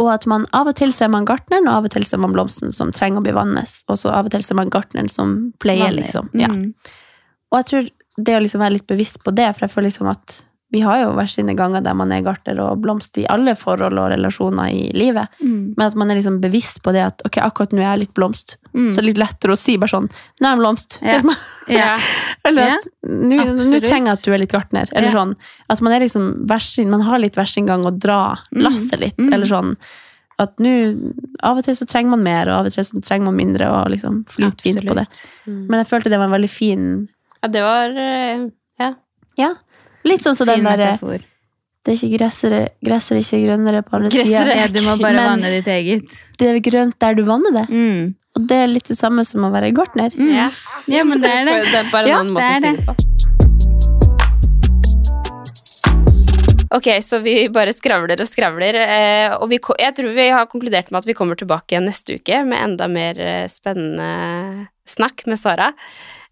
Og 0.00 0.08
at 0.12 0.24
man 0.26 0.46
av 0.56 0.68
og 0.68 0.74
til 0.78 0.92
ser 0.92 1.08
man 1.12 1.26
gartneren, 1.28 1.68
og 1.68 1.74
av 1.74 1.84
og 1.84 1.90
til 1.92 2.04
ser 2.08 2.18
man 2.22 2.32
blomsten 2.32 2.72
som 2.72 2.92
trenger 2.92 3.20
å 3.20 3.26
bli 3.26 3.32
vannes. 3.36 3.82
Og 3.92 3.98
så 4.00 4.10
av 4.12 4.24
og 4.24 4.32
til 4.32 4.42
ser 4.42 4.56
man 4.56 4.70
gartneren 4.72 5.10
som 5.12 5.52
pleier, 5.60 5.92
liksom. 5.92 6.30
Ja. 6.36 6.48
Mm. 6.48 6.72
Og 7.52 7.58
jeg 7.60 7.66
tror 7.70 7.90
det 8.16 8.36
å 8.36 8.42
liksom 8.42 8.62
være 8.64 8.78
litt 8.78 8.86
bevisst 8.88 9.22
på 9.24 9.32
det, 9.36 9.50
for 9.54 9.66
jeg 9.66 9.74
føler 9.74 9.90
liksom 9.90 10.08
at 10.12 10.42
vi 10.74 10.80
har 10.82 10.98
jo 10.98 11.12
hver 11.14 11.28
sine 11.30 11.54
ganger 11.54 11.80
der 11.84 11.94
man 11.94 12.10
er 12.10 12.24
gartner 12.26 12.58
og 12.64 12.80
blomst 12.82 13.14
i 13.22 13.26
alle 13.30 13.52
forhold 13.54 14.00
og 14.02 14.08
relasjoner 14.10 14.72
i 14.74 14.88
livet. 14.98 15.30
Mm. 15.38 15.76
Men 15.76 15.84
at 15.86 15.94
man 15.94 16.10
er 16.10 16.18
liksom 16.18 16.40
bevisst 16.42 16.80
på 16.82 16.90
det 16.92 17.04
at 17.04 17.22
ok, 17.24 17.38
akkurat 17.44 17.72
nå 17.76 17.84
er 17.84 17.92
jeg 17.92 18.00
litt 18.02 18.14
blomst. 18.18 18.56
Mm. 18.72 18.88
Så 18.90 18.98
det 18.98 19.04
er 19.04 19.08
litt 19.12 19.20
lettere 19.22 19.54
å 19.54 19.60
si 19.60 19.76
bare 19.80 19.92
sånn 19.94 20.08
Nå 20.10 20.42
er 20.42 20.48
jeg 20.48 20.56
en 20.56 20.64
blomst. 20.64 20.98
Ja. 21.06 21.20
Ja. 21.76 21.92
Eller 22.46 22.76
at 22.76 22.84
nå 23.06 23.38
trenger 23.82 24.10
jeg 24.10 24.12
at 24.12 24.26
du 24.26 24.32
er 24.34 24.42
litt 24.42 24.52
gartner. 24.54 24.90
Eller 24.92 25.10
Ja. 25.10 25.14
sånn. 25.20 25.36
At 25.70 25.80
man 25.82 25.94
er 25.94 26.02
liksom 26.04 26.26
versin, 26.50 26.90
man 26.90 27.06
har 27.06 27.22
litt 27.22 27.38
versinggang 27.38 27.86
og 27.86 27.98
dra 28.02 28.36
lasset 28.54 29.00
litt. 29.02 29.18
Mm. 29.22 29.32
Eller 29.34 29.46
sånn 29.50 29.72
at 30.38 30.58
nå 30.60 30.74
Av 31.46 31.56
og 31.56 31.64
til 31.64 31.74
så 31.78 31.86
trenger 31.88 32.12
man 32.12 32.22
mer, 32.26 32.50
og 32.50 32.58
av 32.58 32.66
og 32.68 32.74
til 32.74 32.84
så 32.84 33.00
trenger 33.00 33.30
man 33.30 33.38
mindre, 33.38 33.70
og 33.72 33.90
liksom 33.94 34.24
flyte 34.28 34.66
fint 34.66 34.82
på 34.84 34.94
det. 34.98 35.06
Men 35.46 35.78
jeg 35.80 35.88
følte 35.94 36.10
det 36.12 36.18
var 36.20 36.28
en 36.28 36.34
veldig 36.36 36.50
fin 36.52 36.84
Ja, 37.46 37.50
det 37.54 37.62
var 37.62 37.90
eh, 37.94 38.48
Ja. 38.82 38.94
Ja. 39.38 39.52
Litt 40.04 40.22
sånn 40.24 40.34
som 40.34 40.46
den 40.50 40.64
derre. 40.66 40.98
Det 41.86 41.92
er 41.92 41.98
ikke 42.00 42.16
gressere, 42.18 42.60
gresser 42.82 43.20
ikke 43.20 43.38
grønnere 43.44 43.82
på 43.86 43.94
andre 43.94 44.10
Gresser 44.10 44.26
sida. 44.26 44.50
er- 44.50 44.56
Ja, 44.56 44.66
du 44.66 44.80
må 44.82 44.96
bare 44.98 45.14
Men- 45.14 45.28
vanne 45.30 45.50
ditt 45.54 45.66
eget. 45.70 46.16
Det 46.38 46.48
er 46.50 46.58
grønt 46.58 46.98
der 46.98 47.14
du 47.14 47.22
vanner 47.22 47.52
det. 47.54 47.68
Mm. 47.70 48.14
Og 48.36 48.46
det 48.48 48.56
er 48.56 48.66
litt 48.66 48.88
det 48.88 48.96
samme 48.98 49.24
som 49.24 49.42
å 49.46 49.52
være 49.52 49.72
gartner. 49.72 50.10
Mm. 50.10 50.34
Ja. 50.34 50.50
Ja, 50.88 51.04
men 51.04 51.20
det 51.20 51.30
er 51.30 51.44
det. 51.44 51.64
Det 51.70 51.74
er 51.86 51.90
bare 51.92 52.02
en 52.02 52.08
Ja, 52.10 52.18
annen 52.18 52.34
måte 52.34 52.60
det 52.60 52.66
å 52.66 52.70
si 52.70 52.76
det. 52.76 52.86
på. 52.86 52.94
Ok, 56.74 56.88
så 57.00 57.22
vi 57.22 57.46
bare 57.48 57.72
skravler 57.72 58.20
og 58.20 58.26
skravler. 58.26 58.74
eh, 58.74 59.36
Og 59.40 59.48
vi, 59.48 59.58
jeg 59.78 59.94
tror 59.94 60.12
vi 60.14 60.28
har 60.28 60.46
konkludert 60.46 60.90
med 60.90 60.98
at 60.98 61.06
vi 61.06 61.14
kommer 61.14 61.36
tilbake 61.36 61.78
neste 61.80 62.18
uke 62.18 62.44
med 62.44 62.58
enda 62.58 62.88
mer 62.88 63.14
eh, 63.20 63.46
spennende 63.46 64.66
snakk 64.86 65.24
med 65.26 65.38
Sara. 65.38 65.72